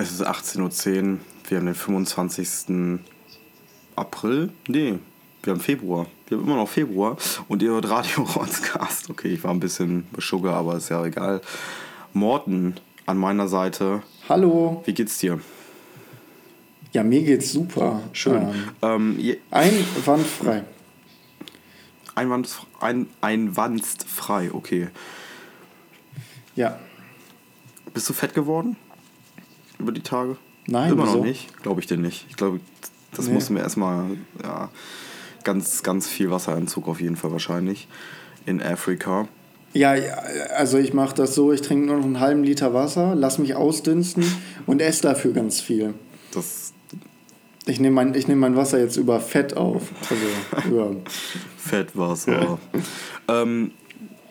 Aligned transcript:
Es 0.00 0.12
ist 0.12 0.24
18.10 0.24 0.60
Uhr. 1.14 1.18
Wir 1.48 1.58
haben 1.58 1.66
den 1.66 1.74
25. 1.74 3.00
April. 3.96 4.50
Nee, 4.68 5.00
wir 5.42 5.52
haben 5.52 5.60
Februar. 5.60 6.06
Wir 6.28 6.38
haben 6.38 6.44
immer 6.44 6.54
noch 6.54 6.68
Februar. 6.68 7.16
Und 7.48 7.62
ihr 7.62 7.70
hört 7.70 7.88
Radio 7.90 8.22
Rotzcast. 8.22 9.10
Okay, 9.10 9.34
ich 9.34 9.42
war 9.42 9.50
ein 9.50 9.58
bisschen 9.58 10.06
beschugger, 10.12 10.52
aber 10.54 10.76
ist 10.76 10.88
ja 10.90 11.04
egal. 11.04 11.40
Morten 12.12 12.74
an 13.06 13.18
meiner 13.18 13.48
Seite. 13.48 14.04
Hallo. 14.28 14.82
Wie 14.86 14.94
geht's 14.94 15.18
dir? 15.18 15.40
Ja, 16.92 17.02
mir 17.02 17.24
geht's 17.24 17.50
super. 17.52 18.00
Schön. 18.12 18.54
Ähm, 18.82 19.16
je- 19.18 19.38
einwandfrei. 19.50 20.62
Ein, 22.14 23.08
einwandsfrei, 23.20 24.50
okay. 24.52 24.90
Ja. 26.54 26.78
Bist 27.92 28.08
du 28.08 28.12
fett 28.12 28.32
geworden? 28.32 28.76
Über 29.78 29.92
die 29.92 30.02
Tage? 30.02 30.36
Nein, 30.66 30.92
Immer 30.92 31.04
wieso? 31.06 31.18
noch 31.18 31.24
nicht? 31.24 31.62
Glaube 31.62 31.80
ich 31.80 31.86
dir 31.86 31.96
nicht. 31.96 32.26
Ich 32.28 32.36
glaube, 32.36 32.60
das 33.14 33.26
Nee. 33.26 33.32
mussten 33.34 33.54
wir 33.54 33.62
erstmal, 33.62 34.04
ja, 34.42 34.68
ganz, 35.44 35.82
ganz 35.82 36.06
viel 36.08 36.30
Wasserentzug 36.30 36.88
auf 36.88 37.00
jeden 37.00 37.16
Fall 37.16 37.32
wahrscheinlich 37.32 37.88
in 38.44 38.62
Afrika. 38.62 39.28
Ja, 39.72 39.92
also 40.56 40.78
ich 40.78 40.92
mache 40.94 41.14
das 41.14 41.34
so, 41.34 41.52
ich 41.52 41.60
trinke 41.62 41.86
nur 41.86 41.96
noch 41.98 42.04
einen 42.04 42.20
halben 42.20 42.42
Liter 42.42 42.74
Wasser, 42.74 43.14
lass 43.14 43.38
mich 43.38 43.54
ausdünsten 43.54 44.24
und 44.66 44.80
esse 44.82 45.02
dafür 45.02 45.32
ganz 45.32 45.60
viel. 45.60 45.94
Das 46.32 46.72
Ich 47.66 47.78
nehme 47.78 47.94
mein, 47.94 48.14
ich 48.14 48.28
nehm 48.28 48.38
mein 48.38 48.56
Wasser 48.56 48.78
jetzt 48.80 48.96
über 48.96 49.20
Fett 49.20 49.56
auf. 49.56 49.82
Also 50.10 50.68
über, 50.68 50.96
Fettwasser. 51.58 52.58
ähm, 53.28 53.72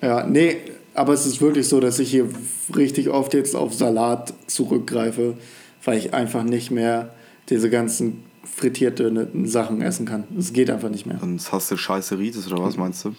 ja, 0.02 0.26
nee, 0.26 0.58
aber 0.98 1.14
es 1.14 1.28
ist 1.28 1.42
wirklich 1.42 1.68
so, 1.68 1.80
dass 1.80 2.00
ich 2.00 2.10
hier 2.10 2.28
richtig 2.76 3.10
oft 3.10 3.36
jetzt 3.36 3.56
auf 3.56 3.74
Salat 3.74 4.34
zurückgreife, 4.48 5.36
weil 5.84 6.00
ich 6.00 6.16
einfach 6.16 6.44
nicht 6.44 6.72
mehr 6.72 7.14
diese 7.50 7.70
ganzen 7.70 8.23
frittierten 8.44 9.48
Sachen 9.48 9.84
essen 9.84 10.08
kann. 10.08 10.23
Es 10.38 10.53
geht 10.53 10.72
einfach 10.72 10.90
nicht 10.90 11.06
mehr. 11.06 11.20
sonst 11.20 11.52
hast 11.52 11.70
du 11.70 11.78
scheiße 11.78 12.18
Ritis 12.18 12.52
oder 12.52 12.64
was 12.64 12.78
meinst 12.78 13.06
du? 13.06 13.14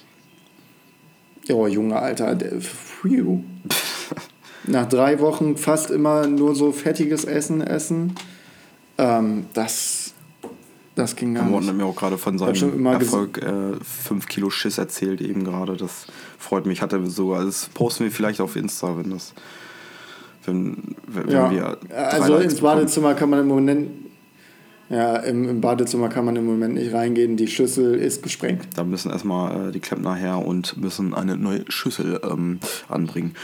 Oh, 1.51 1.69
Junge, 1.69 1.97
Alter. 1.97 2.37
Nach 4.67 4.87
drei 4.87 5.21
Wochen 5.21 5.57
fast 5.57 5.93
immer 5.93 6.27
nur 6.27 6.57
so 6.57 6.73
fettiges 6.73 7.25
Essen 7.25 7.61
essen. 7.61 8.15
Ähm, 8.99 9.47
das, 9.55 9.98
das 10.99 11.17
ging 11.17 11.35
gar 11.35 11.45
Morten 11.45 11.67
nicht. 11.67 11.71
hat 11.71 11.77
mir 11.77 11.85
auch 11.85 11.97
gerade 11.97 12.19
von 12.19 12.39
seinem 12.39 12.87
Erfolg 12.87 13.41
5 13.83 14.27
Kilo 14.27 14.51
Schiss 14.51 14.79
erzählt 14.79 15.21
eben 15.21 15.45
gerade. 15.45 15.77
Das 15.77 16.07
freut 16.39 16.67
mich. 16.67 16.83
Hat 16.83 16.93
er 16.93 17.07
sogar, 17.07 17.45
das 17.45 17.69
posten 17.73 18.05
wir 18.05 18.11
vielleicht 18.11 18.41
auf 18.41 18.57
Insta, 18.57 18.99
wenn 18.99 19.11
das, 19.11 19.33
wenn, 20.45 20.97
wenn 21.07 21.29
Ja, 21.31 21.51
wir 21.51 21.79
also 21.95 22.33
Likes 22.35 22.45
ins 22.45 22.55
bekommen. 22.57 22.75
Badezimmer 22.77 23.15
kann 23.15 23.31
man 23.31 23.41
im 23.41 23.47
Moment, 23.49 23.91
ja, 24.91 25.17
im, 25.19 25.49
im 25.49 25.61
Badezimmer 25.61 26.09
kann 26.09 26.25
man 26.25 26.37
im 26.37 26.47
Moment 26.47 26.75
nicht 26.75 26.93
reingehen. 26.93 27.37
Die 27.37 27.47
Schüssel 27.47 27.95
ist 27.95 28.23
gesprengt. 28.23 28.67
Da 28.75 28.85
müssen 28.85 29.11
erstmal 29.11 29.69
äh, 29.69 29.73
die 29.73 29.81
Klempner 29.81 30.15
her 30.15 30.39
und 30.39 30.77
müssen 30.79 31.15
eine 31.15 31.37
neue 31.37 31.65
Schüssel 31.71 32.21
ähm, 32.25 32.59
anbringen. 32.89 33.35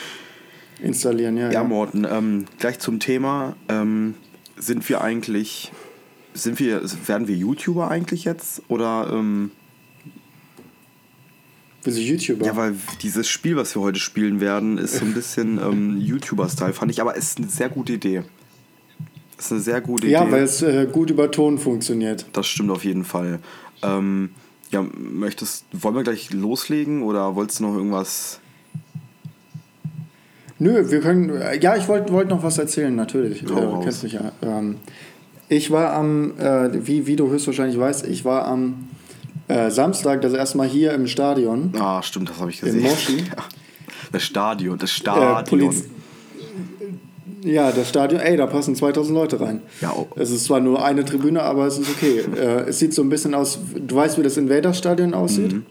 Installieren, 0.83 1.37
ja. 1.37 1.51
Ja, 1.51 1.63
Morten, 1.65 2.07
ähm, 2.11 2.47
gleich 2.59 2.79
zum 2.81 2.99
Thema. 2.99 3.57
Ähm, 3.69 4.15
sind 4.57 4.89
wir 4.89 5.03
eigentlich, 5.03 5.73
sind 6.35 6.59
wir, 6.59 6.83
werden 7.07 7.29
wir 7.29 7.37
YouTuber 7.37 7.89
eigentlich 7.89 8.25
jetzt? 8.25 8.63
Oder, 8.69 9.09
ähm, 9.13 9.51
du 11.85 11.91
YouTuber? 11.91 12.45
ja, 12.45 12.57
weil 12.57 12.75
dieses 13.03 13.29
Spiel, 13.29 13.57
was 13.57 13.75
wir 13.75 13.83
heute 13.83 13.99
spielen 13.99 14.41
werden, 14.41 14.79
ist 14.79 14.97
so 14.97 15.05
ein 15.05 15.15
bisschen 15.15 15.59
ähm, 15.63 15.99
YouTuber-Style, 16.01 16.73
fand 16.73 16.91
ich, 16.91 17.01
aber 17.01 17.17
es 17.17 17.31
ist 17.31 17.39
eine 17.39 17.49
sehr 17.49 17.69
gute 17.69 17.95
Idee. 17.95 18.23
Ist 19.39 19.53
eine 19.53 19.61
sehr 19.61 19.81
gute 19.81 20.09
ja, 20.09 20.23
Idee. 20.23 20.33
weil 20.33 20.43
es 20.43 20.63
äh, 20.63 20.87
gut 20.91 21.11
über 21.11 21.31
Ton 21.31 21.59
funktioniert. 21.59 22.27
Das 22.33 22.47
stimmt 22.47 22.71
auf 22.71 22.85
jeden 22.85 23.05
Fall. 23.05 23.41
Ähm, 23.83 24.31
ja, 24.71 24.83
möchtest, 24.83 25.65
wollen 25.73 25.95
wir 25.95 26.03
gleich 26.03 26.33
loslegen 26.33 27.03
oder 27.03 27.37
wolltest 27.37 27.61
du 27.61 27.65
noch 27.65 27.77
irgendwas? 27.77 28.41
Nö, 30.59 30.91
wir 30.91 31.01
können. 31.01 31.31
äh, 31.31 31.59
Ja, 31.61 31.77
ich 31.77 31.89
wollte 31.89 32.13
wollt 32.13 32.29
noch 32.29 32.43
was 32.43 32.59
erzählen, 32.59 32.95
natürlich. 32.95 33.43
Äh, 33.43 33.53
raus. 33.53 33.85
kennst 33.85 34.03
mich 34.03 34.13
ja. 34.15 34.33
Ähm, 34.43 34.77
ich 35.55 35.71
war 35.71 35.93
am, 35.93 36.39
äh, 36.39 36.87
wie, 36.87 37.07
wie 37.07 37.17
du 37.17 37.31
höchstwahrscheinlich 37.31 37.79
weißt, 37.79 38.07
ich 38.07 38.25
war 38.25 38.47
am 38.47 38.89
äh, 39.49 39.71
Samstag 39.71 40.21
das 40.23 40.33
erste 40.33 40.57
Mal 40.59 40.67
hier 40.67 40.93
im 40.93 41.07
Stadion. 41.07 41.73
Ah, 41.79 42.03
stimmt, 42.03 42.31
das 42.31 42.41
habe 42.41 42.51
ich 42.51 42.61
In 42.63 42.67
gesehen. 42.67 42.83
Moshi? 42.83 43.17
Ja. 43.29 43.45
Das 44.13 44.23
Stadion, 44.23 44.79
das 44.79 44.91
Äh, 44.91 44.95
Stadion. 44.95 45.45
Poliz 45.45 45.85
ja, 47.45 47.71
das 47.73 47.91
Stadion, 47.91 48.21
ey, 48.23 48.39
da 48.39 48.47
passen 48.47 48.75
2000 48.75 49.15
Leute 49.15 49.39
rein. 49.39 49.61
Ja, 49.83 49.93
oh. 49.95 50.07
Es 50.17 50.31
ist 50.31 50.45
zwar 50.45 50.61
nur 50.61 50.83
eine 50.83 51.05
Tribüne, 51.05 51.43
aber 51.43 51.67
es 51.67 51.79
ist 51.79 51.91
okay. 51.91 52.21
äh, 52.37 52.69
es 52.69 52.79
sieht 52.79 52.95
so 52.95 53.03
ein 53.03 53.11
bisschen 53.11 53.35
aus, 53.35 53.59
du 53.75 53.95
weißt, 53.95 54.17
wie 54.19 54.23
das 54.23 54.39
Invader-Stadion 54.39 55.13
aussieht? 55.13 55.53
Mhm. 55.53 55.67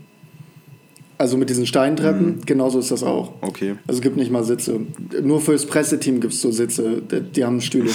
Also 1.23 1.38
mit 1.38 1.50
diesen 1.50 1.66
Steintreppen, 1.66 2.41
genauso 2.45 2.79
ist 2.79 2.91
das 2.91 3.01
auch. 3.01 3.31
Okay. 3.39 3.75
Also 3.88 4.00
es 4.00 4.01
gibt 4.01 4.17
nicht 4.17 4.29
mal 4.29 4.44
Sitze. 4.44 4.81
Nur 5.22 5.39
fürs 5.39 5.66
Presseteam 5.66 6.19
gibt 6.19 6.34
es 6.34 6.41
so 6.41 6.51
Sitze. 6.51 7.01
Die, 7.01 7.45
haben 7.45 7.61
Stühle. 7.61 7.91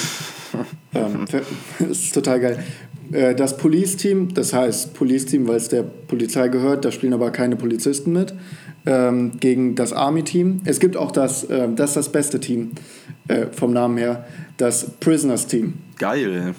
ähm, 0.95 1.27
das 1.79 1.91
ist 1.91 2.15
total 2.15 2.41
geil. 2.41 2.65
Äh, 3.13 3.35
Das 3.35 3.59
Police-Team, 3.59 4.33
das 4.33 4.55
heißt 4.55 4.95
Police-Team, 4.95 5.47
weil 5.47 5.57
es 5.57 5.69
der 5.69 5.83
Polizei 5.83 6.49
gehört, 6.49 6.87
da 6.87 6.91
spielen 6.91 7.13
aber 7.13 7.31
keine 7.31 7.57
Polizisten 7.57 8.15
mit, 8.15 8.33
ähm, 8.87 9.33
gegen 9.41 9.75
das 9.75 9.93
Army-Team. 9.93 10.63
Es 10.65 10.81
gibt 10.81 10.97
auch 10.97 11.11
das, 11.11 11.47
ähm, 11.51 11.77
das 11.77 11.91
ist 11.91 11.97
das 11.99 12.09
beste 12.11 12.41
Team 12.41 12.71
äh, 13.29 13.49
vom 13.53 13.75
Namen 13.75 13.99
her, 13.99 14.25
das 14.57 14.93
Prisoners-Team. 15.01 15.75
Geil. 15.99 16.55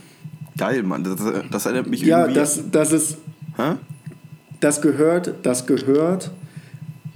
Geil, 0.56 0.84
Mann. 0.84 1.04
Das, 1.04 1.16
das 1.50 1.66
erinnert 1.66 1.88
mich 1.88 2.02
Ja, 2.04 2.20
irgendwie. 2.26 2.40
das, 2.42 2.62
das 2.72 2.92
ist 2.92 3.18
Hä? 3.58 3.72
das 4.60 4.82
gehört, 4.84 5.34
das 5.42 5.66
gehört 5.66 6.30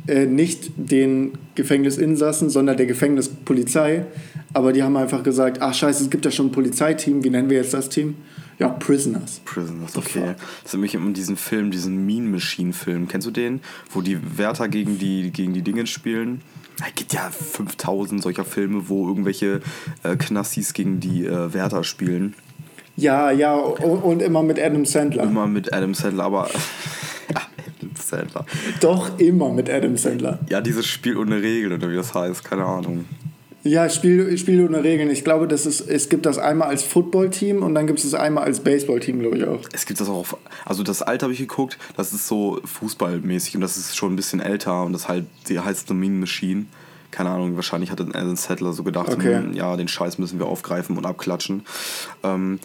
äh, 0.08 0.26
nicht 0.26 0.72
den 0.76 1.34
Gefängnisinsassen, 1.56 2.50
sondern 2.50 2.78
der 2.78 2.86
Gefängnispolizei. 2.86 4.06
Aber 4.54 4.74
die 4.74 4.84
haben 4.84 4.98
einfach 4.98 5.24
gesagt, 5.24 5.62
ach 5.62 5.74
scheiße, 5.74 6.04
es 6.04 6.10
gibt 6.10 6.26
ja 6.26 6.32
schon 6.32 6.48
ein 6.48 6.52
Polizeiteam, 6.52 7.24
wie 7.24 7.30
nennen 7.30 7.50
wir 7.50 7.58
jetzt 7.58 7.74
das 7.74 7.90
Team? 7.90 8.16
Ja, 8.60 8.70
Prisoners. 8.70 9.42
Prisoners, 9.46 9.98
okay. 9.98 10.36
Das 10.64 10.74
mich 10.76 10.94
immer 10.94 11.08
an 11.08 11.14
diesen 11.14 11.38
Film, 11.38 11.72
diesen 11.72 12.06
Mean 12.06 12.30
Machine 12.30 12.72
Film. 12.72 13.08
Kennst 13.08 13.26
du 13.26 13.32
den? 13.32 13.62
Wo 13.90 14.02
die 14.02 14.20
Wärter 14.38 14.68
gegen 14.68 15.00
die, 15.00 15.32
gegen 15.32 15.54
die 15.54 15.64
Dinge 15.64 15.88
spielen. 15.88 16.42
Es 16.80 16.96
gibt 16.96 17.14
ja 17.14 17.30
5000 17.30 18.22
solcher 18.22 18.46
Filme, 18.46 18.90
wo 18.90 19.08
irgendwelche 19.08 19.62
äh, 20.04 20.16
Knassis 20.16 20.74
gegen 20.74 21.00
die 21.00 21.26
äh, 21.26 21.54
Wärter 21.54 21.84
spielen. 21.84 22.36
Ja, 22.96 23.32
ja, 23.32 23.56
und, 23.56 24.04
und 24.04 24.22
immer 24.22 24.44
mit 24.44 24.60
Adam 24.60 24.86
Sandler. 24.86 25.24
Immer 25.24 25.48
mit 25.48 25.74
Adam 25.74 25.94
Sandler, 25.94 26.26
aber. 26.26 26.50
Sandler. 28.00 28.46
Doch 28.82 29.18
immer 29.20 29.52
mit 29.52 29.70
Adam 29.70 29.98
Sandler. 29.98 30.40
Ja, 30.50 30.62
dieses 30.62 30.86
Spiel 30.88 31.18
ohne 31.18 31.42
Regeln 31.42 31.74
oder 31.74 31.90
wie 31.90 31.96
das 31.96 32.14
heißt, 32.14 32.44
keine 32.44 32.66
Ahnung. 32.66 33.06
Ja, 33.66 33.88
Spiel, 33.90 34.38
Spiel 34.38 34.66
ohne 34.66 34.84
Regeln. 34.84 35.10
Ich 35.10 35.24
glaube, 35.24 35.48
das 35.48 35.66
ist, 35.66 35.80
es 35.82 36.10
gibt 36.10 36.26
das 36.26 36.38
einmal 36.38 36.68
als 36.68 36.84
Footballteam 36.84 37.64
und 37.64 37.74
dann 37.76 37.88
gibt 37.88 38.00
es 38.00 38.12
das 38.12 38.20
einmal 38.20 38.44
als 38.44 38.60
Baseballteam, 38.60 39.20
glaube 39.22 39.38
ich 39.38 39.46
auch. 39.46 39.62
Es 39.72 39.86
gibt 39.86 40.02
das 40.02 40.10
auch 40.10 40.16
auf, 40.18 40.38
also 40.66 40.84
das 40.84 41.02
alte 41.02 41.24
habe 41.24 41.32
ich 41.34 41.40
geguckt, 41.40 41.78
das 41.96 42.12
ist 42.12 42.28
so 42.28 42.60
fußballmäßig 42.66 43.56
und 43.56 43.62
das 43.62 43.78
ist 43.78 43.96
schon 43.96 44.12
ein 44.12 44.16
bisschen 44.18 44.42
älter 44.42 44.84
und 44.84 44.92
das 44.92 45.08
halt, 45.08 45.26
die 45.48 45.58
heißt 45.60 45.88
The 45.88 45.94
Mean 45.94 46.20
Machine. 46.20 46.66
Keine 47.12 47.30
Ahnung, 47.30 47.56
wahrscheinlich 47.56 47.90
hat 47.92 48.02
Adam 48.02 48.36
Settler 48.36 48.74
so 48.74 48.84
gedacht, 48.84 49.14
Okay. 49.14 49.36
hm, 49.38 49.54
ja, 49.54 49.78
den 49.78 49.88
Scheiß 49.88 50.18
müssen 50.18 50.40
wir 50.40 50.48
aufgreifen 50.48 50.98
und 50.98 51.06
abklatschen. 51.06 51.64
Ähm, 52.24 52.60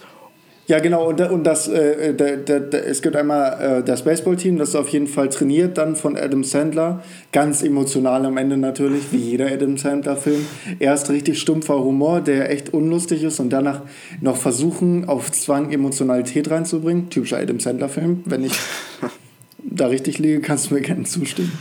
Ja, 0.69 0.81
genau. 0.81 1.09
Und, 1.09 1.19
und 1.23 1.45
das, 1.45 1.67
äh, 1.67 2.13
da, 2.13 2.37
da, 2.37 2.59
da, 2.59 2.77
es 2.77 3.01
gibt 3.01 3.17
einmal 3.17 3.79
äh, 3.79 3.83
das 3.83 4.03
Baseballteam, 4.03 4.59
das 4.59 4.71
ist 4.71 4.75
auf 4.75 4.91
jeden 4.91 5.07
Fall 5.07 5.31
trainiert 5.31 5.79
dann 5.79 5.97
von 5.97 6.15
Adam 6.15 6.45
Sandler. 6.45 7.03
Ganz 7.33 7.63
emotional 7.63 8.27
am 8.27 8.37
Ende 8.37 8.59
natürlich, 8.59 9.05
wie 9.11 9.17
jeder 9.17 9.51
Adam 9.51 9.79
Sandler-Film. 9.79 10.45
Erst 10.79 11.09
richtig 11.09 11.41
stumpfer 11.41 11.83
Humor, 11.83 12.21
der 12.21 12.51
echt 12.51 12.75
unlustig 12.75 13.23
ist 13.23 13.41
und 13.41 13.49
danach 13.49 13.81
noch 14.21 14.37
versuchen, 14.37 15.09
auf 15.09 15.33
Zwang 15.33 15.73
Emotionalität 15.73 16.51
reinzubringen. 16.51 17.09
Typischer 17.09 17.39
Adam 17.39 17.61
Sandler-Film. 17.61 18.25
Wenn 18.27 18.45
ich 18.45 18.53
da 19.59 19.87
richtig 19.87 20.19
liege, 20.19 20.43
kannst 20.43 20.71
du 20.71 20.75
mir 20.75 20.83
gerne 20.83 21.05
zustimmen. 21.05 21.53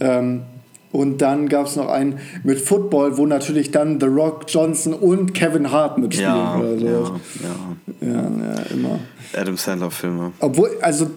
Ähm, 0.00 0.42
und 0.92 1.18
dann 1.22 1.48
gab 1.48 1.66
es 1.66 1.76
noch 1.76 1.88
einen 1.88 2.18
mit 2.42 2.60
Football, 2.60 3.16
wo 3.16 3.26
natürlich 3.26 3.70
dann 3.70 4.00
The 4.00 4.06
Rock 4.06 4.44
Johnson 4.48 4.92
und 4.92 5.34
Kevin 5.34 5.70
Hart 5.70 5.98
mitspielen. 5.98 6.34
ja, 6.34 6.58
oder 6.58 6.78
so. 6.78 6.86
ja, 6.86 8.08
ja. 8.08 8.08
ja, 8.08 8.22
ja, 8.22 8.62
immer. 8.72 8.98
Adam 9.36 9.56
Sandler 9.56 9.90
Filme. 9.90 10.32
Obwohl, 10.40 10.70
also, 10.80 11.10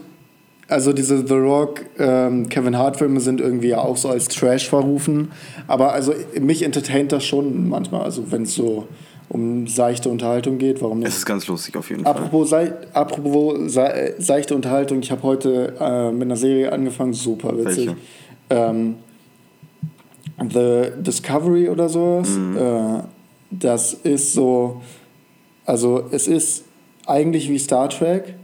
also 0.67 0.93
diese 0.93 1.25
The 1.27 1.33
Rock, 1.33 1.81
ähm, 1.97 2.49
Kevin 2.49 2.77
Hart 2.77 2.97
Filme 2.97 3.19
sind 3.19 3.41
irgendwie 3.41 3.69
ja 3.69 3.79
auch 3.79 3.97
so 3.97 4.09
als 4.09 4.27
Trash 4.27 4.69
verrufen. 4.69 5.31
Aber 5.67 5.93
also 5.93 6.13
mich 6.39 6.61
entertaint 6.61 7.11
das 7.11 7.25
schon 7.25 7.67
manchmal. 7.67 8.01
Also 8.01 8.31
wenn 8.31 8.43
es 8.43 8.53
so 8.53 8.87
um 9.29 9.67
seichte 9.67 10.09
Unterhaltung 10.09 10.59
geht, 10.59 10.83
warum 10.83 10.99
Es 10.99 11.05
nicht? 11.05 11.17
ist 11.17 11.25
ganz 11.25 11.47
lustig 11.47 11.75
auf 11.75 11.89
jeden 11.89 12.03
Fall. 12.03 12.11
Apropos, 12.13 12.49
sei, 12.51 12.73
apropos 12.93 13.73
sei, 13.73 14.13
seichte 14.19 14.53
Unterhaltung, 14.53 14.99
ich 14.99 15.09
habe 15.11 15.23
heute 15.23 15.73
äh, 15.79 16.11
mit 16.11 16.23
einer 16.23 16.35
Serie 16.35 16.71
angefangen, 16.71 17.13
super 17.13 17.57
witzig. 17.57 17.89
Ähm, 18.51 18.95
The 20.37 20.91
Discovery 20.97 21.69
oder 21.69 21.89
sowas. 21.89 22.29
Mhm. 22.29 22.57
Äh, 22.57 23.03
das 23.51 23.93
ist 23.93 24.33
so 24.33 24.81
Also 25.65 26.03
es 26.11 26.27
ist 26.27 26.65
eigentlich 27.05 27.49
wie 27.49 27.59
Star 27.59 27.89
Trek, 27.89 28.35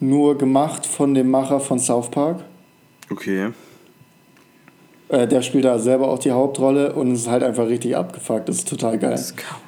nur 0.00 0.38
gemacht 0.38 0.86
von 0.86 1.14
dem 1.14 1.30
Macher 1.30 1.60
von 1.60 1.78
South 1.78 2.10
Park. 2.10 2.44
Okay. 3.10 3.50
Äh, 5.08 5.28
der 5.28 5.42
spielt 5.42 5.64
da 5.66 5.78
selber 5.78 6.08
auch 6.08 6.18
die 6.18 6.30
Hauptrolle 6.30 6.94
und 6.94 7.12
es 7.12 7.22
ist 7.22 7.28
halt 7.28 7.42
einfach 7.42 7.66
richtig 7.66 7.96
abgefuckt. 7.96 8.48
Das 8.48 8.58
ist 8.58 8.68
total 8.68 8.98
geil. 8.98 9.22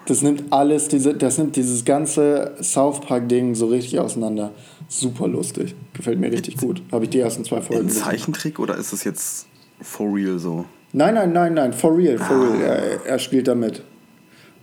Das 0.06 0.22
nimmt 0.22 0.44
alles, 0.50 0.88
diese, 0.88 1.12
das 1.14 1.36
nimmt 1.36 1.56
dieses 1.56 1.84
ganze 1.84 2.54
South 2.62 3.00
Park-Ding 3.00 3.54
so 3.54 3.66
richtig 3.66 3.98
auseinander. 3.98 4.52
Super 4.88 5.28
lustig. 5.28 5.74
Gefällt 5.92 6.18
mir 6.18 6.32
richtig 6.32 6.56
gut. 6.56 6.82
Habe 6.90 7.04
ich 7.04 7.10
die 7.10 7.18
ersten 7.18 7.44
zwei 7.44 7.60
Folgen 7.60 7.88
Ein. 7.88 7.90
Zeichentrick 7.90 8.58
oder 8.58 8.76
ist 8.76 8.92
das 8.94 9.04
jetzt 9.04 9.46
for 9.82 10.14
real 10.14 10.38
so? 10.38 10.64
Nein, 10.96 11.14
nein, 11.14 11.32
nein, 11.32 11.54
nein, 11.54 11.72
for 11.72 11.96
real, 11.96 12.16
for 12.18 12.36
Ah. 12.36 12.50
real. 12.52 12.62
Er, 12.62 13.06
er 13.06 13.18
spielt 13.18 13.48
da 13.48 13.54
mit. 13.54 13.82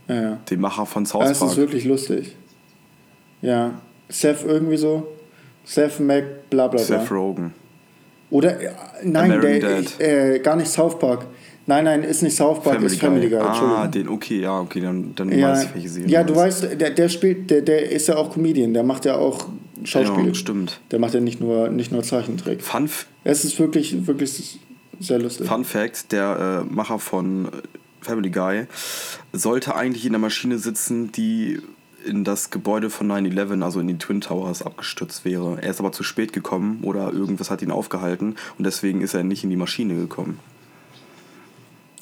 Ja, 0.07 0.15
ja. 0.21 0.37
Den 0.49 0.61
Macher 0.61 0.85
von 0.85 1.05
South 1.05 1.25
es 1.25 1.31
ist 1.33 1.39
Park. 1.39 1.57
wirklich 1.57 1.85
lustig. 1.85 2.35
Ja. 3.41 3.73
Seth 4.09 4.43
irgendwie 4.45 4.77
so. 4.77 5.07
Seth 5.65 5.99
Mac, 5.99 6.49
bla 6.49 6.67
bla 6.67 6.81
bla. 6.83 6.99
Seth 6.99 7.11
Rogen. 7.11 7.53
Oder, 8.29 8.59
äh, 8.61 8.69
nein, 9.03 9.31
American 9.31 9.59
der, 9.59 9.81
Dad. 9.81 9.99
äh, 9.99 10.39
gar 10.39 10.55
nicht 10.55 10.69
South 10.71 10.97
Park. 10.99 11.25
Nein, 11.67 11.83
nein, 11.85 12.03
ist 12.03 12.23
nicht 12.23 12.35
South 12.35 12.63
Park, 12.63 12.81
ist 12.81 12.99
Family 12.99 13.29
Guy. 13.29 13.39
Ah, 13.39 13.87
den, 13.87 14.07
okay, 14.09 14.39
ja, 14.41 14.59
okay, 14.59 14.81
dann, 14.81 15.13
dann 15.15 15.31
Ja, 15.37 15.49
weiß 15.51 15.65
ich, 15.65 15.75
welche 15.75 15.89
Serie 15.89 16.09
ja 16.09 16.23
du 16.23 16.35
weißt, 16.35 16.79
der, 16.79 16.89
der 16.91 17.07
spielt, 17.09 17.51
der, 17.51 17.61
der 17.61 17.91
ist 17.91 18.07
ja 18.07 18.15
auch 18.15 18.33
Comedian, 18.33 18.73
der 18.73 18.83
macht 18.83 19.05
ja 19.05 19.15
auch 19.15 19.45
Schauspiel. 19.83 20.27
Ja, 20.29 20.33
stimmt. 20.33 20.79
Der 20.91 20.99
macht 20.99 21.13
ja 21.13 21.19
nicht 21.19 21.39
nur, 21.39 21.69
nicht 21.69 21.91
nur 21.91 22.03
Zeichentrick. 22.03 22.61
Fun, 22.61 22.89
Es 23.23 23.45
ist 23.45 23.59
wirklich, 23.59 24.07
wirklich 24.07 24.59
sehr 25.01 25.19
lustig. 25.19 25.47
Fun 25.47 25.65
Fact: 25.65 26.11
Der 26.11 26.65
äh, 26.69 26.73
Macher 26.73 26.99
von 26.99 27.45
äh, 27.45 27.49
Family 28.01 28.29
Guy 28.29 28.65
sollte 29.33 29.75
eigentlich 29.75 30.05
in 30.05 30.13
der 30.13 30.19
Maschine 30.19 30.57
sitzen, 30.57 31.11
die 31.11 31.61
in 32.05 32.23
das 32.23 32.49
Gebäude 32.49 32.89
von 32.89 33.11
9-11, 33.11 33.63
also 33.63 33.79
in 33.79 33.87
die 33.87 33.97
Twin 33.97 34.21
Towers, 34.21 34.63
abgestürzt 34.63 35.23
wäre. 35.23 35.59
Er 35.61 35.69
ist 35.69 35.79
aber 35.79 35.91
zu 35.91 36.03
spät 36.03 36.33
gekommen 36.33 36.79
oder 36.83 37.13
irgendwas 37.13 37.51
hat 37.51 37.61
ihn 37.61 37.71
aufgehalten 37.71 38.35
und 38.57 38.65
deswegen 38.65 39.01
ist 39.01 39.13
er 39.13 39.23
nicht 39.23 39.43
in 39.43 39.49
die 39.51 39.55
Maschine 39.55 39.95
gekommen. 39.95 40.39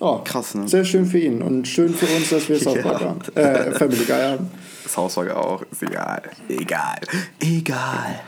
Oh, 0.01 0.19
Krass, 0.23 0.55
ne? 0.55 0.65
Sehr 0.67 0.85
schön 0.85 1.05
für 1.05 1.19
ihn 1.19 1.41
und 1.41 1.67
schön 1.67 1.93
für 1.93 2.05
uns, 2.05 2.29
dass 2.29 2.47
wir 2.47 2.57
South 2.57 2.75
Ja. 2.77 2.81
Park 2.83 3.01
haben. 3.01 3.19
Äh, 3.35 3.71
Family 3.71 4.05
Guy 4.05 4.21
haben. 4.21 4.49
Das 4.83 4.95
Haus 4.95 5.17
war 5.17 5.35
auch, 5.35 5.61
ist 5.69 5.83
egal. 5.83 6.21
Egal. 6.47 7.01
Egal. 7.41 8.21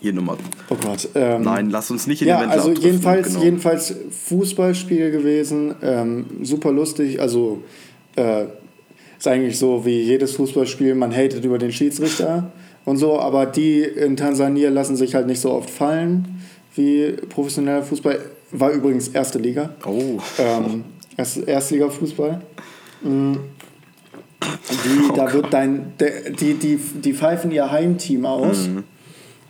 Hier 0.00 0.12
Nummer. 0.12 0.36
Oh 0.70 0.76
Gott. 0.80 1.08
Ähm, 1.14 1.42
Nein, 1.42 1.70
lass 1.70 1.90
uns 1.90 2.06
nicht 2.06 2.22
in 2.22 2.28
Ja, 2.28 2.40
den 2.40 2.50
also 2.50 2.68
abdriften, 2.68 2.90
jedenfalls, 2.90 3.28
genau. 3.28 3.42
jedenfalls 3.42 3.94
Fußballspiel 4.26 5.10
gewesen, 5.10 5.74
ähm, 5.82 6.26
super 6.42 6.70
lustig. 6.72 7.20
Also 7.20 7.62
äh, 8.16 8.44
ist 9.18 9.26
eigentlich 9.26 9.58
so 9.58 9.84
wie 9.84 10.00
jedes 10.02 10.36
Fußballspiel, 10.36 10.94
man 10.94 11.12
hatet 11.12 11.44
über 11.44 11.58
den 11.58 11.72
Schiedsrichter 11.72 12.52
und 12.84 12.96
so, 12.96 13.18
aber 13.18 13.46
die 13.46 13.82
in 13.82 14.16
Tansania 14.16 14.70
lassen 14.70 14.96
sich 14.96 15.14
halt 15.14 15.26
nicht 15.26 15.40
so 15.40 15.50
oft 15.52 15.70
fallen 15.70 16.40
wie 16.74 17.12
professioneller 17.28 17.82
Fußball. 17.82 18.20
War 18.52 18.70
übrigens 18.70 19.08
erste 19.08 19.38
Liga. 19.38 19.70
Oh. 19.84 20.18
Ähm, 20.38 20.84
erst, 21.16 21.46
Erstliga-Fußball. 21.46 22.40
Mm. 23.02 23.34
Die, 24.40 25.14
da 25.16 25.32
wird 25.32 25.52
dein, 25.52 25.92
der, 25.98 26.30
die, 26.30 26.54
die, 26.54 26.76
die 26.76 27.12
pfeifen 27.12 27.50
ihr 27.50 27.70
Heimteam 27.70 28.24
aus, 28.24 28.68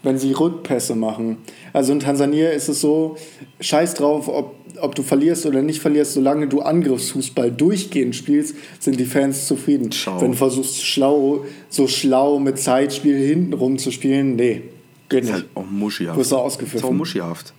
wenn 0.08 0.18
sie 0.18 0.32
Rückpässe 0.32 0.94
machen. 0.96 1.36
Also 1.72 1.92
in 1.92 2.00
Tansania 2.00 2.50
ist 2.50 2.68
es 2.68 2.80
so, 2.80 3.16
scheiß 3.60 3.94
drauf, 3.94 4.26
ob, 4.28 4.54
ob 4.80 4.94
du 4.94 5.02
verlierst 5.02 5.46
oder 5.46 5.62
nicht 5.62 5.80
verlierst, 5.80 6.14
solange 6.14 6.48
du 6.48 6.60
Angriffsfußball 6.62 7.52
durchgehend 7.52 8.16
spielst, 8.16 8.56
sind 8.80 8.98
die 8.98 9.04
Fans 9.04 9.46
zufrieden. 9.46 9.92
Schau. 9.92 10.20
Wenn 10.20 10.32
du 10.32 10.36
versuchst, 10.36 10.84
schlau, 10.84 11.44
so 11.68 11.86
schlau 11.86 12.38
mit 12.38 12.58
Zeitspiel 12.58 13.16
hintenrum 13.18 13.78
zu 13.78 13.90
spielen, 13.90 14.34
nee, 14.36 14.62
geht 15.08 15.24
Ist 15.24 15.26
nicht. 15.30 15.32
halt 15.34 15.46
auch 15.54 15.66
muschihaft. 15.70 16.18
Wirst 16.18 16.32
du 16.32 16.36
Ist 16.76 16.84
auch 16.84 16.90
muschihaft. 16.90 17.52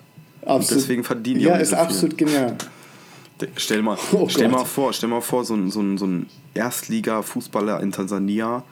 Absolut. 0.46 0.84
deswegen 0.84 1.04
verdienen 1.04 1.40
die 1.40 1.46
Ja, 1.46 1.52
auch 1.52 1.56
nicht 1.58 1.64
ist 1.64 1.70
so 1.70 1.76
viel. 1.76 1.86
absolut 1.86 2.18
genial. 2.18 2.56
Stell 3.56 3.82
mal, 3.82 3.98
Oh 4.12 4.28
stell 4.28 4.50
Gott. 4.50 4.60
mal 4.60 4.66
vor, 4.66 4.92
stell 4.94 5.10
mal 5.10 5.22
vor, 5.22 5.46
so 5.46 5.54
ein, 5.54 5.70
so 5.72 5.80
ein, 5.82 5.98
so 5.98 6.06
ein 6.06 6.26
Erstliga-Fußballer 6.56 7.80
in 7.82 7.92
Tansania 7.92 8.64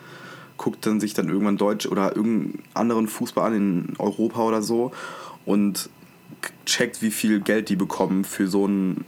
guckt 0.57 0.85
dann 0.85 0.99
sich 0.99 1.13
dann 1.13 1.29
irgendwann 1.29 1.57
Deutsch 1.57 1.85
oder 1.85 2.15
irgendeinen 2.15 2.63
anderen 2.73 3.07
Fußball 3.07 3.47
an 3.47 3.55
in 3.55 3.93
Europa 3.99 4.41
oder 4.41 4.61
so 4.61 4.91
und 5.45 5.89
checkt, 6.65 7.01
wie 7.01 7.11
viel 7.11 7.39
Geld 7.39 7.69
die 7.69 7.75
bekommen 7.75 8.23
für 8.23 8.47
so 8.47 8.65
einen, 8.65 9.05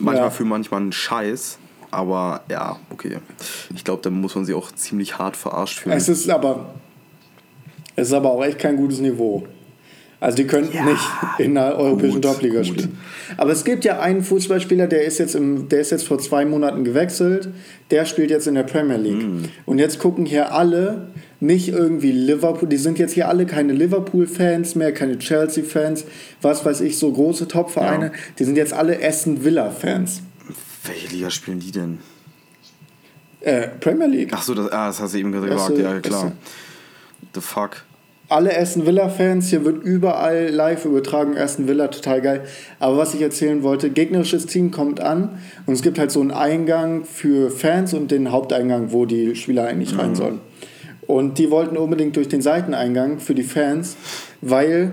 manchmal 0.00 0.26
Ja. 0.28 0.30
für 0.30 0.44
manchmal 0.44 0.80
einen 0.80 0.92
Scheiß. 0.92 1.58
Aber 1.90 2.42
ja, 2.48 2.78
okay. 2.90 3.18
Ich 3.74 3.84
glaube, 3.84 4.00
da 4.02 4.08
muss 4.08 4.34
man 4.34 4.46
sie 4.46 4.54
auch 4.54 4.72
ziemlich 4.72 5.18
hart 5.18 5.36
verarscht 5.36 5.80
fühlen. 5.80 5.96
Es 5.96 6.08
ist 6.08 6.28
aber, 6.30 6.74
es 7.96 8.08
ist 8.08 8.14
aber 8.14 8.30
auch 8.30 8.42
echt 8.42 8.58
kein 8.58 8.76
gutes 8.76 9.00
Niveau. 9.00 9.46
Also 10.22 10.36
die 10.36 10.46
könnten 10.46 10.72
Ja, 10.76 10.84
nicht 10.84 11.02
in 11.38 11.58
einer 11.58 11.74
europäischen 11.76 12.22
Top-Liga 12.22 12.62
spielen. 12.62 12.96
Aber 13.36 13.50
es 13.50 13.64
gibt 13.64 13.84
ja 13.84 13.98
einen 13.98 14.22
Fußballspieler, 14.22 14.86
der 14.86 15.04
ist, 15.04 15.18
jetzt 15.18 15.34
im, 15.34 15.68
der 15.68 15.80
ist 15.80 15.90
jetzt 15.90 16.06
vor 16.06 16.18
zwei 16.20 16.44
Monaten 16.44 16.84
gewechselt. 16.84 17.48
Der 17.90 18.04
spielt 18.04 18.30
jetzt 18.30 18.46
in 18.46 18.54
der 18.54 18.62
Premier 18.62 18.98
League. 18.98 19.20
Hm. 19.22 19.42
Und 19.66 19.78
jetzt 19.80 19.98
gucken 19.98 20.24
hier 20.24 20.54
alle 20.54 21.08
nicht 21.40 21.70
irgendwie 21.70 22.12
Liverpool. 22.12 22.68
Die 22.68 22.76
sind 22.76 23.00
jetzt 23.00 23.14
hier 23.14 23.28
alle 23.28 23.46
keine 23.46 23.72
Liverpool-Fans 23.72 24.76
mehr, 24.76 24.92
keine 24.94 25.18
Chelsea-Fans, 25.18 26.04
was 26.40 26.64
weiß 26.64 26.82
ich, 26.82 26.98
so 26.98 27.10
große 27.10 27.48
Top-Vereine. 27.48 28.06
Ja. 28.06 28.12
Die 28.38 28.44
sind 28.44 28.56
jetzt 28.56 28.72
alle 28.74 29.04
Aston 29.04 29.42
Villa-Fans. 29.44 30.22
Welche 30.84 31.08
Liga 31.16 31.30
spielen 31.30 31.58
die 31.58 31.72
denn? 31.72 31.98
Äh, 33.40 33.68
Premier 33.80 34.06
League. 34.06 34.30
Ach 34.32 34.42
so, 34.42 34.54
das, 34.54 34.70
ah, 34.70 34.86
das 34.86 35.00
hast 35.00 35.14
du 35.14 35.18
eben 35.18 35.32
gesagt. 35.32 35.50
Ja, 35.78 35.98
klar. 35.98 36.22
erste- 36.24 36.32
The 37.34 37.40
fuck. 37.40 37.82
Alle 38.32 38.58
Aston 38.58 38.86
Villa-Fans, 38.86 39.50
hier 39.50 39.64
wird 39.64 39.82
überall 39.84 40.48
live 40.48 40.84
übertragen, 40.84 41.36
Aston 41.36 41.68
Villa, 41.68 41.88
total 41.88 42.20
geil. 42.20 42.44
Aber 42.78 42.96
was 42.96 43.14
ich 43.14 43.20
erzählen 43.20 43.62
wollte, 43.62 43.90
gegnerisches 43.90 44.46
Team 44.46 44.70
kommt 44.70 45.00
an 45.00 45.38
und 45.66 45.74
es 45.74 45.82
gibt 45.82 45.98
halt 45.98 46.10
so 46.10 46.20
einen 46.20 46.30
Eingang 46.30 47.04
für 47.04 47.50
Fans 47.50 47.94
und 47.94 48.10
den 48.10 48.32
Haupteingang, 48.32 48.92
wo 48.92 49.06
die 49.06 49.36
Spieler 49.36 49.66
eigentlich 49.66 49.98
rein 49.98 50.14
sollen. 50.14 50.40
Und 51.06 51.38
die 51.38 51.50
wollten 51.50 51.76
unbedingt 51.76 52.16
durch 52.16 52.28
den 52.28 52.42
Seiteneingang 52.42 53.18
für 53.18 53.34
die 53.34 53.42
Fans, 53.42 53.96
weil 54.40 54.92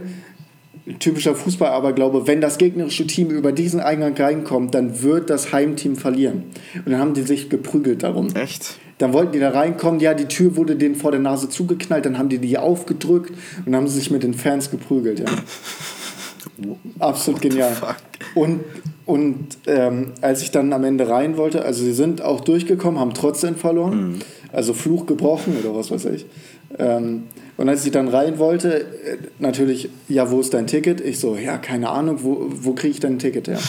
typischer 0.99 1.35
Fußball, 1.35 1.69
aber 1.69 1.93
glaube, 1.93 2.27
wenn 2.27 2.41
das 2.41 2.57
gegnerische 2.57 3.05
Team 3.05 3.29
über 3.29 3.51
diesen 3.51 3.79
Eingang 3.79 4.15
reinkommt, 4.15 4.73
dann 4.73 5.01
wird 5.03 5.29
das 5.29 5.53
Heimteam 5.53 5.95
verlieren. 5.95 6.45
Und 6.75 6.91
dann 6.91 6.99
haben 6.99 7.13
die 7.13 7.21
sich 7.21 7.49
geprügelt 7.49 8.03
darum. 8.03 8.35
Echt? 8.35 8.79
Dann 8.99 9.13
wollten 9.13 9.31
die 9.31 9.39
da 9.39 9.49
reinkommen, 9.49 9.99
ja, 9.99 10.13
die 10.13 10.25
Tür 10.25 10.55
wurde 10.55 10.75
denen 10.75 10.95
vor 10.95 11.11
der 11.11 11.19
Nase 11.21 11.49
zugeknallt, 11.49 12.05
dann 12.05 12.17
haben 12.17 12.29
die 12.29 12.37
die 12.37 12.57
aufgedrückt 12.57 13.31
und 13.31 13.65
dann 13.65 13.75
haben 13.75 13.87
sie 13.87 13.95
sich 13.95 14.11
mit 14.11 14.21
den 14.23 14.33
Fans 14.35 14.69
geprügelt, 14.69 15.19
ja. 15.19 15.25
Absolut 16.99 17.41
genial. 17.41 17.71
Und, 18.35 18.61
und 19.05 19.57
ähm, 19.67 20.11
als 20.21 20.41
ich 20.41 20.51
dann 20.51 20.73
am 20.73 20.83
Ende 20.83 21.07
rein 21.09 21.37
wollte, 21.37 21.63
also 21.63 21.83
sie 21.83 21.93
sind 21.93 22.21
auch 22.21 22.41
durchgekommen, 22.41 22.99
haben 22.99 23.13
trotzdem 23.13 23.55
verloren, 23.55 24.11
Mhm. 24.11 24.19
also 24.51 24.73
Fluch 24.73 25.05
gebrochen 25.05 25.55
oder 25.63 25.75
was 25.75 25.91
weiß 25.91 26.05
ich. 26.05 26.25
Ähm, 26.77 27.23
und 27.57 27.67
als 27.69 27.85
ich 27.85 27.91
dann 27.91 28.07
rein 28.09 28.37
wollte, 28.39 28.81
äh, 28.81 28.85
natürlich, 29.39 29.89
ja, 30.07 30.29
wo 30.29 30.39
ist 30.39 30.53
dein 30.53 30.67
Ticket? 30.67 31.01
Ich 31.01 31.19
so, 31.19 31.35
ja, 31.35 31.57
keine 31.57 31.89
Ahnung, 31.89 32.19
wo, 32.23 32.47
wo 32.49 32.73
kriege 32.73 32.91
ich 32.91 32.99
dein 32.99 33.17
Ticket 33.19 33.47
her? 33.47 33.59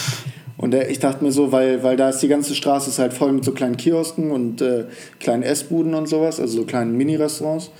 Und 0.61 0.75
ich 0.75 0.99
dachte 0.99 1.25
mir 1.25 1.33
so, 1.33 1.52
weil, 1.52 1.83
weil 1.83 1.97
da 1.97 2.11
ist 2.11 2.19
die 2.19 2.29
ganze 2.29 2.55
Straße 2.55 2.90
ist 2.90 2.99
halt 2.99 3.14
voll 3.14 3.33
mit 3.33 3.45
so 3.47 3.52
kleinen 3.52 3.79
Kiosken 3.79 4.31
und 4.31 4.61
äh, 4.61 4.85
kleinen 5.19 5.43
Essbuden 5.43 5.95
und 5.95 6.07
sowas, 6.07 6.38
also 6.38 6.59
so 6.59 6.64
kleinen 6.67 6.99
Mini-Restaurants. 6.99 7.71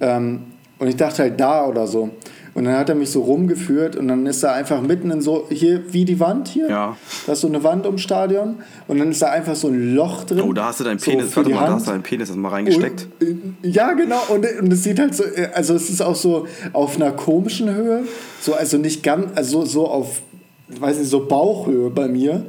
Ähm, 0.00 0.42
und 0.78 0.88
ich 0.88 0.96
dachte 0.96 1.22
halt 1.22 1.40
da 1.40 1.66
oder 1.66 1.86
so. 1.86 2.10
Und 2.52 2.64
dann 2.64 2.76
hat 2.76 2.88
er 2.88 2.94
mich 2.94 3.10
so 3.10 3.20
rumgeführt 3.20 3.96
und 3.96 4.08
dann 4.08 4.24
ist 4.24 4.42
er 4.42 4.54
einfach 4.54 4.80
mitten 4.80 5.10
in 5.10 5.20
so, 5.20 5.46
hier 5.50 5.92
wie 5.92 6.06
die 6.06 6.20
Wand 6.20 6.48
hier. 6.48 6.68
Ja. 6.70 6.96
Da 7.26 7.32
ist 7.32 7.42
so 7.42 7.48
eine 7.48 7.62
Wand 7.62 7.84
ums 7.84 8.00
Stadion 8.00 8.56
und 8.88 8.98
dann 8.98 9.10
ist 9.10 9.20
da 9.20 9.30
einfach 9.30 9.54
so 9.54 9.68
ein 9.68 9.94
Loch 9.94 10.24
drin. 10.24 10.40
Oh, 10.40 10.54
da 10.54 10.66
hast 10.66 10.80
du 10.80 10.84
deinen 10.84 10.98
so 10.98 11.10
Penis, 11.10 11.30
für 11.30 11.36
warte 11.36 11.50
mal, 11.50 11.56
da 11.56 11.66
Hand. 11.66 11.74
hast 11.76 11.86
du 11.86 11.90
deinen 11.90 12.02
Penis 12.02 12.28
erstmal 12.30 12.52
reingesteckt. 12.52 13.08
Und, 13.20 13.56
äh, 13.62 13.68
ja, 13.68 13.92
genau. 13.92 14.20
Und, 14.28 14.46
und 14.60 14.72
es 14.72 14.82
sieht 14.84 14.98
halt 14.98 15.14
so, 15.14 15.24
äh, 15.24 15.50
also 15.54 15.74
es 15.74 15.90
ist 15.90 16.02
auch 16.02 16.16
so 16.16 16.46
auf 16.72 16.96
einer 16.96 17.12
komischen 17.12 17.74
Höhe, 17.74 18.04
so 18.40 18.54
also 18.54 18.78
nicht 18.78 19.02
ganz, 19.02 19.26
also 19.34 19.66
so 19.66 19.86
auf, 19.86 20.22
weiß 20.68 20.98
nicht, 20.98 21.08
so 21.10 21.26
Bauchhöhe 21.26 21.90
bei 21.90 22.08
mir. 22.08 22.44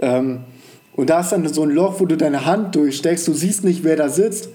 Ähm, 0.00 0.40
und 0.94 1.10
da 1.10 1.20
ist 1.20 1.30
dann 1.30 1.46
so 1.52 1.62
ein 1.62 1.70
Loch, 1.70 2.00
wo 2.00 2.06
du 2.06 2.16
deine 2.16 2.44
Hand 2.44 2.74
durchsteckst, 2.74 3.28
du 3.28 3.32
siehst 3.32 3.64
nicht, 3.64 3.84
wer 3.84 3.96
da 3.96 4.08
sitzt. 4.08 4.48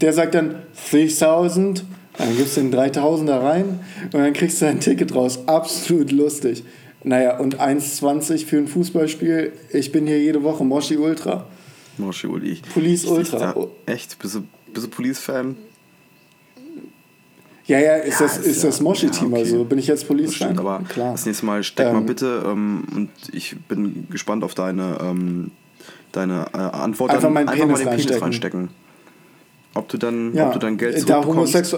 Der 0.00 0.12
sagt 0.12 0.34
dann 0.34 0.56
3000, 0.90 1.84
dann 2.16 2.36
gibst 2.36 2.56
du 2.56 2.60
den 2.60 2.70
3000 2.70 3.28
da 3.28 3.38
rein 3.40 3.80
und 4.04 4.14
dann 4.14 4.32
kriegst 4.32 4.60
du 4.60 4.66
ein 4.66 4.80
Ticket 4.80 5.14
raus. 5.14 5.40
Absolut 5.46 6.12
lustig. 6.12 6.64
Naja, 7.04 7.38
und 7.38 7.60
1,20 7.60 8.44
für 8.46 8.58
ein 8.58 8.66
Fußballspiel. 8.68 9.52
Ich 9.72 9.92
bin 9.92 10.06
hier 10.06 10.20
jede 10.20 10.42
Woche 10.42 10.64
Moshi 10.64 10.96
Ultra. 10.96 11.46
Moshi 11.96 12.26
Uli. 12.26 12.58
Police 12.74 13.04
Ich- 13.04 13.10
Ultra. 13.10 13.54
Echt? 13.86 14.18
Bist 14.18 14.34
du, 14.34 14.42
bist 14.72 14.86
du 14.86 14.90
Police-Fan? 14.90 15.56
Ja, 17.68 17.78
ja, 17.78 17.94
ist 17.96 18.18
Ja, 18.18 18.26
das, 18.26 18.38
ist 18.38 18.62
ja- 18.62 18.70
das 18.70 18.80
Moshi-Team, 18.80 19.30
ja, 19.30 19.36
okay. 19.36 19.52
also 19.52 19.64
bin 19.64 19.78
ich 19.78 19.86
jetzt 19.86 20.06
Das 20.08 20.34
stimmt, 20.34 20.58
aber 20.58 20.80
Klar. 20.88 21.12
das 21.12 21.26
nächste 21.26 21.44
Mal 21.46 21.62
steck 21.62 21.92
mal 21.92 21.98
Ähm, 21.98 22.06
bitte 22.06 22.42
ähm, 22.46 22.84
und 22.96 23.10
ich 23.32 23.56
bin 23.68 24.06
gespannt 24.10 24.42
auf 24.42 24.54
deine, 24.54 24.98
ähm, 25.02 25.50
deine 26.12 26.46
äh, 26.54 26.56
Antwort. 26.56 27.10
Einfach 27.10 27.22
Dann 27.24 27.32
meinen 27.34 27.48
einfach 27.48 27.66
Penis 27.66 27.78
mal 27.84 27.84
den 27.84 27.90
Penis 27.90 28.22
reinstecken. 28.22 28.60
reinstecken. 28.60 28.68
Ob 29.74 29.88
du 29.88 29.98
dann, 29.98 30.38
ob 30.40 30.52
du 30.54 30.58
dann 30.58 30.78
Geld 30.78 30.96
da 31.08 31.22
zurückbekommst. 31.22 31.76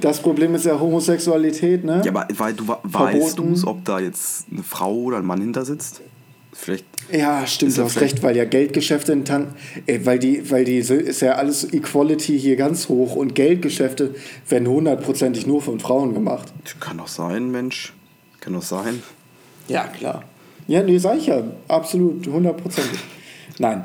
Das 0.00 0.20
Problem 0.20 0.54
ist 0.54 0.66
ja 0.66 0.78
Homosexualität, 0.78 1.84
ne? 1.84 2.02
Ja, 2.04 2.10
aber 2.10 2.26
weil 2.36 2.52
du, 2.52 2.66
weißt 2.82 3.38
du 3.38 3.54
ob 3.64 3.84
da 3.84 3.98
jetzt 3.98 4.46
eine 4.52 4.62
Frau 4.62 4.92
oder 4.94 5.18
ein 5.18 5.24
Mann 5.24 5.40
hinter 5.40 5.64
sitzt? 5.64 6.02
Vielleicht. 6.52 6.84
Ja, 7.12 7.46
stimmt, 7.46 7.76
du 7.76 7.84
hast 7.84 8.00
recht, 8.00 8.22
weil 8.22 8.36
ja 8.36 8.44
Geldgeschäfte 8.44 9.12
in 9.12 9.24
Tan 9.24 9.54
äh, 9.86 10.00
weil 10.04 10.18
die, 10.18 10.50
weil 10.50 10.64
die 10.64 10.78
ist 10.78 11.20
ja 11.20 11.34
alles 11.34 11.72
Equality 11.72 12.38
hier 12.38 12.56
ganz 12.56 12.88
hoch 12.88 13.14
und 13.14 13.34
Geldgeschäfte 13.34 14.14
werden 14.48 14.66
hundertprozentig 14.66 15.46
nur 15.46 15.62
von 15.62 15.78
Frauen 15.78 16.14
gemacht. 16.14 16.52
Kann 16.80 16.98
doch 16.98 17.08
sein, 17.08 17.50
Mensch. 17.50 17.92
Kann 18.40 18.54
doch 18.54 18.62
sein. 18.62 19.02
Ja, 19.68 19.84
klar. 19.84 20.24
Ja, 20.66 20.82
nee, 20.82 20.98
sag 20.98 21.18
ich 21.18 21.26
ja, 21.26 21.42
absolut, 21.68 22.26
hundertprozentig. 22.26 22.98
Nein, 23.58 23.84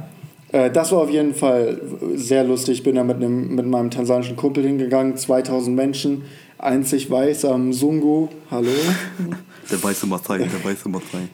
äh, 0.51 0.71
das 0.71 0.91
war 0.91 0.99
auf 0.99 1.09
jeden 1.09 1.35
Fall 1.35 1.79
sehr 2.15 2.43
lustig. 2.43 2.79
Ich 2.79 2.83
bin 2.83 2.95
da 2.95 3.03
mit, 3.03 3.17
einem, 3.17 3.55
mit 3.55 3.65
meinem 3.65 3.91
tansanischen 3.91 4.35
Kumpel 4.35 4.63
hingegangen, 4.63 5.15
2000 5.15 5.75
Menschen, 5.75 6.23
einzig 6.57 7.09
weiß 7.09 7.45
am 7.45 7.71
Sungu. 7.71 8.29
Hallo? 8.49 8.71
Der 9.69 9.81
weiße 9.81 10.07
Masai, 10.07 10.39
der 10.39 10.63
weiße 10.65 10.89
Masai. 10.89 11.29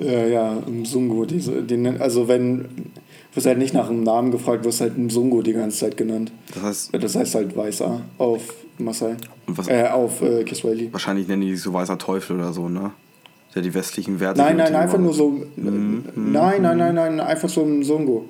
Ja, 0.00 0.26
ja, 0.26 0.56
im 0.66 0.84
Sungo. 0.84 1.24
Diese, 1.24 1.62
die, 1.62 1.76
nen- 1.76 2.00
also 2.00 2.26
wenn, 2.28 2.66
wirst 3.34 3.46
halt 3.46 3.58
nicht 3.58 3.74
nach 3.74 3.88
einem 3.90 4.02
Namen 4.02 4.30
gefragt, 4.30 4.64
wirst 4.64 4.80
halt 4.80 4.92
Sungo 5.10 5.42
die 5.42 5.52
ganze 5.52 5.78
Zeit 5.78 5.96
genannt. 5.96 6.32
Das 6.54 6.62
heißt, 6.62 6.90
Das 7.02 7.14
heißt 7.16 7.34
halt 7.34 7.56
Weißer 7.56 8.00
auf 8.18 8.42
Masai. 8.78 9.16
Und 9.46 9.58
was- 9.58 9.68
Äh, 9.68 9.84
auf 9.88 10.22
äh, 10.22 10.44
Kiswahili. 10.44 10.92
wahrscheinlich 10.92 11.28
nennen 11.28 11.42
die 11.42 11.52
sich 11.52 11.62
so 11.62 11.72
weißer 11.72 11.98
Teufel 11.98 12.36
oder 12.38 12.52
so, 12.52 12.68
ne? 12.68 12.90
Der 13.54 13.62
die 13.62 13.74
westlichen 13.74 14.20
Werte. 14.20 14.40
Nein, 14.40 14.56
nein, 14.58 14.74
einfach 14.76 14.98
nur 14.98 15.12
so. 15.12 15.28
Mhm. 15.56 16.04
Nein, 16.14 16.62
nein, 16.62 16.78
nein, 16.78 16.94
nein, 16.94 17.18
einfach 17.20 17.48
so 17.48 17.62
ein 17.62 17.82
Sungo. 17.82 18.24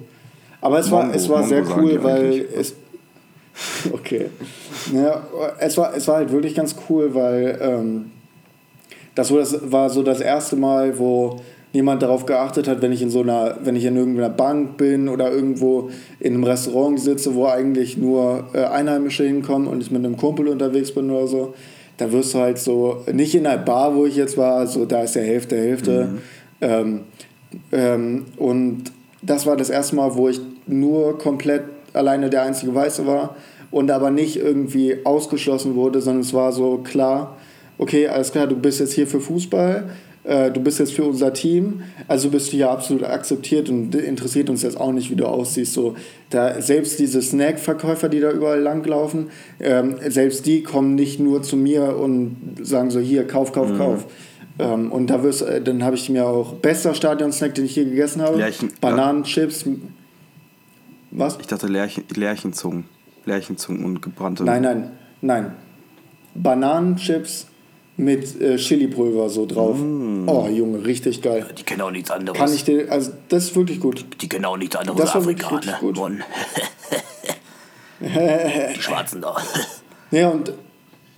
Aber 0.63 0.79
es 0.79 0.91
war, 0.91 1.03
Mongo, 1.05 1.17
es 1.17 1.29
war 1.29 1.43
sehr 1.45 1.63
Mongo 1.63 1.81
cool, 1.81 2.03
weil 2.03 2.25
eigentlich. 2.25 2.47
es. 2.57 2.75
Okay. 3.93 4.27
Ja, 4.95 5.23
es, 5.59 5.77
war, 5.77 5.95
es 5.95 6.09
war 6.09 6.17
halt 6.17 6.33
wirklich 6.33 6.55
ganz 6.55 6.75
cool, 6.89 7.15
weil 7.15 7.59
ähm, 7.61 8.11
das 9.15 9.31
war 9.33 9.91
so 9.91 10.03
das 10.03 10.21
erste 10.21 10.57
Mal, 10.57 10.99
wo 10.99 11.41
niemand 11.73 12.03
darauf 12.03 12.27
geachtet 12.27 12.67
hat, 12.67 12.83
wenn 12.83 12.93
ich 12.93 13.03
in 13.03 13.11
so 13.11 13.21
einer, 13.21 13.59
wenn 13.63 13.77
ich 13.77 13.85
in 13.85 13.97
irgendeiner 13.97 14.31
Bank 14.31 14.77
bin 14.77 15.09
oder 15.09 15.31
irgendwo 15.31 15.91
in 16.19 16.35
einem 16.35 16.45
Restaurant 16.45 16.99
sitze, 17.01 17.35
wo 17.35 17.47
eigentlich 17.47 17.97
nur 17.97 18.45
äh, 18.53 18.65
Einheimische 18.65 19.25
hinkommen 19.25 19.69
und 19.69 19.81
ich 19.81 19.91
mit 19.91 20.05
einem 20.05 20.17
Kumpel 20.17 20.49
unterwegs 20.49 20.93
bin 20.93 21.11
oder 21.11 21.27
so, 21.27 21.55
da 21.97 22.11
wirst 22.13 22.35
du 22.35 22.39
halt 22.39 22.59
so, 22.59 23.05
nicht 23.13 23.35
in 23.35 23.47
einer 23.47 23.59
Bar, 23.59 23.95
wo 23.95 24.07
ich 24.07 24.17
jetzt 24.17 24.37
war, 24.37 24.67
so 24.67 24.85
da 24.85 25.03
ist 25.03 25.15
der 25.15 25.25
Hälfte, 25.25 25.57
Hälfte. 25.57 26.09
Ähm, 26.61 27.01
ähm, 27.73 28.27
und 28.37 28.85
das 29.23 29.47
war 29.47 29.57
das 29.57 29.71
erste 29.71 29.97
Mal, 29.97 30.15
wo 30.17 30.29
ich 30.29 30.41
nur 30.67 31.19
komplett 31.19 31.63
alleine 31.93 32.31
der 32.31 32.43
einzige 32.43 32.75
Weiße 32.75 33.07
war 33.07 33.37
und 33.71 33.91
aber 33.91 34.11
nicht 34.11 34.37
irgendwie 34.37 35.05
ausgeschlossen 35.05 35.75
wurde, 35.75 36.01
sondern 36.01 36.23
es 36.23 36.33
war 36.35 36.53
so 36.53 36.79
klar, 36.79 37.37
okay, 37.79 38.09
alles 38.09 38.33
klar, 38.33 38.47
du 38.47 38.57
bist 38.57 38.81
jetzt 38.81 38.93
hier 38.93 39.07
für 39.07 39.21
Fußball, 39.21 39.91
äh, 40.25 40.51
du 40.51 40.61
bist 40.61 40.79
jetzt 40.79 40.93
für 40.93 41.05
unser 41.05 41.33
Team, 41.33 41.83
also 42.09 42.31
bist 42.31 42.53
du 42.53 42.57
ja 42.57 42.71
absolut 42.71 43.05
akzeptiert 43.05 43.69
und 43.71 43.95
interessiert 43.95 44.51
uns 44.51 44.63
jetzt 44.63 44.79
auch 44.79 44.93
nicht, 44.93 45.11
wie 45.11 45.17
du 45.17 45.27
aussiehst. 45.27 45.73
So, 45.73 45.97
da, 46.31 46.61
selbst 46.61 46.99
diese 46.99 47.23
Snack-Verkäufer, 47.23 48.09
die 48.09 48.21
da 48.21 48.31
überall 48.31 48.61
langlaufen, 48.61 49.31
ähm, 49.61 49.97
selbst 50.09 50.47
die 50.47 50.63
kommen 50.63 50.95
nicht 50.95 51.21
nur 51.21 51.43
zu 51.43 51.57
mir 51.57 51.97
und 51.97 52.57
sagen 52.63 52.91
so, 52.91 53.01
hier, 53.01 53.27
kauf, 53.27 53.53
kauf, 53.53 53.77
kauf. 53.79 54.07
Ähm, 54.59 54.93
und 54.93 55.09
da 55.09 55.23
wirst, 55.23 55.43
äh, 55.43 55.63
dann 55.63 55.83
habe 55.85 55.97
ich 55.97 56.11
mir 56.11 56.27
auch 56.27 56.55
bester 56.55 56.95
Stadion-Snack, 56.95 57.55
den 57.55 57.65
ich 57.65 57.77
je 57.77 57.85
gegessen 57.85 58.21
habe, 58.21 58.37
Lerchen- 58.37 58.71
Bananenchips. 58.81 59.65
Was? 61.13 61.39
Ich 61.41 61.47
dachte 61.47 61.67
Lärchen, 61.67 62.05
Lärchenzungen. 62.15 62.85
Lärchenzungen 63.25 63.85
und 63.85 64.03
gebrannte. 64.03 64.45
Nein, 64.45 64.63
nein, 64.63 64.91
nein. 65.23 65.53
Bananenchips 66.35 67.47
mit 68.01 68.41
äh, 68.41 68.57
Chilipulver 68.57 69.29
so 69.29 69.45
drauf. 69.47 69.77
Oh, 69.79 70.49
Junge, 70.49 70.85
richtig 70.85 71.21
geil. 71.21 71.47
Die 71.57 71.63
kennen 71.63 71.83
auch 71.83 71.91
nichts 71.91 72.11
anderes. 72.11 72.39
Kann 72.39 72.53
ich 72.53 72.65
dir, 72.65 72.91
also 72.91 73.13
das 73.29 73.45
ist 73.45 73.57
wirklich 73.57 73.79
gut. 73.79 74.05
die 74.21 74.29
kennen 74.29 74.47
auch 74.47 74.57
nichts 74.57 74.75
anderes 74.77 74.99
Das 74.99 75.15
war 75.15 75.21
Afrika, 75.21 75.51
wirklich 75.51 75.67
ne? 75.67 75.73
richtig 75.83 76.03
gut. 76.03 76.13
Die 78.77 78.81
Schwarzen 78.81 79.21
da. 79.21 79.37
Ja, 80.11 80.31
und, 80.31 80.55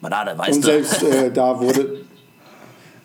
Banane, 0.00 0.36
weißt 0.36 0.56
und 0.56 0.64
du? 0.64 0.66
selbst 0.66 1.02
äh, 1.04 1.30
da 1.30 1.60
wurde, 1.60 2.00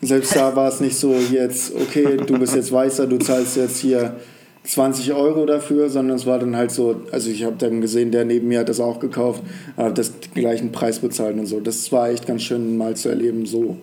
selbst 0.01 0.35
da 0.35 0.55
war 0.55 0.69
es 0.69 0.79
nicht 0.79 0.97
so 0.97 1.13
jetzt, 1.13 1.71
okay, 1.75 2.17
du 2.17 2.39
bist 2.39 2.55
jetzt 2.55 2.71
Weißer, 2.71 3.05
du 3.05 3.19
zahlst 3.19 3.57
jetzt 3.57 3.77
hier 3.77 4.19
20 4.67 5.13
Euro 5.13 5.45
dafür, 5.45 5.89
sondern 5.89 6.17
es 6.17 6.25
war 6.25 6.39
dann 6.39 6.55
halt 6.55 6.71
so, 6.71 7.01
also 7.11 7.29
ich 7.29 7.43
habe 7.45 7.55
dann 7.57 7.79
gesehen, 7.79 8.11
der 8.11 8.25
neben 8.25 8.49
mir 8.49 8.59
hat 8.59 8.69
das 8.69 8.79
auch 8.79 8.99
gekauft, 8.99 9.41
hat 9.77 9.97
das 9.97 10.19
den 10.19 10.33
gleichen 10.33 10.71
Preis 10.71 10.99
bezahlt 10.99 11.37
und 11.37 11.45
so. 11.45 11.59
Das 11.59 11.91
war 11.91 12.09
echt 12.09 12.27
ganz 12.27 12.43
schön 12.43 12.77
mal 12.77 12.95
zu 12.95 13.09
erleben 13.09 13.45
so. 13.45 13.77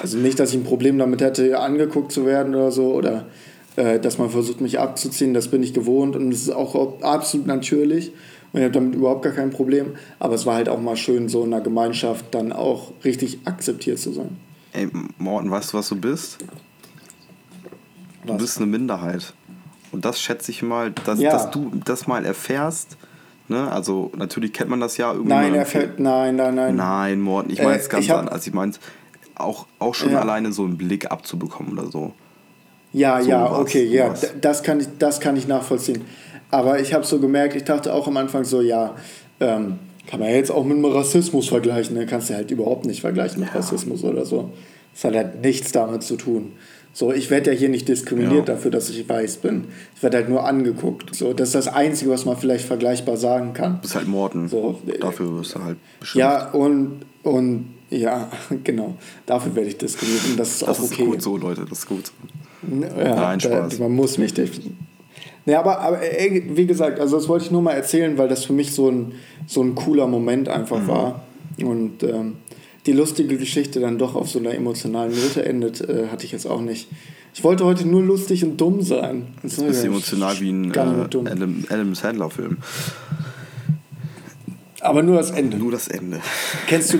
Also 0.00 0.18
nicht, 0.18 0.38
dass 0.38 0.50
ich 0.50 0.56
ein 0.56 0.64
Problem 0.64 0.98
damit 0.98 1.20
hätte, 1.20 1.58
angeguckt 1.58 2.12
zu 2.12 2.24
werden 2.24 2.54
oder 2.54 2.70
so 2.70 2.94
oder 2.94 3.26
äh, 3.76 3.98
dass 3.98 4.18
man 4.18 4.30
versucht, 4.30 4.60
mich 4.60 4.78
abzuziehen, 4.78 5.34
das 5.34 5.48
bin 5.48 5.62
ich 5.62 5.74
gewohnt 5.74 6.14
und 6.14 6.32
es 6.32 6.42
ist 6.42 6.50
auch 6.50 7.02
absolut 7.02 7.46
natürlich 7.48 8.12
und 8.52 8.60
ich 8.60 8.64
habe 8.64 8.72
damit 8.72 8.94
überhaupt 8.94 9.22
gar 9.22 9.32
kein 9.32 9.50
Problem. 9.50 9.94
Aber 10.20 10.34
es 10.34 10.46
war 10.46 10.54
halt 10.54 10.68
auch 10.68 10.80
mal 10.80 10.96
schön, 10.96 11.28
so 11.28 11.44
in 11.44 11.52
einer 11.52 11.62
Gemeinschaft 11.62 12.26
dann 12.30 12.52
auch 12.52 12.92
richtig 13.04 13.40
akzeptiert 13.44 13.98
zu 13.98 14.12
sein. 14.12 14.36
Ey, 14.72 14.88
Morten, 15.18 15.50
weißt 15.50 15.72
du, 15.72 15.78
was 15.78 15.88
du 15.88 15.96
bist? 15.96 16.38
Du 18.24 18.34
Was? 18.34 18.38
bist 18.38 18.58
eine 18.58 18.66
Minderheit. 18.66 19.34
Und 19.92 20.04
das 20.04 20.20
schätze 20.20 20.50
ich 20.50 20.62
mal, 20.62 20.92
dass, 21.04 21.20
Ja. 21.20 21.30
dass 21.32 21.50
du 21.50 21.70
das 21.84 22.06
mal 22.06 22.24
erfährst. 22.24 22.96
Ne? 23.48 23.70
Also, 23.70 24.12
natürlich 24.16 24.52
kennt 24.52 24.68
man 24.70 24.80
das 24.80 24.96
ja 24.98 25.10
irgendwie. 25.12 25.30
Nein, 25.30 25.52
mal 25.52 25.58
er 25.58 25.66
fällt, 25.66 25.98
nein, 25.98 26.36
nein, 26.36 26.54
nein. 26.54 26.76
Nein, 26.76 27.20
Morten, 27.20 27.50
ich 27.50 27.60
Äh, 27.60 27.64
meine 27.64 27.78
es 27.78 27.88
ganz 27.88 28.04
ich 28.04 28.10
hab- 28.10 28.18
anders. 28.18 28.34
Also, 28.34 28.48
ich 28.48 28.54
meine 28.54 28.72
auch, 29.36 29.66
auch 29.78 29.94
schon 29.94 30.12
Ja. 30.12 30.20
alleine 30.20 30.52
so 30.52 30.64
einen 30.64 30.76
Blick 30.76 31.10
abzubekommen 31.10 31.72
oder 31.78 31.90
so. 31.90 32.12
Ja, 32.92 33.22
So 33.22 33.28
ja, 33.30 33.50
was, 33.50 33.58
okay, 33.58 33.84
ja, 33.84 34.12
das 34.40 34.62
kann 34.62 34.80
ich, 34.80 34.88
das 34.98 35.20
kann 35.20 35.36
ich 35.36 35.46
nachvollziehen. 35.48 36.04
Aber 36.50 36.80
ich 36.80 36.92
habe 36.94 37.04
so 37.04 37.18
gemerkt, 37.20 37.54
ich 37.54 37.64
dachte 37.64 37.92
auch 37.92 38.06
am 38.08 38.16
Anfang 38.16 38.44
so, 38.44 38.60
ja, 38.62 38.94
ähm, 39.40 39.78
kann 40.06 40.20
man 40.20 40.30
ja 40.30 40.36
jetzt 40.36 40.50
auch 40.50 40.64
mit 40.64 40.76
dem 40.78 40.84
Rassismus 40.86 41.48
vergleichen. 41.48 41.94
Ne? 41.96 42.06
Kannst 42.06 42.30
du 42.30 42.34
halt 42.34 42.50
überhaupt 42.50 42.86
nicht 42.86 43.02
vergleichen 43.02 43.40
mit 43.40 43.54
Rassismus 43.54 44.02
oder 44.04 44.24
so. 44.24 44.50
Das 44.94 45.04
hat 45.04 45.14
halt 45.14 45.42
nichts 45.42 45.70
damit 45.72 46.02
zu 46.02 46.16
tun. 46.16 46.52
So, 46.98 47.12
ich 47.12 47.30
werde 47.30 47.52
ja 47.52 47.56
hier 47.56 47.68
nicht 47.68 47.86
diskriminiert 47.86 48.48
Ja. 48.48 48.54
dafür, 48.54 48.72
dass 48.72 48.90
ich 48.90 49.08
weiß 49.08 49.36
bin. 49.36 49.66
Ich 49.94 50.02
werde 50.02 50.16
halt 50.16 50.28
nur 50.28 50.44
angeguckt. 50.44 51.14
So, 51.14 51.32
das 51.32 51.50
ist 51.50 51.54
das 51.54 51.68
Einzige, 51.68 52.10
was 52.10 52.24
man 52.24 52.36
vielleicht 52.36 52.64
vergleichbar 52.64 53.16
sagen 53.16 53.52
kann. 53.52 53.74
Du 53.76 53.82
bist 53.82 53.94
halt 53.94 54.08
Morten. 54.08 54.48
So, 54.48 54.80
Dafür 55.00 55.32
wirst 55.38 55.54
du 55.54 55.62
halt 55.62 55.76
bestimmt. 56.00 56.18
Ja, 56.18 56.50
und, 56.50 57.02
und 57.22 57.66
ja, 57.90 58.28
genau. 58.64 58.96
Dafür 59.26 59.54
werde 59.54 59.68
ich 59.68 59.78
diskriminiert 59.78 60.24
und 60.30 60.40
das 60.40 60.50
ist 60.54 60.62
das 60.62 60.80
auch 60.80 60.82
ist 60.82 60.92
okay. 60.92 61.04
gut 61.04 61.22
so, 61.22 61.36
Leute, 61.36 61.64
das 61.70 61.78
ist 61.78 61.86
gut. 61.88 62.10
Ja, 62.68 63.14
Nein, 63.14 63.38
da, 63.38 63.48
Spaß. 63.70 63.78
man 63.78 63.92
muss 63.92 64.18
mich 64.18 64.34
definieren. 64.34 64.76
Ja, 65.46 65.60
aber, 65.60 65.78
aber 65.78 66.00
wie 66.00 66.66
gesagt, 66.66 66.98
also 66.98 67.16
das 67.16 67.28
wollte 67.28 67.44
ich 67.44 67.52
nur 67.52 67.62
mal 67.62 67.74
erzählen, 67.74 68.18
weil 68.18 68.26
das 68.26 68.44
für 68.44 68.52
mich 68.52 68.72
so 68.74 68.90
ein, 68.90 69.12
so 69.46 69.62
ein 69.62 69.76
cooler 69.76 70.08
Moment 70.08 70.48
einfach 70.48 70.80
Mhm. 70.82 70.88
war. 70.88 71.22
Und 71.62 72.02
ähm, 72.02 72.38
die 72.86 72.92
lustige 72.92 73.36
Geschichte 73.36 73.80
dann 73.80 73.98
doch 73.98 74.14
auf 74.14 74.30
so 74.30 74.38
einer 74.38 74.54
emotionalen 74.54 75.12
Note 75.12 75.44
endet, 75.44 75.80
äh, 75.80 76.08
hatte 76.10 76.24
ich 76.24 76.32
jetzt 76.32 76.46
auch 76.46 76.60
nicht. 76.60 76.88
Ich 77.34 77.44
wollte 77.44 77.64
heute 77.64 77.86
nur 77.86 78.02
lustig 78.02 78.44
und 78.44 78.60
dumm 78.60 78.82
sein. 78.82 79.28
Das 79.42 79.56
Du 79.56 79.66
bist 79.66 79.84
emotional 79.84 80.40
wie 80.40 80.50
ein 80.50 80.72
äh. 80.74 80.78
Adam, 80.78 81.64
Adam 81.68 81.94
Sandler-Film. 81.94 82.56
Aber 84.80 85.02
nur 85.02 85.16
das 85.16 85.30
Ende. 85.30 85.56
Nur 85.56 85.72
das 85.72 85.88
Ende. 85.88 86.20
Kennst 86.66 86.94
du, 86.94 86.98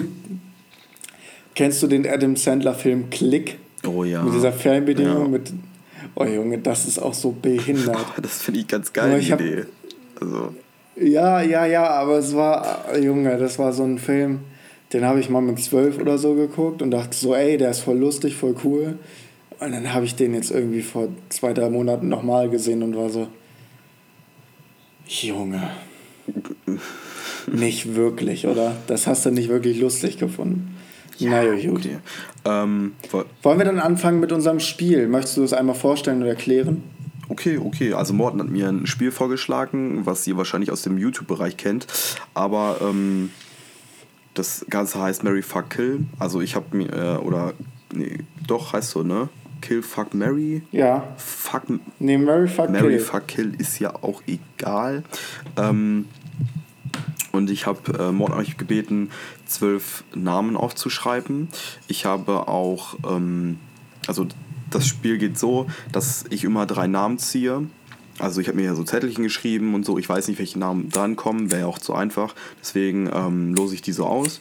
kennst 1.55 1.83
du 1.83 1.87
den 1.87 2.07
Adam 2.07 2.37
Sandler-Film 2.37 3.11
Click? 3.11 3.59
Oh 3.87 4.05
ja. 4.05 4.23
Mit 4.23 4.35
dieser 4.35 4.53
Fernbedienung? 4.53 5.23
Ja. 5.23 5.29
Mit, 5.29 5.53
oh 6.17 6.25
Junge, 6.25 6.59
das 6.59 6.87
ist 6.87 6.99
auch 6.99 7.15
so 7.15 7.31
behindert. 7.31 7.97
Oh, 7.99 8.21
das 8.23 8.43
finde 8.43 8.61
ich 8.61 8.69
ganz 8.69 8.93
geil, 8.93 9.19
ich 9.19 9.31
hab- 9.33 9.41
Idee. 9.41 9.65
Also, 10.21 10.55
Ja, 10.97 11.41
ja, 11.41 11.65
ja, 11.65 11.89
aber 11.89 12.19
es 12.19 12.35
war, 12.35 12.97
Junge, 12.99 13.39
das 13.39 13.59
war 13.59 13.73
so 13.73 13.85
ein 13.85 13.99
Film, 13.99 14.41
den 14.93 15.05
habe 15.05 15.21
ich 15.21 15.29
mal 15.29 15.43
mit 15.43 15.59
zwölf 15.61 15.99
oder 15.99 16.17
so 16.19 16.35
geguckt 16.35 16.81
und 16.83 16.91
dachte 16.91 17.17
so, 17.17 17.35
ey, 17.35 17.57
der 17.59 17.71
ist 17.71 17.81
voll 17.81 17.99
lustig, 17.99 18.37
voll 18.37 18.55
cool. 18.65 18.99
Und 19.61 19.73
dann 19.73 19.93
habe 19.93 20.05
ich 20.05 20.15
den 20.15 20.35
jetzt 20.35 20.51
irgendwie 20.51 20.83
vor 20.83 21.09
zwei, 21.29 21.53
drei 21.53 21.69
Monaten 21.69 22.09
nochmal 22.09 22.49
gesehen 22.49 22.83
und 22.83 22.97
war 22.97 23.11
so, 23.11 23.27
Junge, 25.07 25.71
nicht 27.51 27.95
wirklich, 27.95 28.47
oder? 28.47 28.77
Das 28.87 29.07
hast 29.07 29.25
du 29.27 29.31
nicht 29.31 29.49
wirklich 29.49 29.81
lustig 29.81 30.19
gefunden. 30.19 30.77
naja, 31.19 31.55
gut. 31.69 31.79
okay. 31.81 31.99
Ähm, 32.45 32.93
wo- 33.11 33.25
Wollen 33.43 33.59
wir 33.59 33.65
dann 33.65 33.79
anfangen 33.81 34.21
mit 34.21 34.33
unserem 34.33 34.61
Spiel? 34.61 35.09
Möchtest 35.09 35.37
du 35.39 35.41
das 35.43 35.53
einmal 35.53 35.75
vorstellen 35.75 36.23
und 36.23 36.29
erklären? 36.29 36.83
okay, 37.31 37.59
okay. 37.59 37.93
Also 37.93 38.15
Morten 38.15 38.41
hat 38.41 38.49
mir 38.49 38.69
ein 38.69 38.87
Spiel 38.87 39.11
vorgeschlagen, 39.11 40.07
was 40.07 40.27
ihr 40.27 40.37
wahrscheinlich 40.37 40.71
aus 40.71 40.83
dem 40.83 40.97
YouTube-Bereich 40.99 41.57
kennt. 41.59 41.87
Aber 42.35 42.77
ähm, 42.83 43.31
das 44.39 44.65
Ganze 44.71 45.01
heißt 45.01 45.25
Mary 45.25 45.43
Fuck 45.43 45.71
Kill. 45.71 46.07
Also 46.19 46.41
ich 46.41 46.55
habe 46.55 46.77
mir, 46.77 46.93
äh, 46.93 47.17
oder, 47.17 47.55
nee, 47.93 48.19
doch, 48.47 48.73
heißt 48.73 48.91
so, 48.91 49.03
ne? 49.03 49.29
Kill, 49.61 49.83
Fuck, 49.83 50.15
Mary. 50.15 50.63
Ja. 50.71 51.09
Fuck, 51.17 51.65
Nee, 51.99 52.17
Mary 52.17 52.47
Fuck 52.49 52.71
Mary, 52.71 52.97
Kill. 52.97 53.01
Fuck, 53.01 53.27
Kill 53.27 53.55
ist 53.59 53.79
ja 53.81 53.95
auch 53.95 54.23
egal. 54.27 55.03
Ähm, 55.57 56.07
und 57.33 57.51
ich 57.51 57.67
habe 57.67 57.99
äh, 57.99 58.13
Mord 58.13 58.33
euch 58.33 58.57
gebeten, 58.57 59.11
zwölf 59.47 60.05
Namen 60.15 60.57
aufzuschreiben. 60.57 61.49
Ich 61.89 62.05
habe 62.07 62.49
auch, 62.49 62.97
ähm, 63.09 63.59
also 64.07 64.27
das 64.71 64.87
Spiel 64.87 65.19
geht 65.19 65.39
so, 65.39 65.67
dass 65.93 66.25
ich 66.31 66.45
immer 66.45 66.67
drei 66.67 66.87
Namen 66.87 67.19
ziehe. 67.19 67.67
Also 68.19 68.41
ich 68.41 68.49
habe 68.49 68.57
mir 68.57 68.65
ja 68.65 68.75
so 68.75 68.85
Zettelchen 68.85 69.25
geschrieben 69.25 69.75
und 69.75 69.85
so. 69.85 69.99
Ich 69.99 70.09
weiß 70.09 70.29
nicht, 70.29 70.39
welche 70.39 70.59
Namen 70.59 70.91
drankommen, 70.91 71.51
wäre 71.51 71.63
ja 71.63 71.67
auch 71.67 71.79
zu 71.79 71.95
einfach. 71.95 72.35
Deswegen 72.61 73.11
ähm, 73.13 73.55
lose 73.55 73.75
ich 73.75 73.83
die 73.83 73.93
so 73.93 74.07
aus. 74.07 74.41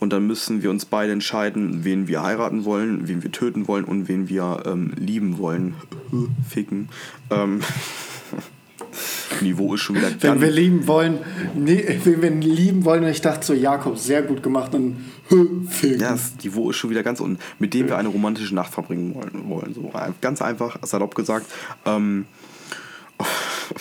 Und 0.00 0.12
dann 0.12 0.26
müssen 0.26 0.62
wir 0.62 0.70
uns 0.70 0.84
beide 0.84 1.12
entscheiden, 1.12 1.84
wen 1.84 2.08
wir 2.08 2.22
heiraten 2.22 2.64
wollen, 2.64 3.08
wen 3.08 3.22
wir 3.22 3.32
töten 3.32 3.68
wollen 3.68 3.84
und 3.84 4.08
wen 4.08 4.28
wir 4.28 4.62
ähm, 4.66 4.92
lieben 4.96 5.38
wollen. 5.38 5.74
Ficken. 6.48 6.88
Ähm, 7.30 7.60
Niveau 9.40 9.74
ist 9.74 9.80
schon 9.80 9.96
wieder 9.96 10.10
Wenn 10.20 10.40
wir 10.40 10.50
lieben 10.50 10.86
wollen, 10.86 11.18
nee, 11.54 12.00
wenn 12.04 12.20
wir 12.20 12.30
lieben 12.30 12.84
wollen, 12.84 13.04
und 13.04 13.10
ich 13.10 13.20
dachte 13.20 13.46
so, 13.46 13.54
Jakob, 13.54 13.98
sehr 13.98 14.22
gut 14.22 14.42
gemacht, 14.42 14.74
dann 14.74 14.96
Film. 15.68 16.00
Ja, 16.00 16.12
das 16.12 16.32
Niveau 16.42 16.70
ist 16.70 16.76
schon 16.76 16.90
wieder 16.90 17.02
ganz 17.02 17.20
unten. 17.20 17.38
Mit 17.58 17.74
dem 17.74 17.88
wir 17.88 17.96
eine 17.96 18.08
romantische 18.08 18.54
Nacht 18.54 18.72
verbringen 18.72 19.14
wollen. 19.14 19.48
wollen. 19.48 19.74
So, 19.74 19.92
ganz 20.20 20.42
einfach, 20.42 20.78
salopp 20.82 21.14
gesagt. 21.14 21.46
Ähm, 21.86 22.26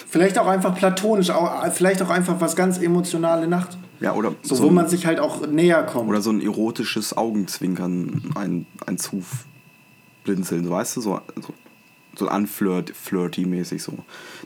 Vielleicht 0.09 0.37
auch 0.39 0.47
einfach 0.47 0.75
platonisch, 0.75 1.29
auch, 1.29 1.65
vielleicht 1.71 2.01
auch 2.01 2.09
einfach 2.09 2.39
was 2.41 2.55
ganz 2.55 2.77
emotionale 2.77 3.47
Nacht. 3.47 3.77
ja, 3.99 4.13
oder 4.13 4.33
So, 4.41 4.55
so 4.55 4.63
wo 4.63 4.67
ein- 4.69 4.73
man 4.75 4.87
sich 4.89 5.05
halt 5.05 5.19
auch 5.19 5.45
näher 5.47 5.83
kommt. 5.83 6.09
Oder 6.09 6.21
so 6.21 6.31
ein 6.31 6.41
erotisches 6.41 7.15
Augenzwinkern, 7.17 8.31
ein, 8.35 8.65
ein 8.85 8.97
Zublinzeln, 8.97 10.65
so, 10.65 10.71
weißt 10.71 10.97
du? 10.97 11.01
So, 11.01 11.21
so, 11.41 11.53
so 12.15 12.27
anflirt, 12.27 12.91
flirty-mäßig 12.95 13.81
so. 13.81 13.93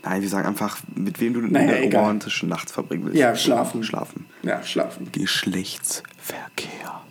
Nein, 0.04 0.22
wir 0.22 0.30
sagen 0.30 0.48
einfach, 0.48 0.78
mit 0.96 1.20
wem 1.20 1.34
du 1.34 1.42
Naja, 1.42 1.68
eine 1.76 1.82
egal. 1.84 2.02
romantische 2.02 2.48
Nacht 2.48 2.70
verbringen 2.72 3.06
willst. 3.06 3.18
Ja, 3.20 3.36
schlafen. 3.36 3.84
Schlafen. 3.84 4.26
ja, 4.44 4.64
schlafen. 4.64 5.10
Geschlechtsverkehr. 5.12 7.02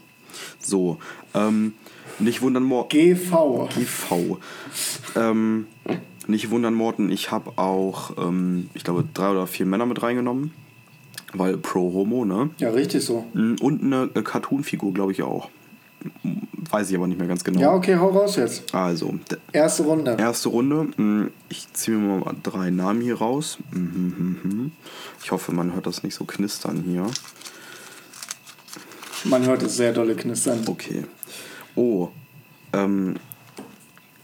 So, 0.59 0.99
ähm, 1.35 1.75
nicht 2.19 2.41
wundern, 2.43 2.63
Mor 2.65 2.89
GV. 2.89 3.69
GV. 3.75 4.39
Ähm, 5.15 5.67
nicht 6.29 6.51
wundern, 6.51 6.75
Morten, 6.75 7.11
ich 7.11 7.31
habe 7.31 7.53
auch, 7.57 8.17
ähm, 8.19 8.71
ich 8.75 8.85
glaube, 8.85 9.05
drei 9.15 9.31
oder 9.31 9.47
vier 9.47 9.67
Männer 9.67 9.87
mit 9.87 10.03
reingenommen. 10.03 10.53
Weil 11.33 11.57
pro 11.57 11.93
Homo, 11.93 12.25
ne? 12.25 12.51
Ja, 12.59 12.71
richtig 12.71 13.05
so. 13.05 13.27
Und 13.35 13.83
eine 13.83 14.09
äh, 14.15 14.23
Cartoon-Figur, 14.23 14.95
glaube 14.95 15.13
ich 15.13 15.23
auch. 15.23 15.51
Weiß 16.71 16.89
ich 16.91 16.97
aber 16.97 17.07
nicht 17.09 17.19
mehr 17.19 17.27
ganz 17.29 17.43
genau. 17.43 17.61
Ja, 17.61 17.73
okay, 17.75 17.97
hau 17.97 18.09
raus 18.11 18.37
jetzt. 18.37 18.73
Also, 18.75 19.15
Erste 19.53 19.83
Runde. 19.83 20.17
erste 20.19 20.49
Runde. 20.51 20.85
Mm, 20.97 21.31
Ich 21.49 21.73
ziehe 21.73 21.97
mir 21.97 22.19
mal 22.25 22.35
drei 22.43 22.71
Namen 22.71 23.01
hier 23.01 23.19
raus. 23.19 23.59
Mhm, 23.73 24.15
mhm, 24.17 24.39
mhm. 24.51 24.73
Ich 25.23 25.33
hoffe, 25.33 25.53
man 25.53 25.75
hört 25.75 25.87
das 25.87 26.03
nicht 26.05 26.15
so 26.15 26.25
knistern 26.25 26.85
hier. 26.87 27.07
Man 29.25 29.45
hört 29.47 29.63
es 29.63 29.77
sehr 29.77 29.93
dolle 29.93 30.15
knistern. 30.15 30.63
Okay. 30.67 31.05
Oh, 31.75 32.09
ähm, 32.73 33.17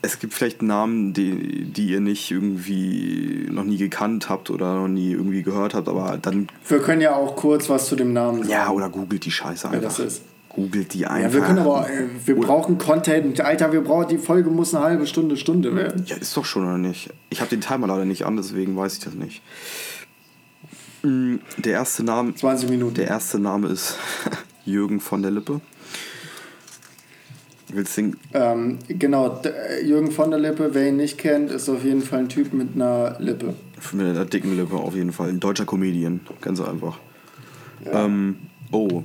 es 0.03 0.19
gibt 0.19 0.35
vielleicht 0.35 0.63
Namen, 0.63 1.13
die, 1.13 1.65
die 1.65 1.87
ihr 1.91 2.01
nicht 2.01 2.31
irgendwie 2.31 3.47
noch 3.51 3.65
nie 3.65 3.77
gekannt 3.77 4.29
habt 4.29 4.51
oder 4.51 4.75
noch 4.81 4.89
nie 4.89 5.13
irgendwie 5.13 5.43
gehört 5.43 5.75
habt, 5.75 5.89
aber 5.89 6.19
dann, 6.21 6.49
Wir 6.69 6.81
können 6.81 7.01
ja 7.01 7.15
auch 7.15 7.37
kurz 7.37 7.69
was 7.71 7.87
zu 7.87 7.95
dem 7.97 8.13
Namen 8.13 8.41
sagen. 8.41 8.51
ja, 8.51 8.71
oder 8.71 8.89
googelt 8.89 9.25
die 9.25 9.31
Scheiße 9.31 9.69
einfach. 9.69 9.83
das 9.83 9.99
ist. 10.01 10.23
Googelt 10.49 10.93
die 10.93 11.07
einfach. 11.07 11.29
Ja, 11.31 11.33
wir 11.35 11.41
können 11.41 11.61
aber, 11.61 11.89
äh, 11.89 12.09
wir 12.27 12.35
brauchen 12.37 12.77
Content. 12.79 13.41
Alter, 13.41 13.73
wir 13.73 13.81
brauchen, 13.83 14.09
die 14.09 14.19
Folge 14.19 14.51
muss 14.51 14.75
eine 14.75 14.85
halbe 14.85 15.07
Stunde, 15.07 15.37
Stunde 15.39 15.75
werden. 15.75 16.05
Ja, 16.07 16.17
ist 16.17 16.37
doch 16.37 16.45
schon 16.45 16.65
oder 16.65 16.77
nicht? 16.79 17.09
Ich 17.31 17.41
habe 17.41 17.49
den 17.49 17.61
Timer 17.63 17.87
leider 17.87 18.05
nicht 18.05 18.27
an, 18.27 18.37
deswegen 18.37 18.77
weiß 18.77 18.95
ich 18.99 19.01
das 19.05 19.15
nicht. 19.15 19.41
Mm, 21.03 21.37
Der 21.59 21.73
erste 21.73 22.05
Name, 22.05 22.35
20 22.35 22.69
Minuten. 22.69 22.95
der 22.95 23.09
erste 23.09 23.39
Name 23.39 23.69
ist 23.69 23.97
Jürgen 24.65 25.01
von 25.01 25.23
der 25.23 25.31
Lippe. 25.31 25.61
Willst 27.73 27.97
den, 27.97 28.17
Ähm, 28.35 28.79
genau, 28.89 29.41
äh, 29.45 29.85
Jürgen 29.85 30.11
von 30.11 30.31
der 30.31 30.39
Lippe, 30.39 30.71
wer 30.75 30.89
ihn 30.89 30.97
nicht 30.97 31.19
kennt, 31.19 31.51
ist 31.51 31.69
auf 31.69 31.85
jeden 31.85 32.03
Fall 32.03 32.21
ein 32.21 32.29
Typ 32.29 32.53
mit 32.53 32.75
einer 32.75 33.17
Lippe. 33.19 33.55
mit 33.93 34.07
einer 34.07 34.25
dicken 34.25 34.57
Lippe 34.57 34.77
auf 34.77 34.95
jeden 34.95 35.13
Fall. 35.13 35.31
Ein 35.31 35.41
deutscher 35.41 35.65
Comedian, 35.65 36.21
ganz 36.41 36.61
einfach. 36.61 36.99
Ähm, 37.91 38.37
oh, 38.71 39.03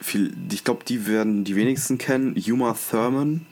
viel, 0.00 0.32
ich 0.50 0.64
glaube, 0.64 0.84
die 0.84 1.06
werden 1.06 1.44
die 1.44 1.56
wenigsten 1.56 1.98
kennen. 1.98 2.34
Uma 2.48 2.74
Thurman 2.90 3.42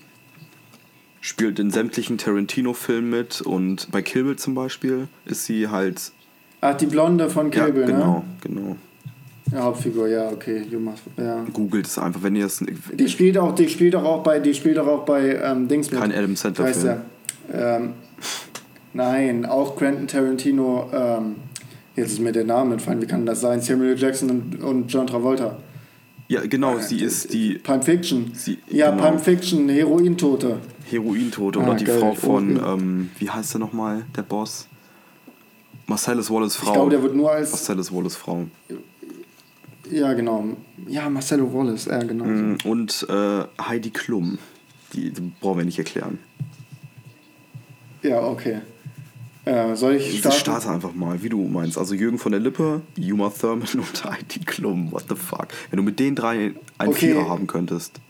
spielt 1.20 1.58
in 1.58 1.70
sämtlichen 1.70 2.18
Tarantino-Filmen 2.18 3.08
mit 3.10 3.40
und 3.40 3.90
bei 3.92 4.02
Kill 4.02 4.24
Bill 4.24 4.36
zum 4.36 4.54
Beispiel 4.54 5.08
ist 5.24 5.44
sie 5.44 5.68
halt. 5.68 6.12
Ach, 6.60 6.76
die 6.76 6.86
Blonde 6.86 7.30
von 7.30 7.52
Ja, 7.52 7.64
Kill 7.64 7.72
Bill, 7.74 7.86
genau, 7.86 8.18
ne? 8.18 8.24
genau. 8.40 8.76
Ja, 9.50 9.62
Hauptfigur, 9.64 10.08
ja, 10.08 10.28
okay. 10.30 10.62
Juma, 10.70 10.94
ja. 11.16 11.44
Googelt 11.52 11.86
es 11.86 11.98
einfach, 11.98 12.22
wenn 12.22 12.36
ihr 12.36 12.44
das. 12.44 12.62
Die 12.94 13.08
spielt 13.08 13.36
auch, 13.36 13.54
die 13.54 13.68
spielt 13.68 13.94
auch, 13.96 14.04
auch 14.04 14.22
bei, 14.22 14.38
die 14.38 14.54
spielt 14.54 14.78
auch, 14.78 14.86
auch 14.86 15.04
bei 15.04 15.34
ähm, 15.36 15.66
Dings 15.68 15.90
mit. 15.90 16.00
Kein 16.00 16.12
Adam 16.12 16.36
Sandler 16.36 16.64
heißt 16.66 16.80
Film. 16.82 17.00
der? 17.50 17.76
Ähm, 17.76 17.92
nein, 18.94 19.44
auch 19.44 19.76
Quentin 19.76 20.06
Tarantino. 20.06 20.88
Ähm, 20.92 21.36
jetzt 21.96 22.12
ist 22.12 22.20
mir 22.20 22.32
der 22.32 22.44
Name 22.44 22.74
entfallen. 22.74 23.02
Wie 23.02 23.06
kann 23.06 23.26
das 23.26 23.40
sein? 23.40 23.60
Samuel 23.60 23.98
Jackson 23.98 24.30
und, 24.30 24.62
und 24.62 24.92
John 24.92 25.06
Travolta. 25.06 25.56
Ja, 26.28 26.40
genau, 26.46 26.78
sie 26.78 27.00
ist 27.02 27.32
die 27.34 27.54
Pulp 27.58 27.84
Fiction. 27.84 28.30
Sie- 28.34 28.58
ja, 28.70 28.90
genau. 28.90 29.02
Pulp 29.08 29.20
Fiction, 29.20 29.68
Herointote. 29.68 30.60
Herointote 30.88 31.58
Ah, 31.58 31.64
oder 31.64 31.74
die 31.74 31.84
geil. 31.84 31.98
Frau 31.98 32.14
von, 32.14 32.58
Oh, 32.58 32.74
ähm, 32.74 33.10
wie 33.18 33.28
heißt 33.28 33.54
er 33.56 33.58
nochmal, 33.58 34.06
der 34.16 34.22
Boss? 34.22 34.66
Marcellus 35.86 36.30
Wallace 36.30 36.56
Frau. 36.56 36.68
Ich 36.68 36.72
glaube, 36.74 36.90
der 36.90 37.02
wird 37.02 37.14
nur 37.16 37.30
als. 37.30 37.50
Marcellus 37.50 37.92
Wallace 37.92 38.16
Frau. 38.16 38.44
Ja, 39.92 40.12
genau. 40.14 40.44
Ja, 40.88 41.08
Marcelo 41.10 41.52
Wallace, 41.52 41.86
ja, 41.86 41.98
genau. 42.02 42.24
Mm, 42.24 42.56
Und 42.64 43.06
äh, 43.08 43.44
Heidi 43.60 43.90
Klum. 43.90 44.38
Die, 44.94 45.10
die 45.10 45.32
brauchen 45.40 45.58
wir 45.58 45.64
nicht 45.64 45.78
erklären. 45.78 46.18
Ja, 48.02 48.20
okay. 48.22 48.60
Äh, 49.44 49.74
soll 49.74 49.94
ich 49.96 50.08
Ich 50.14 50.18
starten? 50.20 50.38
starte 50.38 50.70
einfach 50.70 50.92
mal, 50.94 51.22
wie 51.22 51.28
du 51.28 51.42
meinst. 51.46 51.76
Also 51.78 51.94
Jürgen 51.94 52.18
von 52.18 52.32
der 52.32 52.40
Lippe, 52.40 52.80
Uma 52.98 53.30
Thurman 53.30 53.66
und 53.74 54.04
Heidi 54.04 54.40
Klum. 54.40 54.92
What 54.92 55.04
the 55.08 55.16
fuck? 55.16 55.48
Wenn 55.70 55.78
du 55.78 55.82
mit 55.82 55.98
den 55.98 56.14
drei 56.14 56.52
einen 56.78 56.90
Okay. 56.90 57.12
Vierer 57.12 57.28
haben 57.28 57.46
könntest. 57.46 58.00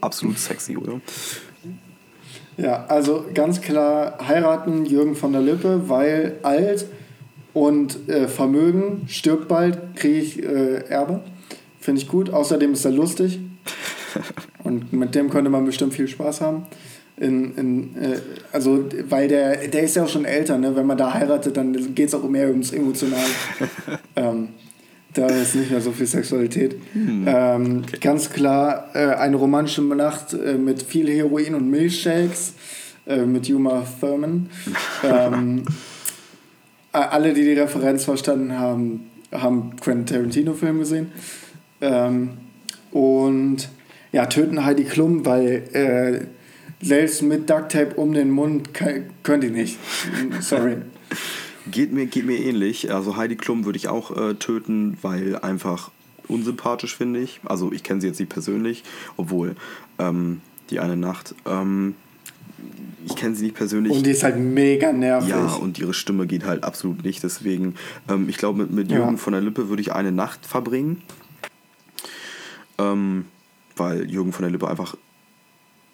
Absolut 0.00 0.38
sexy, 0.38 0.76
oder? 0.76 1.00
Ja, 2.56 2.86
also 2.86 3.24
ganz 3.34 3.60
klar 3.60 4.18
heiraten 4.26 4.84
Jürgen 4.84 5.14
von 5.14 5.32
der 5.32 5.42
Lippe, 5.42 5.88
weil 5.88 6.38
alt 6.42 6.86
und 7.58 8.08
äh, 8.08 8.28
Vermögen 8.28 9.02
stirbt 9.08 9.48
bald, 9.48 9.96
kriege 9.96 10.18
ich 10.18 10.42
äh, 10.42 10.84
Erbe. 10.88 11.20
Finde 11.80 12.00
ich 12.00 12.08
gut. 12.08 12.30
Außerdem 12.30 12.72
ist 12.72 12.84
er 12.84 12.92
lustig. 12.92 13.40
Und 14.64 14.92
mit 14.92 15.14
dem 15.14 15.30
könnte 15.30 15.50
man 15.50 15.64
bestimmt 15.64 15.94
viel 15.94 16.08
Spaß 16.08 16.40
haben. 16.40 16.66
In, 17.16 17.54
in, 17.56 17.96
äh, 17.96 18.18
also, 18.52 18.84
weil 19.08 19.28
der, 19.28 19.68
der 19.68 19.82
ist 19.82 19.96
ja 19.96 20.04
auch 20.04 20.08
schon 20.08 20.24
älter, 20.24 20.58
ne? 20.58 20.76
Wenn 20.76 20.86
man 20.86 20.96
da 20.96 21.14
heiratet, 21.14 21.56
dann 21.56 21.94
geht 21.94 22.08
es 22.08 22.14
auch 22.14 22.28
mehr 22.28 22.48
ums 22.48 22.72
Emotionale. 22.72 23.24
ähm, 24.16 24.48
da 25.14 25.26
ist 25.26 25.54
nicht 25.54 25.70
mehr 25.70 25.80
so 25.80 25.90
viel 25.90 26.06
Sexualität. 26.06 26.76
Ähm, 26.94 27.82
Ganz 28.00 28.30
klar 28.30 28.90
äh, 28.94 29.14
eine 29.14 29.36
romantische 29.36 29.82
Nacht 29.82 30.32
äh, 30.34 30.54
mit 30.54 30.82
viel 30.82 31.08
Heroin 31.08 31.54
und 31.54 31.68
Milchshakes 31.70 32.52
äh, 33.06 33.24
mit 33.24 33.50
Uma 33.50 33.84
Thurman. 34.00 34.48
ähm, 35.02 35.64
alle, 36.92 37.34
die 37.34 37.42
die 37.42 37.52
Referenz 37.52 38.04
verstanden 38.04 38.58
haben, 38.58 39.10
haben 39.32 39.76
Quentin 39.80 40.06
Tarantino-Film 40.06 40.78
gesehen. 40.78 41.12
Ähm, 41.80 42.38
und 42.90 43.68
ja, 44.12 44.26
töten 44.26 44.64
Heidi 44.64 44.84
Klum, 44.84 45.26
weil 45.26 45.68
äh, 45.72 46.26
selbst 46.84 47.22
mit 47.22 47.50
Duct 47.50 47.72
Tape 47.72 47.94
um 47.96 48.12
den 48.12 48.30
Mund 48.30 48.72
kann, 48.72 49.10
könnt 49.22 49.44
ihr 49.44 49.50
nicht. 49.50 49.78
Sorry. 50.40 50.76
Geht 51.70 51.92
mir, 51.92 52.06
geht 52.06 52.24
mir 52.24 52.38
ähnlich. 52.38 52.92
Also 52.92 53.16
Heidi 53.16 53.36
Klum 53.36 53.64
würde 53.64 53.76
ich 53.76 53.88
auch 53.88 54.16
äh, 54.16 54.34
töten, 54.34 54.96
weil 55.02 55.36
einfach 55.36 55.90
unsympathisch 56.26 56.96
finde 56.96 57.20
ich. 57.20 57.40
Also 57.44 57.72
ich 57.72 57.82
kenne 57.82 58.00
sie 58.00 58.06
jetzt 58.06 58.20
nicht 58.20 58.30
persönlich, 58.30 58.84
obwohl 59.16 59.56
ähm, 59.98 60.40
die 60.70 60.80
eine 60.80 60.96
Nacht. 60.96 61.34
Ähm, 61.46 61.94
ich 63.10 63.16
kenne 63.16 63.34
sie 63.34 63.44
nicht 63.44 63.56
persönlich. 63.56 63.92
Und 63.92 64.04
die 64.04 64.10
ist 64.10 64.22
halt 64.22 64.38
mega 64.38 64.92
nervig. 64.92 65.30
ja, 65.30 65.46
und 65.54 65.78
ihre 65.78 65.94
Stimme 65.94 66.26
geht 66.26 66.44
halt 66.44 66.64
absolut 66.64 67.04
nicht. 67.04 67.22
Deswegen, 67.22 67.74
ähm, 68.08 68.28
ich 68.28 68.36
glaube, 68.38 68.62
mit, 68.62 68.70
mit 68.70 68.90
Ja. 68.90 68.98
Jürgen 68.98 69.18
von 69.18 69.32
der 69.32 69.42
Lippe 69.42 69.68
würde 69.68 69.82
ich 69.82 69.92
eine 69.92 70.12
Nacht 70.12 70.46
verbringen. 70.46 71.02
Ähm, 72.78 73.24
weil 73.76 74.10
Jürgen 74.10 74.32
von 74.32 74.42
der 74.42 74.50
Lippe 74.50 74.68
einfach 74.68 74.96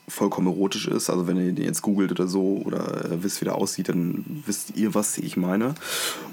vollkommen 0.07 0.49
erotisch 0.49 0.87
ist. 0.87 1.09
Also 1.09 1.27
wenn 1.27 1.37
ihr 1.39 1.53
den 1.53 1.65
jetzt 1.65 1.81
googelt 1.83 2.11
oder 2.11 2.27
so 2.27 2.61
oder 2.65 3.11
äh, 3.11 3.23
wisst, 3.23 3.41
wie 3.41 3.47
der 3.47 3.55
aussieht, 3.55 3.89
dann 3.89 4.43
wisst 4.47 4.77
ihr, 4.77 4.95
was 4.95 5.17
ich 5.19 5.37
meine. 5.37 5.75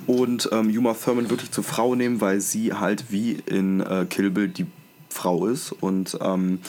Und 0.08 0.50
ähm, 0.52 0.70
Uma 0.78 0.94
Thurman 0.94 1.30
wirklich 1.30 1.52
zur 1.52 1.64
Frau 1.64 1.96
nehmen, 1.96 2.20
weil 2.20 2.42
sie 2.42 2.74
halt 2.74 3.06
wie 3.10 3.38
in 3.46 3.80
äh, 3.80 4.06
Kill 4.10 4.30
Bill 4.30 4.50
die 4.50 4.66
Frau 5.10 5.48
ist. 5.48 5.72
Und 5.72 6.18
ähm, 6.22 6.60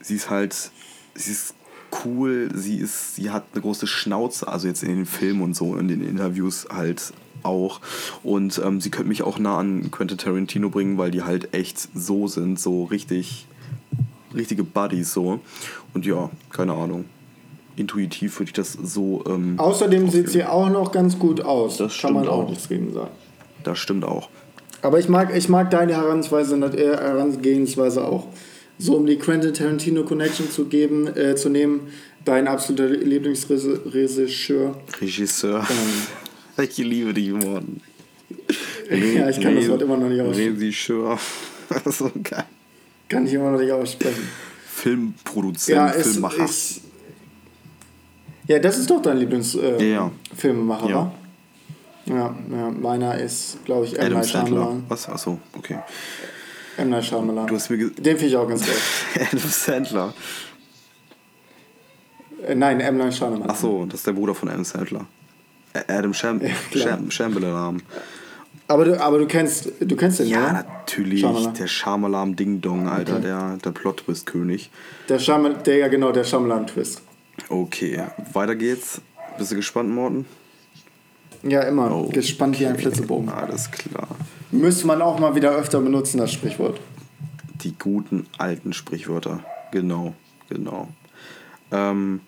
sie 0.00 0.14
ist 0.14 0.30
halt, 0.30 0.70
sie 1.14 1.32
ist 1.32 1.54
cool. 2.04 2.48
Sie 2.54 2.76
ist, 2.76 3.16
sie 3.16 3.30
hat 3.30 3.44
eine 3.52 3.62
große 3.62 3.86
Schnauze, 3.86 4.48
also 4.48 4.68
jetzt 4.68 4.82
in 4.82 4.88
den 4.88 5.06
Filmen 5.06 5.42
und 5.42 5.54
so, 5.56 5.76
in 5.76 5.88
den 5.88 6.06
Interviews 6.06 6.66
halt 6.70 7.12
auch. 7.42 7.80
Und 8.22 8.60
ähm, 8.64 8.80
sie 8.80 8.90
könnte 8.90 9.08
mich 9.08 9.22
auch 9.22 9.38
nah 9.38 9.58
an 9.58 9.90
Quentin 9.90 10.18
Tarantino 10.18 10.70
bringen, 10.70 10.98
weil 10.98 11.10
die 11.10 11.22
halt 11.22 11.54
echt 11.54 11.88
so 11.94 12.26
sind, 12.26 12.58
so 12.58 12.84
richtig, 12.84 13.46
richtige 14.34 14.64
Buddies 14.64 15.12
so. 15.12 15.40
Und 15.94 16.06
ja, 16.06 16.30
keine 16.50 16.74
Ahnung. 16.74 17.04
Intuitiv 17.76 18.40
würde 18.40 18.48
ich 18.48 18.52
das 18.54 18.72
so. 18.72 19.22
Ähm, 19.28 19.54
Außerdem 19.58 20.10
sieht 20.10 20.30
sie 20.30 20.44
auch 20.44 20.68
noch 20.68 20.90
ganz 20.90 21.18
gut 21.18 21.40
aus. 21.40 21.76
Das 21.76 21.96
Kann 21.98 22.12
man 22.12 22.24
stimmt 22.24 22.36
auch 22.36 22.44
auch. 22.44 22.48
nichts 22.48 22.68
gegen 22.68 22.92
sagen. 22.92 23.10
Das 23.62 23.78
stimmt 23.78 24.04
auch. 24.04 24.28
Aber 24.82 24.98
ich 24.98 25.08
mag, 25.08 25.34
ich 25.36 25.48
mag 25.48 25.70
deine 25.70 25.94
Herangehensweise, 25.94 26.56
äh, 26.56 26.96
Herangehensweise 26.96 28.04
auch. 28.04 28.26
So, 28.78 28.96
um 28.96 29.06
die 29.06 29.16
Quentin 29.16 29.52
Tarantino 29.52 30.04
Connection 30.04 30.50
zu 30.50 30.66
geben, 30.66 31.08
äh, 31.16 31.34
zu 31.34 31.48
nehmen, 31.48 31.88
dein 32.24 32.46
absoluter 32.46 32.86
Lieblingsregisseur. 32.88 34.80
Regisseur. 35.00 35.66
ich 36.62 36.78
liebe 36.78 37.12
die 37.14 37.34
Worten. 37.34 37.80
Ja, 38.90 39.28
ich 39.28 39.38
kann 39.38 39.54
das 39.54 39.68
Wort 39.68 39.82
immer 39.82 39.98
noch 39.98 40.08
nicht 40.08 40.20
aussprechen. 40.22 40.56
Regisseur. 40.56 41.18
so 41.90 42.10
geil. 42.22 42.44
Kann 43.08 43.26
ich 43.26 43.34
immer 43.34 43.50
noch 43.50 43.60
nicht 43.60 43.70
aussprechen. 43.70 44.26
Filmproduzent, 44.66 45.76
Ja, 45.76 45.90
es 45.90 46.12
Filmemacher. 46.12 46.44
ist. 46.46 46.80
Ja, 48.46 48.58
das 48.60 48.78
ist 48.78 48.88
doch 48.88 49.02
dein 49.02 49.18
Lieblingsfilmemacher, 49.18 50.86
äh, 50.86 50.90
Ja. 50.90 50.90
Ja. 50.90 51.12
Ja, 52.06 52.34
ja, 52.50 52.70
meiner 52.70 53.18
ist, 53.18 53.62
glaube 53.66 53.84
ich. 53.84 54.00
Adam 54.00 54.22
Sandler. 54.22 54.76
Was? 54.88 55.06
Achso, 55.08 55.38
okay. 55.54 55.78
M. 56.78 56.90
Night 56.90 57.04
Shyamalan. 57.04 57.46
Du 57.46 57.54
hast 57.56 57.70
mir 57.70 57.78
Den 57.90 58.16
finde 58.16 58.26
ich 58.26 58.36
auch 58.36 58.48
ganz 58.48 58.64
geil. 58.64 58.76
Adam 59.32 59.38
Sandler. 59.50 60.14
Äh, 62.46 62.54
nein, 62.54 62.80
M. 62.80 62.96
Night 62.96 63.14
Shyamalan. 63.14 63.48
Achso, 63.50 63.84
das 63.86 64.00
ist 64.00 64.06
der 64.06 64.12
Bruder 64.12 64.34
von 64.34 64.48
Adam 64.48 64.64
Sandler. 64.64 65.06
Adam 65.86 66.14
Sham 66.14 66.40
Shambhala. 67.10 67.74
Aber 68.70 68.84
du, 68.84 69.00
aber 69.00 69.18
du 69.18 69.26
kennst, 69.26 69.70
du 69.80 69.96
kennst 69.96 70.18
den, 70.20 70.28
Ja, 70.28 70.44
oder? 70.44 70.52
natürlich. 70.52 71.20
Shyamalan. 71.20 71.54
Der 71.54 71.66
Schamalam 71.66 72.36
Ding 72.36 72.60
Dong, 72.60 72.88
Alter, 72.88 73.14
Okay. 73.14 73.22
der, 73.22 73.56
der 73.64 73.70
Plot-Twist-König. 73.70 74.70
Der 75.08 75.18
Shyamalan, 75.18 75.62
der 75.62 75.76
ja 75.78 75.88
genau, 75.88 76.12
der 76.12 76.24
Shyamalan-Twist. 76.24 77.02
Okay, 77.48 78.02
weiter 78.32 78.56
geht's. 78.56 79.00
Bist 79.38 79.52
du 79.52 79.56
gespannt, 79.56 79.90
Morten? 79.90 80.26
Ja, 81.44 81.62
immer. 81.62 81.90
Oh, 81.94 82.08
Gespannt 82.08 82.58
wie 82.58 82.66
ein 82.66 82.72
okay. 82.72 82.82
Flitzebogen. 82.82 83.28
Alles 83.28 83.70
klar. 83.70 84.08
Müsste 84.50 84.86
man 84.86 85.02
auch 85.02 85.18
mal 85.18 85.34
wieder 85.34 85.50
öfter 85.52 85.80
benutzen, 85.80 86.18
das 86.18 86.32
Sprichwort. 86.32 86.80
Die 87.62 87.74
guten 87.78 88.26
alten 88.38 88.72
Sprichwörter. 88.72 89.44
Genau, 89.72 90.14
genau. 90.48 90.88
Ähm, 91.70 92.20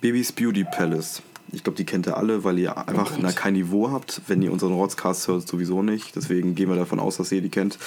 Babys 0.00 0.32
Beauty 0.32 0.64
Palace. 0.64 1.22
Ich 1.52 1.64
glaube, 1.64 1.76
die 1.78 1.84
kennt 1.86 2.06
ihr 2.06 2.16
alle, 2.18 2.44
weil 2.44 2.58
ihr 2.58 2.76
einfach 2.76 3.10
Gott. 3.12 3.18
na, 3.22 3.32
kein 3.32 3.54
Niveau 3.54 3.90
habt. 3.90 4.20
Wenn 4.26 4.42
ihr 4.42 4.52
unseren 4.52 4.74
Rotzcast 4.74 5.28
hört, 5.28 5.48
sowieso 5.48 5.82
nicht. 5.82 6.14
Deswegen 6.14 6.54
gehen 6.54 6.68
wir 6.68 6.76
davon 6.76 7.00
aus, 7.00 7.16
dass 7.16 7.32
ihr 7.32 7.40
die 7.40 7.48
kennt. 7.48 7.78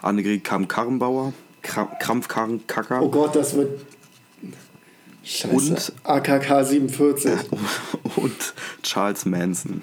Annegret 0.00 0.42
Kamm-Karrenbauer, 0.42 1.34
Kram- 1.62 1.98
Krampfkarren-Kacker. 1.98 3.02
Oh 3.02 3.10
Gott, 3.10 3.36
das 3.36 3.54
wird. 3.54 3.84
Scheiße. 5.22 5.54
Und- 5.54 5.92
AKK 6.04 6.64
47. 6.64 7.32
und 8.16 8.54
Charles 8.82 9.26
Manson. 9.26 9.82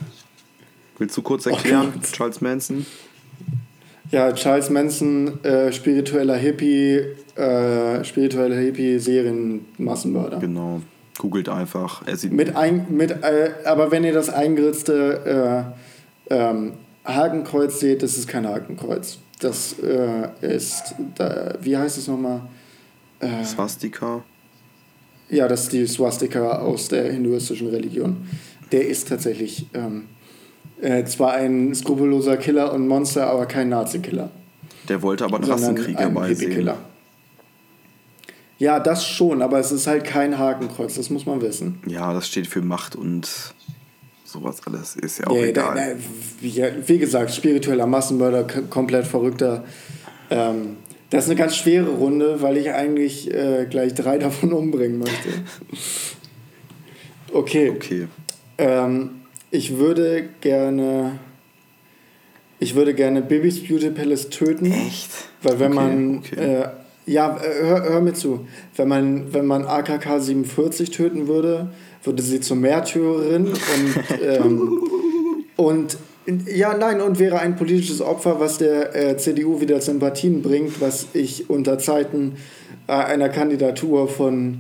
Willst 0.98 1.16
du 1.16 1.22
kurz 1.22 1.46
erklären, 1.46 1.92
Gott. 1.94 2.12
Charles 2.12 2.42
Manson? 2.42 2.88
Ja, 4.12 4.32
Charles 4.34 4.70
Manson, 4.70 5.44
äh, 5.44 5.72
spiritueller 5.72 6.36
Hippie, 6.36 7.04
äh, 7.36 8.04
spiritueller 8.04 8.56
Hippie-Serien-Massenmörder. 8.56 10.40
Genau. 10.40 10.82
Googelt 11.18 11.50
einfach. 11.50 12.06
Er 12.06 12.16
sieht 12.16 12.32
Mit 12.32 12.56
ein, 12.56 12.86
mit, 12.90 13.12
äh, 13.12 13.52
aber 13.66 13.92
wenn 13.92 14.04
ihr 14.04 14.14
das 14.14 14.30
eingeritzte 14.30 15.74
äh, 16.30 16.34
ähm, 16.34 16.74
Hakenkreuz 17.04 17.80
seht, 17.80 18.04
das 18.04 18.18
ist 18.18 18.28
kein 18.28 18.48
Hakenkreuz. 18.48 19.18
Das 19.40 19.76
äh, 19.80 20.30
ist, 20.42 20.96
da, 21.16 21.56
wie 21.62 21.76
heißt 21.76 21.98
es 21.98 22.08
nochmal? 22.08 22.42
Äh, 23.20 23.44
Swastika. 23.44 24.24
ja, 25.30 25.48
das 25.48 25.64
ist 25.64 25.74
die 25.74 25.88
Swastika 25.88 26.60
aus 26.60 26.88
der 26.88 27.12
hinduistischen 27.12 27.70
Religion. 27.70 28.28
Der 28.72 28.88
ist 28.88 29.08
tatsächlich 29.08 29.68
ähm, 29.74 30.04
äh, 30.82 31.04
zwar 31.06 31.34
ein 31.34 31.74
skrupelloser 31.74 32.38
Killer 32.38 32.74
und 32.74 32.88
Monster, 32.88 33.28
aber 33.28 33.46
kein 33.46 33.70
Nazi-Killer. 33.70 34.30
Der 34.90 35.02
wollte 35.02 35.26
aber 35.26 35.38
einen 35.38 35.46
sondern 35.46 35.72
Rassenkrieger 35.72 36.00
ein 36.00 36.14
beisehen. 36.14 36.38
Hippie-Killer. 36.38 36.78
Ja, 38.60 38.80
das 38.80 39.06
schon, 39.06 39.42
aber 39.42 39.60
es 39.60 39.72
ist 39.72 39.86
halt 39.86 40.04
kein 40.04 40.38
Hakenkreuz, 40.40 40.96
das 40.96 41.10
muss 41.10 41.26
man 41.26 41.42
wissen. 41.42 41.80
Ja, 41.86 42.12
das 42.14 42.28
steht 42.28 42.48
für 42.48 42.62
Macht 42.62 42.96
und 42.96 43.30
sowas 44.26 44.62
alles. 44.66 44.96
Ist 44.96 45.20
ja 45.20 45.28
auch 45.28 45.36
Ja, 45.36 45.44
egal. 45.46 45.76
da, 45.76 45.94
da, 45.94 45.96
wie, 46.42 46.64
wie 46.88 46.98
gesagt, 46.98 47.32
spiritueller 47.34 47.86
Massenmörder, 47.86 48.46
komplett 48.70 49.06
verrückter. 49.06 49.64
Ähm, 50.30 50.78
das 51.10 51.26
ist 51.26 51.30
eine 51.30 51.40
ganz 51.40 51.56
schwere 51.56 51.90
Runde, 51.90 52.42
weil 52.42 52.58
ich 52.58 52.72
eigentlich 52.72 53.32
äh, 53.34 53.66
gleich 53.70 53.94
drei 53.94 54.18
davon 54.20 54.52
umbringen 54.54 55.00
möchte. 55.00 55.30
Okay. 57.32 57.70
Okay. 57.70 58.08
Ähm, 58.58 59.12
ich 59.52 59.78
würde 59.78 60.30
gerne. 60.42 61.20
Ich 62.60 62.74
würde 62.74 62.94
gerne 62.96 63.22
Bibis 63.22 63.68
Beauty 63.68 63.92
Palace 63.92 64.30
töten. 64.30 64.72
Echt? 64.72 65.10
Weil 65.44 65.60
wenn 65.60 65.74
Okay, 65.74 65.76
man. 65.76 66.18
okay. 66.18 66.36
Äh, 66.62 66.68
ja, 67.06 67.38
äh, 67.38 67.64
hör, 67.64 67.84
hör 67.84 68.02
mir 68.02 68.14
zu. 68.14 68.48
Wenn 68.76 68.88
man, 68.88 69.34
wenn 69.34 69.46
man 69.46 69.66
AKK 69.66 70.20
47 70.20 70.90
töten 70.92 71.28
würde, 71.28 71.70
würde 72.04 72.22
sie 72.24 72.40
zur 72.42 72.58
Märtyrerin 72.58 73.48
und. 73.48 73.58
Ähm, 74.24 74.82
und 75.56 75.98
ja, 76.54 76.78
nein, 76.78 77.00
und 77.02 77.20
wäre 77.20 77.40
ein 77.40 77.56
politisches 77.56 78.02
Opfer, 78.02 78.40
was 78.40 78.58
der 78.58 78.94
äh, 78.96 79.18
CDU 79.18 79.62
wieder 79.62 79.80
Sympathien 79.80 80.42
bringt, 80.42 80.82
was 80.82 81.08
ich 81.14 81.50
unter 81.50 81.80
Zeiten 81.80 82.36
äh, 82.88 82.92
einer 82.92 83.30
Kandidatur 83.30 84.10
von 84.10 84.60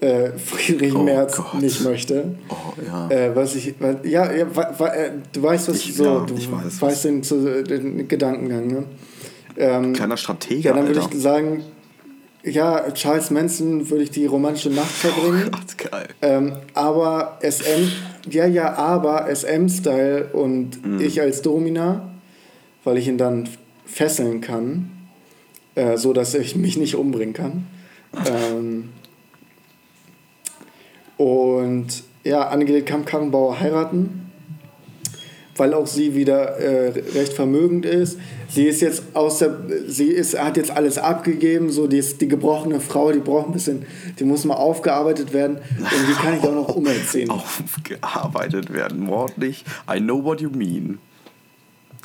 äh, 0.00 0.30
Friedrich 0.38 0.94
Oh 0.94 1.02
Merz 1.02 1.36
Gott. 1.36 1.60
nicht 1.60 1.82
möchte. 1.82 2.34
Oh, 2.48 2.54
ja. 2.86 3.08
Äh, 3.10 3.34
was 3.36 3.54
ich, 3.54 3.74
ja, 4.04 4.32
ja 4.32 4.46
äh, 4.46 5.10
du 5.32 5.42
weißt, 5.42 5.68
was 5.68 5.76
Ich- 5.76 5.94
so, 5.94 6.04
ja, 6.04 6.20
du 6.26 6.34
ich 6.36 6.50
weiß, 6.50 6.80
weißt 6.82 7.04
den, 7.04 7.22
den 7.66 8.08
Gedankengang, 8.08 8.66
ne? 8.66 8.84
Ähm, 9.56 9.92
Kleiner 9.92 10.16
Stratege, 10.16 10.60
ja, 10.68 10.72
dann 10.74 10.88
würde 10.88 11.00
ich 11.00 11.20
sagen, 11.20 11.62
ja, 12.42 12.90
Charles 12.90 13.30
Manson 13.30 13.88
würde 13.88 14.02
ich 14.02 14.10
die 14.10 14.26
romantische 14.26 14.68
Nacht 14.70 14.90
verbringen. 14.90 15.48
Gott, 15.52 15.90
geil. 15.90 16.08
Ähm, 16.20 16.52
aber 16.74 17.38
SM, 17.40 17.88
ja, 18.30 18.46
ja, 18.46 18.74
aber 18.74 19.28
SM-Style 19.34 20.26
und 20.32 20.84
Mhm. 20.84 21.00
ich 21.00 21.20
als 21.20 21.40
Domina, 21.42 22.10
weil 22.82 22.98
ich 22.98 23.06
ihn 23.08 23.16
dann 23.16 23.48
fesseln 23.86 24.40
kann, 24.40 24.90
äh, 25.76 25.96
so 25.96 26.12
dass 26.12 26.34
ich 26.34 26.56
mich 26.56 26.76
nicht 26.76 26.96
umbringen 26.96 27.32
kann. 27.34 27.66
Ähm, 28.26 28.90
und 31.16 32.04
ja, 32.24 32.48
Annegret 32.48 32.86
Kamp-Karrenbauer 32.86 33.60
heiraten, 33.60 34.30
weil 35.56 35.74
auch 35.74 35.86
sie 35.86 36.14
wieder 36.14 36.56
äh, 36.58 36.88
recht 37.14 37.32
vermögend 37.32 37.86
ist. 37.86 38.18
Sie 38.48 38.64
ist 38.64 38.80
jetzt 38.80 39.02
aus 39.14 39.38
der, 39.38 39.56
sie 39.86 40.08
ist, 40.08 40.38
hat 40.38 40.56
jetzt 40.56 40.70
alles 40.70 40.98
abgegeben, 40.98 41.70
so 41.70 41.86
die 41.86 41.98
ist 41.98 42.20
die 42.20 42.28
gebrochene 42.28 42.80
Frau, 42.80 43.12
die 43.12 43.20
braucht 43.20 43.48
ein 43.48 43.52
bisschen, 43.52 43.86
die 44.18 44.24
muss 44.24 44.44
mal 44.44 44.54
aufgearbeitet 44.54 45.32
werden 45.32 45.58
und 45.78 46.08
die 46.08 46.12
kann 46.14 46.38
ich 46.38 46.42
auch 46.42 46.54
noch 46.54 46.74
umerziehen. 46.74 47.30
Aufgearbeitet 47.30 48.72
werden, 48.72 49.06
wortlich. 49.08 49.64
I 49.92 49.98
know 49.98 50.22
what 50.22 50.40
you 50.40 50.50
mean. 50.50 50.98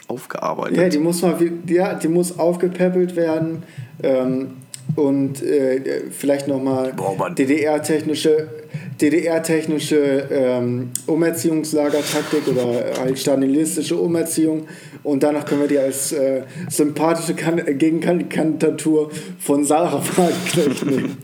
Aufgearbeitet. 0.07 0.77
Ja, 0.77 0.89
die 0.89 0.97
muss 0.97 1.21
mal, 1.21 1.37
ja, 1.67 1.93
die 1.93 2.07
muss 2.07 2.37
aufgepäppelt 2.37 3.15
werden 3.15 3.63
ähm, 4.01 4.53
und 4.95 5.43
äh, 5.43 6.09
vielleicht 6.09 6.47
nochmal. 6.47 6.93
DDR-technische 7.37 8.47
DDR-technische 9.01 10.27
ähm, 10.31 10.91
Umerziehungslagertaktik 11.07 12.47
oder 12.47 12.99
halt 12.99 13.17
stalinistische 13.17 13.97
Umerziehung 13.97 14.67
und 15.03 15.23
danach 15.23 15.45
können 15.45 15.61
wir 15.61 15.67
die 15.67 15.79
als 15.79 16.11
äh, 16.11 16.43
sympathische 16.69 17.33
kan 17.33 17.57
Gegenkandidatur 17.77 19.09
von 19.39 19.63
Sarah 19.63 20.01
Wagenknecht 20.17 20.85
nehmen. 20.85 21.17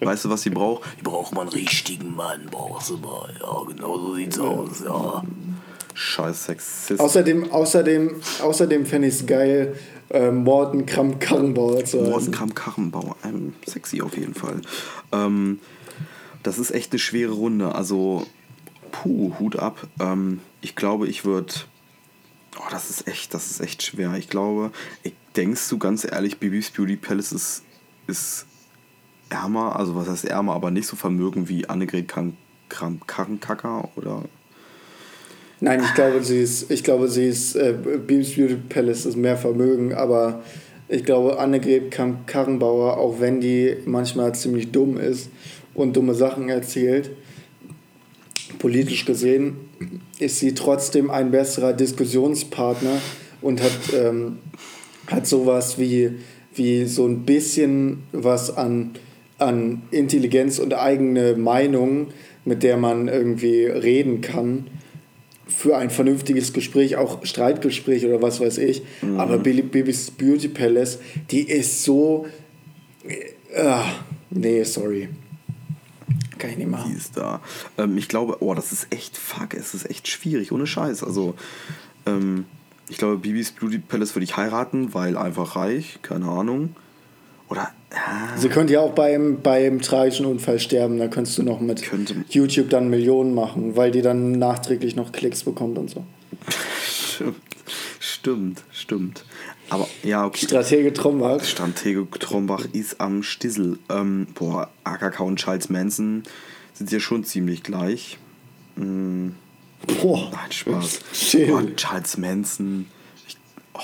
Weißt 0.00 0.26
du, 0.26 0.30
was 0.30 0.42
sie 0.42 0.50
braucht? 0.50 0.88
Die 0.98 1.02
braucht 1.02 1.34
man 1.34 1.48
einen 1.48 1.56
richtigen 1.56 2.14
Mann, 2.14 2.46
brauchst 2.50 2.90
du 2.90 2.98
mal. 2.98 3.32
Ja, 3.40 3.62
genau 3.66 3.98
so 3.98 4.14
sieht's 4.14 4.38
aus, 4.38 4.82
ja. 4.84 5.22
Scheiß 5.94 6.44
Sexist. 6.44 7.00
Außerdem, 7.00 7.50
außerdem, 7.50 8.16
außerdem 8.40 8.86
fände 8.86 9.08
ich 9.08 9.14
es 9.14 9.26
geil, 9.26 9.74
äh, 10.10 10.30
Morten 10.30 10.86
Kramp-Karrenbauer 10.86 11.84
zu 11.84 11.98
heißen. 11.98 12.10
Mordenkram 12.10 12.54
Karrenbauer. 12.54 13.16
Ähm, 13.24 13.54
sexy 13.66 14.00
auf 14.00 14.16
jeden 14.16 14.34
Fall. 14.34 14.60
Ähm, 15.12 15.58
das 16.42 16.58
ist 16.58 16.70
echt 16.70 16.92
eine 16.92 16.98
schwere 16.98 17.32
Runde. 17.32 17.74
Also, 17.74 18.26
puh, 18.92 19.32
Hut 19.38 19.58
ab. 19.58 19.86
Ähm, 20.00 20.40
ich 20.60 20.76
glaube, 20.76 21.08
ich 21.08 21.24
würde. 21.24 21.52
Oh, 22.58 22.62
das 22.70 22.90
ist 22.90 23.06
echt, 23.06 23.34
das 23.34 23.50
ist 23.50 23.60
echt 23.60 23.82
schwer. 23.82 24.14
Ich 24.18 24.28
glaube, 24.28 24.72
ich, 25.02 25.12
denkst 25.36 25.68
du 25.68 25.78
ganz 25.78 26.04
ehrlich, 26.04 26.38
Bibis 26.38 26.70
Beauty 26.70 26.96
Palace 26.96 27.32
ist, 27.32 27.62
ist 28.06 28.46
ärmer, 29.30 29.76
also 29.76 29.94
was 29.94 30.08
heißt 30.08 30.24
ärmer, 30.24 30.54
aber 30.54 30.70
nicht 30.70 30.86
so 30.86 30.96
vermögen 30.96 31.48
wie 31.48 31.68
Annegret 31.68 32.08
Kram- 32.08 32.34
Kram- 32.68 33.00
Karrenkacker 33.06 33.88
oder 33.96 34.22
Nein, 35.60 35.82
ich 35.84 35.94
glaube, 35.94 36.22
sie 36.22 36.40
ist, 36.40 36.70
ich 36.70 36.84
glaube, 36.84 37.08
sie 37.08 37.24
ist, 37.26 37.56
äh, 37.56 37.74
Beams 38.06 38.36
Beauty 38.36 38.56
Palace 38.68 39.06
ist 39.06 39.16
mehr 39.16 39.36
Vermögen, 39.36 39.92
aber 39.92 40.42
ich 40.88 41.04
glaube, 41.04 41.38
Annegret 41.38 41.90
Karrenbauer, 42.26 42.96
auch 42.96 43.20
wenn 43.20 43.40
die 43.40 43.76
manchmal 43.84 44.34
ziemlich 44.34 44.70
dumm 44.72 44.98
ist 44.98 45.30
und 45.78 45.96
dumme 45.96 46.14
Sachen 46.14 46.48
erzählt, 46.48 47.10
politisch 48.58 49.04
gesehen, 49.04 49.56
ist 50.18 50.40
sie 50.40 50.54
trotzdem 50.54 51.10
ein 51.10 51.30
besserer 51.30 51.72
Diskussionspartner 51.72 53.00
und 53.40 53.62
hat, 53.62 53.78
ähm, 53.94 54.38
hat 55.06 55.26
sowas 55.26 55.78
wie, 55.78 56.10
wie 56.54 56.84
so 56.86 57.06
ein 57.06 57.24
bisschen 57.24 58.02
was 58.10 58.56
an, 58.56 58.90
an 59.38 59.82
Intelligenz 59.92 60.58
und 60.58 60.74
eigene 60.74 61.34
Meinung, 61.34 62.08
mit 62.44 62.64
der 62.64 62.76
man 62.76 63.06
irgendwie 63.06 63.66
reden 63.66 64.20
kann 64.20 64.66
für 65.46 65.76
ein 65.76 65.90
vernünftiges 65.90 66.52
Gespräch, 66.52 66.96
auch 66.96 67.24
Streitgespräch 67.24 68.04
oder 68.04 68.20
was 68.20 68.40
weiß 68.40 68.58
ich. 68.58 68.82
Aber 69.16 69.38
Billy 69.38 69.62
Bibis 69.62 70.10
Beauty 70.10 70.48
Palace, 70.48 70.98
die 71.30 71.42
ist 71.42 71.84
so. 71.84 72.26
Äh, 73.06 73.60
ah, 73.60 73.84
nee, 74.30 74.62
sorry. 74.64 75.08
Kann 76.38 76.50
ich 76.50 76.56
nicht 76.56 76.66
die 76.66 76.70
machen. 76.70 76.96
ist 76.96 77.16
da. 77.16 77.40
Ähm, 77.76 77.96
ich 77.98 78.08
glaube, 78.08 78.38
oh, 78.40 78.54
das 78.54 78.72
ist 78.72 78.86
echt 78.90 79.16
fuck, 79.16 79.54
es 79.54 79.74
ist 79.74 79.88
echt 79.90 80.08
schwierig, 80.08 80.52
ohne 80.52 80.66
Scheiß. 80.66 81.02
Also, 81.04 81.34
ähm, 82.06 82.44
ich 82.88 82.96
glaube, 82.96 83.18
Bibis 83.18 83.50
Beauty 83.52 83.78
Palace 83.78 84.14
würde 84.14 84.24
ich 84.24 84.36
heiraten, 84.36 84.94
weil 84.94 85.16
einfach 85.16 85.56
reich, 85.56 85.98
keine 86.02 86.26
Ahnung. 86.26 86.74
Oder, 87.50 87.70
ja, 87.92 88.36
Sie 88.36 88.48
könnte 88.50 88.74
ja 88.74 88.80
auch 88.80 88.94
beim, 88.94 89.40
beim 89.42 89.80
tragischen 89.80 90.26
Unfall 90.26 90.58
sterben, 90.58 90.98
da 90.98 91.08
könntest 91.08 91.38
du 91.38 91.42
noch 91.42 91.60
mit 91.60 91.82
Könnte- 91.82 92.24
YouTube 92.28 92.68
dann 92.70 92.90
Millionen 92.90 93.34
machen, 93.34 93.74
weil 93.76 93.90
die 93.90 94.02
dann 94.02 94.32
nachträglich 94.32 94.96
noch 94.96 95.12
Klicks 95.12 95.44
bekommt 95.44 95.78
und 95.78 95.88
so. 95.90 96.04
stimmt, 96.86 97.36
stimmt, 98.00 98.62
stimmt. 98.70 99.24
Aber, 99.70 99.86
ja, 100.02 100.24
okay. 100.24 100.46
Stratege 100.46 100.92
Trombach. 100.92 101.44
Stratege 101.44 102.06
Trombach 102.18 102.64
ist 102.72 103.00
am 103.00 103.22
Stissel. 103.22 103.78
Ähm, 103.88 104.26
boah, 104.34 104.70
AKK 104.84 105.20
und 105.20 105.36
Charles 105.36 105.68
Manson 105.68 106.22
sind 106.74 106.90
ja 106.90 107.00
schon 107.00 107.24
ziemlich 107.24 107.62
gleich. 107.62 108.18
Mm, 108.76 109.30
Boah. 110.00 110.30
nein, 110.32 110.50
Spaß. 110.52 111.00
Chill. 111.12 111.48
Boah, 111.48 111.76
Charles 111.76 112.16
Manson. 112.16 112.86
Ich, 113.26 113.36
oh, 113.74 113.80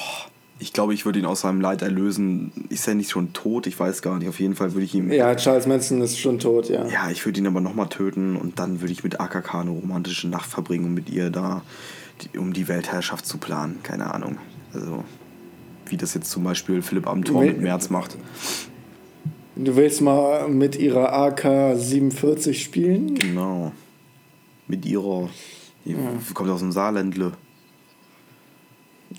ich 0.59 0.73
glaube, 0.73 0.95
ich 0.95 1.05
würde 1.05 1.19
ihn 1.19 1.27
aus 1.27 1.43
seinem 1.43 1.61
Leid 1.61 1.83
erlösen. 1.83 2.53
Ist 2.71 2.89
er 2.89 2.95
nicht 2.95 3.11
schon 3.11 3.33
tot? 3.33 3.67
Ich 3.67 3.79
weiß 3.79 4.01
gar 4.03 4.19
nicht. 4.19 4.29
Auf 4.29 4.41
jeden 4.41 4.55
Fall 4.55 4.73
würde 4.73 4.85
ich 4.85 4.95
ihn. 4.95 5.13
Ja, 5.13 5.35
Charles 5.35 5.67
Manson 5.67 6.01
ist 6.01 6.19
schon 6.19 6.39
tot, 6.39 6.69
ja. 6.69 6.87
Ja, 6.87 7.11
ich 7.11 7.25
würde 7.27 7.41
ihn 7.41 7.47
aber 7.47 7.61
nochmal 7.61 7.89
töten 7.89 8.37
und 8.37 8.59
dann 8.59 8.81
würde 8.81 8.93
ich 8.93 9.05
mit 9.05 9.21
AKK 9.21 9.61
eine 9.61 9.71
romantische 9.71 10.29
Nacht 10.29 10.49
verbringen, 10.49 10.87
um 10.87 10.95
mit 10.95 11.11
ihr 11.11 11.31
da 11.31 11.63
die, 12.23 12.39
um 12.39 12.53
die 12.53 12.69
Weltherrschaft 12.69 13.27
zu 13.27 13.39
planen. 13.39 13.81
Keine 13.83 14.13
Ahnung. 14.15 14.39
Also, 14.73 15.05
wie 15.87 15.97
das 15.97 16.15
jetzt 16.15 16.31
zum 16.31 16.45
Beispiel 16.45 16.83
Philipp 16.83 17.07
Amthor 17.07 17.43
mit 17.43 17.61
Merz 17.61 17.91
macht. 17.91 18.17
Du 19.57 19.77
willst 19.77 20.01
mal 20.01 20.49
mit 20.49 20.77
ihrer 20.77 21.13
AK-47 21.13 22.55
spielen? 22.55 23.15
Genau. 23.15 23.73
Mit 24.67 24.85
ihrer. 24.85 25.29
Die 25.85 25.95
kommt 26.33 26.51
aus 26.51 26.61
dem 26.61 26.73
Saarländle. 26.73 27.33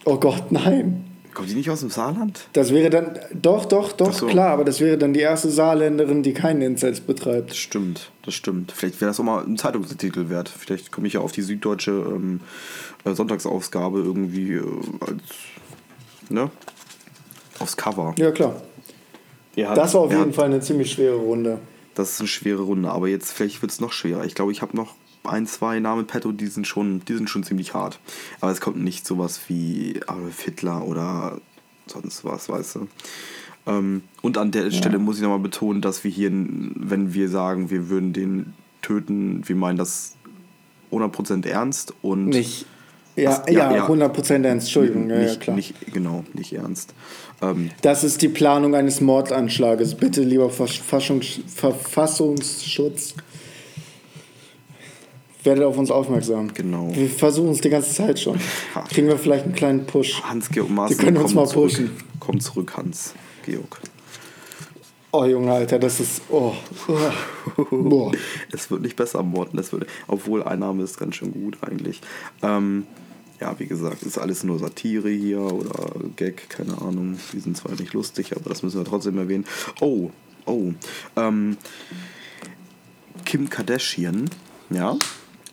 Oh 0.03 0.17
Gott, 0.17 0.51
nein. 0.51 1.05
Kommt 1.35 1.49
die 1.49 1.55
nicht 1.55 1.69
aus 1.69 1.81
dem 1.81 1.89
Saarland? 1.89 2.47
Das 2.53 2.73
wäre 2.73 2.89
dann, 2.89 3.19
doch, 3.33 3.65
doch, 3.65 3.91
doch, 3.91 4.13
so. 4.13 4.25
klar, 4.25 4.51
aber 4.51 4.63
das 4.63 4.79
wäre 4.79 4.97
dann 4.97 5.13
die 5.13 5.19
erste 5.19 5.49
Saarländerin, 5.49 6.23
die 6.23 6.33
keinen 6.33 6.61
Inzest 6.61 7.05
betreibt. 7.07 7.51
Das 7.51 7.57
stimmt, 7.57 8.09
das 8.23 8.33
stimmt. 8.33 8.71
Vielleicht 8.71 9.01
wäre 9.01 9.09
das 9.09 9.19
auch 9.19 9.25
mal 9.25 9.43
ein 9.43 9.57
Zeitungstitel 9.57 10.29
wert. 10.29 10.47
Vielleicht 10.47 10.93
komme 10.93 11.07
ich 11.07 11.13
ja 11.13 11.19
auf 11.19 11.33
die 11.33 11.41
süddeutsche 11.41 11.91
ähm, 11.91 12.39
äh, 13.03 13.13
Sonntagsausgabe 13.13 13.99
irgendwie 13.99 14.53
äh, 14.53 14.63
als. 15.01 15.21
Ne? 16.29 16.49
Aufs 17.59 17.77
Cover. 17.77 18.13
Ja, 18.17 18.31
klar. 18.31 18.61
Ja, 19.55 19.73
Das 19.73 19.93
war 19.93 20.01
auf 20.01 20.11
ja, 20.11 20.19
jeden 20.19 20.33
Fall 20.33 20.45
eine 20.45 20.59
ziemlich 20.59 20.91
schwere 20.91 21.15
Runde. 21.15 21.59
Das 21.93 22.11
ist 22.11 22.19
eine 22.19 22.27
schwere 22.27 22.63
Runde, 22.63 22.91
aber 22.91 23.07
jetzt 23.07 23.31
vielleicht 23.31 23.61
wird 23.61 23.71
es 23.71 23.79
noch 23.79 23.93
schwerer. 23.93 24.25
Ich 24.25 24.35
glaube, 24.35 24.51
ich 24.51 24.61
habe 24.61 24.75
noch 24.75 24.95
ein, 25.23 25.47
zwei 25.47 25.79
Namen 25.79 26.07
petto, 26.07 26.31
die 26.31 26.47
sind 26.47 26.67
schon, 26.67 27.03
die 27.05 27.15
sind 27.15 27.29
schon 27.29 27.43
ziemlich 27.43 27.73
hart. 27.73 27.99
Aber 28.41 28.51
es 28.51 28.61
kommt 28.61 28.77
nicht 28.77 29.07
sowas 29.07 29.39
wie 29.47 30.01
Adolf 30.07 30.41
Hitler 30.41 30.85
oder 30.85 31.39
sonst 31.87 32.25
was, 32.25 32.49
weißt 32.49 32.75
du. 32.75 32.87
Ähm, 33.67 34.03
und 34.21 34.37
an 34.37 34.51
der 34.51 34.69
Stelle 34.71 34.99
muss 34.99 35.17
ich 35.17 35.23
nochmal 35.23 35.39
betonen, 35.39 35.81
dass 35.81 36.03
wir 36.03 36.11
hier, 36.11 36.29
wenn 36.31 37.13
wir 37.13 37.29
sagen, 37.29 37.69
wir 37.69 37.89
würden 37.89 38.13
den 38.13 38.53
töten, 38.81 39.47
wir 39.47 39.55
meinen 39.55 39.77
das 39.77 40.15
100% 40.91 41.47
ernst 41.47 41.93
und 42.01 42.27
Nicht. 42.27 42.65
Ja, 43.15 43.29
Was- 43.29 43.43
ja, 43.53 43.71
ja, 43.71 43.75
ja. 43.77 43.87
100% 43.87 44.45
ernst, 44.45 44.67
Entschuldigung, 44.67 45.09
ja, 45.09 45.15
ja, 45.15 45.21
nicht, 45.23 45.39
klar. 45.41 45.55
nicht, 45.55 45.73
genau, 45.93 46.23
nicht 46.33 46.53
ernst. 46.53 46.93
Ähm, 47.41 47.69
Das 47.81 48.03
ist 48.03 48.21
die 48.21 48.27
Planung 48.29 48.75
eines 48.75 48.99
Mordanschlages. 49.01 49.95
Bitte, 49.95 50.21
lieber 50.21 50.49
Verfassungs 50.49 51.39
Verfassungsschutz, 51.47 53.13
werdet 55.43 55.63
auf 55.63 55.77
uns 55.77 55.91
aufmerksam. 55.91 56.53
Genau. 56.53 56.89
Wir 56.93 57.09
versuchen 57.09 57.51
es 57.51 57.61
die 57.61 57.69
ganze 57.69 57.93
Zeit 57.93 58.19
schon. 58.19 58.39
Kriegen 58.89 59.07
wir 59.07 59.17
vielleicht 59.17 59.45
einen 59.45 59.53
kleinen 59.55 59.85
Push. 59.85 60.21
Hans-Georg 60.23 60.69
Maaßen, 60.69 60.97
Wir 60.97 61.05
können 61.05 61.17
uns 61.17 61.33
mal 61.33 61.47
zurück. 61.47 61.69
pushen. 61.71 61.91
Komm 62.19 62.39
zurück, 62.39 62.73
Hans-Georg. 62.75 63.79
Oh, 65.11 65.23
Junge, 65.23 65.51
Alter, 65.53 65.79
das 65.79 65.99
ist. 66.01 66.21
Oh. 66.29 66.51
Boah. 67.71 68.11
Es 68.51 68.69
wird 68.69 68.81
nicht 68.81 68.97
besser 68.97 69.19
am 69.19 69.33
Worten, 69.33 69.57
es 69.59 69.71
wird, 69.71 69.85
obwohl 70.07 70.43
ein 70.43 70.59
Name 70.59 70.83
ist 70.83 70.97
ganz 70.99 71.15
schön 71.15 71.31
gut 71.31 71.57
eigentlich. 71.61 72.01
Ähm, 72.43 72.85
ja, 73.39 73.57
wie 73.59 73.65
gesagt, 73.65 74.03
ist 74.03 74.17
alles 74.17 74.43
nur 74.43 74.59
Satire 74.59 75.09
hier 75.09 75.41
oder 75.41 75.93
Gag, 76.15 76.49
keine 76.49 76.81
Ahnung. 76.81 77.17
Die 77.33 77.39
sind 77.39 77.57
zwar 77.57 77.73
nicht 77.73 77.93
lustig, 77.93 78.35
aber 78.35 78.49
das 78.49 78.63
müssen 78.63 78.79
wir 78.79 78.85
trotzdem 78.85 79.17
erwähnen. 79.17 79.45
Oh, 79.81 80.11
oh. 80.45 80.73
Ähm, 81.15 81.57
Kim 83.25 83.49
Kardashian, 83.49 84.29
ja. 84.69 84.95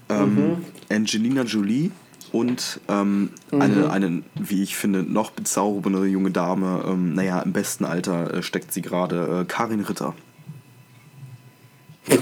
Ähm, 0.08 0.58
Angelina 0.90 1.42
Jolie 1.42 1.90
und 2.32 2.80
ähm, 2.88 3.30
eine, 3.50 3.90
eine, 3.90 4.22
wie 4.34 4.62
ich 4.62 4.74
finde, 4.76 5.02
noch 5.02 5.30
bezaubernde 5.30 6.06
junge 6.06 6.30
Dame, 6.30 6.82
ähm, 6.86 7.14
naja, 7.14 7.40
im 7.40 7.52
besten 7.52 7.84
Alter 7.84 8.34
äh, 8.34 8.42
steckt 8.42 8.72
sie 8.72 8.80
gerade, 8.80 9.42
äh, 9.42 9.44
Karin 9.44 9.80
Ritter. 9.80 10.14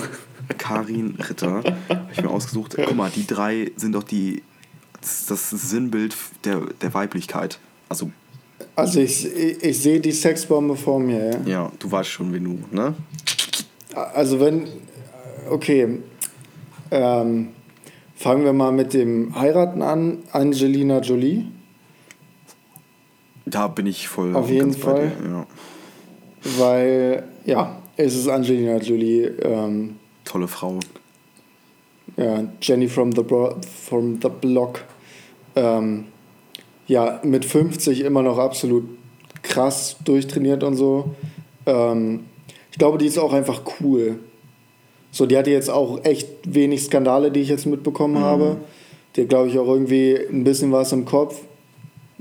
Karin 0.59 1.16
Ritter, 1.16 1.62
habe 1.88 2.09
ich 2.12 2.23
mir 2.23 2.29
ausgesucht. 2.29 2.77
Guck 2.77 2.96
mal, 2.96 3.11
die 3.14 3.27
drei 3.27 3.70
sind 3.77 3.92
doch 3.92 4.03
die, 4.03 4.42
das, 5.00 5.26
das 5.26 5.50
Sinnbild 5.50 6.14
der, 6.44 6.60
der 6.80 6.92
Weiblichkeit. 6.94 7.58
Also, 7.88 8.10
Also, 8.76 9.00
ich, 9.00 9.26
ich, 9.26 9.62
ich 9.62 9.78
sehe 9.82 10.00
die 10.00 10.12
Sexbombe 10.12 10.76
vor 10.76 11.00
mir. 11.00 11.30
Ja? 11.30 11.40
ja, 11.46 11.72
du 11.78 11.90
weißt 11.90 12.08
schon, 12.08 12.32
wen 12.32 12.44
du, 12.44 12.58
ne? 12.76 12.94
Also, 13.94 14.40
wenn. 14.40 14.68
Okay. 15.48 15.98
Ähm, 16.92 17.48
fangen 18.14 18.44
wir 18.44 18.52
mal 18.52 18.72
mit 18.72 18.92
dem 18.94 19.34
Heiraten 19.38 19.82
an. 19.82 20.18
Angelina 20.32 21.00
Jolie. 21.00 21.46
Da 23.46 23.66
bin 23.68 23.86
ich 23.86 24.06
voll 24.08 24.34
Auf 24.36 24.48
jeden 24.48 24.72
Fall. 24.74 25.10
dir, 25.22 25.28
Ja. 25.30 25.46
Weil, 26.58 27.24
ja, 27.44 27.76
es 27.96 28.14
ist 28.14 28.28
Angelina 28.28 28.76
Jolie. 28.78 29.24
Ähm, 29.42 29.96
Tolle 30.24 30.46
Frau. 30.48 30.78
ja, 32.16 32.44
Jenny 32.62 32.88
from 32.88 33.12
the, 33.12 33.22
Bro 33.22 33.56
from 33.86 34.18
the 34.22 34.28
Block. 34.28 34.84
Ähm, 35.56 36.04
ja, 36.86 37.20
mit 37.22 37.44
50 37.44 38.00
immer 38.00 38.22
noch 38.22 38.38
absolut 38.38 38.84
krass 39.42 39.96
durchtrainiert 40.04 40.62
und 40.64 40.74
so. 40.76 41.14
Ähm, 41.66 42.20
ich 42.72 42.78
glaube, 42.78 42.98
die 42.98 43.06
ist 43.06 43.18
auch 43.18 43.32
einfach 43.32 43.62
cool. 43.80 44.18
So, 45.12 45.26
die 45.26 45.36
hatte 45.36 45.50
jetzt 45.50 45.70
auch 45.70 46.04
echt 46.04 46.28
wenig 46.44 46.84
Skandale, 46.84 47.30
die 47.30 47.40
ich 47.40 47.48
jetzt 47.48 47.66
mitbekommen 47.66 48.14
Mhm. 48.14 48.20
habe. 48.24 48.56
Die 49.16 49.22
hat, 49.22 49.28
glaube 49.28 49.48
ich, 49.48 49.58
auch 49.58 49.66
irgendwie 49.68 50.16
ein 50.30 50.44
bisschen 50.44 50.70
was 50.72 50.92
im 50.92 51.04
Kopf. 51.04 51.40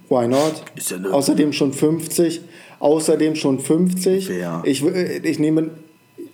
Why 0.10 0.28
not? 0.28 0.64
Ist 0.76 0.90
ja 0.92 0.98
ne- 0.98 1.12
Außerdem 1.14 1.54
schon 1.54 1.72
50. 1.72 2.42
Außerdem 2.80 3.36
schon 3.36 3.60
50. 3.60 4.30
Wer? 4.30 4.62
Ich, 4.66 4.84
ich 4.84 5.38
nehme. 5.40 5.70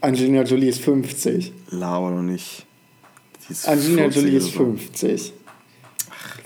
Angelina 0.02 0.44
Jolie 0.44 0.70
ist 0.70 0.80
50. 0.82 1.52
Laber 1.72 2.12
noch 2.12 2.22
nicht. 2.22 2.66
Angelina 3.66 4.04
40 4.04 4.22
Jolie 4.24 4.38
ist 4.38 4.44
oder 4.56 4.66
so. 4.66 4.72
50. 4.78 5.34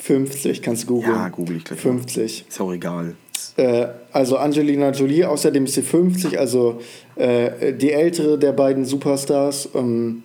50, 0.10 0.63
kannst 0.63 0.84
du 0.84 0.88
googeln. 0.88 1.13
Ja, 1.13 1.30
google 1.30 1.58
ich 1.58 1.65
gleich. 1.65 1.86
mal. 1.86 1.91
50. 1.91 2.45
Ist 2.50 2.60
auch 2.60 2.74
egal. 2.74 3.15
Äh, 3.58 3.88
also 4.12 4.38
Angelina 4.38 4.89
Jolie, 4.89 5.24
außerdem 5.24 5.65
ist 5.65 5.76
sie 5.76 5.84
50, 5.84 6.39
also 6.39 6.82
äh, 7.15 7.74
die 7.74 7.91
ältere 7.91 8.39
der 8.39 8.54
beiden 8.54 8.86
Superstars. 8.86 9.69
Ähm, 9.76 10.24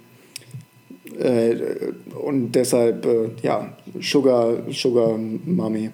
äh, 1.19 1.55
und 2.19 2.53
deshalb, 2.53 3.05
äh, 3.05 3.29
ja, 3.43 3.77
Sugar, 4.01 4.63
Sugar 4.71 5.19
Mami. 5.19 5.91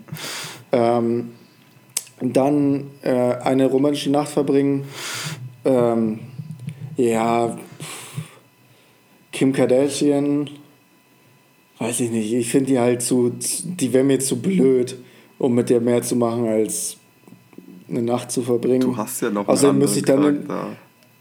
Ähm, 0.70 1.30
dann 2.20 2.90
äh, 3.02 3.10
eine 3.10 3.66
romantische 3.66 4.10
Nacht 4.10 4.28
verbringen. 4.28 4.84
Ähm, 5.64 6.20
Ja, 6.96 7.58
Kim 9.32 9.52
Kardashian, 9.52 10.50
weiß 11.80 12.00
ich 12.00 12.10
nicht. 12.12 12.32
Ich 12.32 12.48
finde 12.50 12.66
die 12.66 12.78
halt 12.78 13.02
zu, 13.02 13.32
die 13.64 13.92
wäre 13.92 14.04
mir 14.04 14.20
zu 14.20 14.36
blöd, 14.40 14.96
um 15.38 15.54
mit 15.54 15.68
der 15.70 15.80
mehr 15.80 16.02
zu 16.02 16.14
machen, 16.14 16.46
als 16.46 16.96
eine 17.88 18.02
Nacht 18.02 18.30
zu 18.30 18.42
verbringen. 18.42 18.82
Du 18.82 18.96
hast 18.96 19.20
ja 19.22 19.30
noch 19.30 19.48
Außerdem 19.48 19.78
müsste 19.78 19.98
ich 19.98 20.04
dann, 20.04 20.46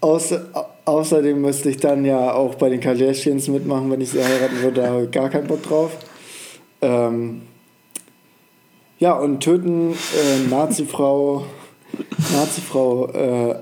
außer, 0.00 0.46
au- 0.52 0.66
außerdem 0.84 1.40
müsste 1.40 1.70
ich 1.70 1.78
dann 1.78 2.04
ja 2.04 2.32
auch 2.32 2.54
bei 2.54 2.68
den 2.68 2.78
Kardashians 2.80 3.48
mitmachen, 3.48 3.90
wenn 3.90 4.00
ich 4.00 4.10
sie 4.10 4.22
heiraten 4.22 4.62
würde. 4.62 4.80
Da 4.82 4.88
habe 4.90 5.04
ich 5.04 5.10
gar 5.10 5.28
keinen 5.30 5.48
Bock 5.48 5.62
drauf. 5.64 5.96
Ähm, 6.82 7.42
ja, 9.00 9.14
und 9.14 9.40
töten 9.40 9.92
äh, 9.92 10.48
Nazi-Frau, 10.50 11.44
Nazi-Frau 12.32 13.08
äh, 13.08 13.54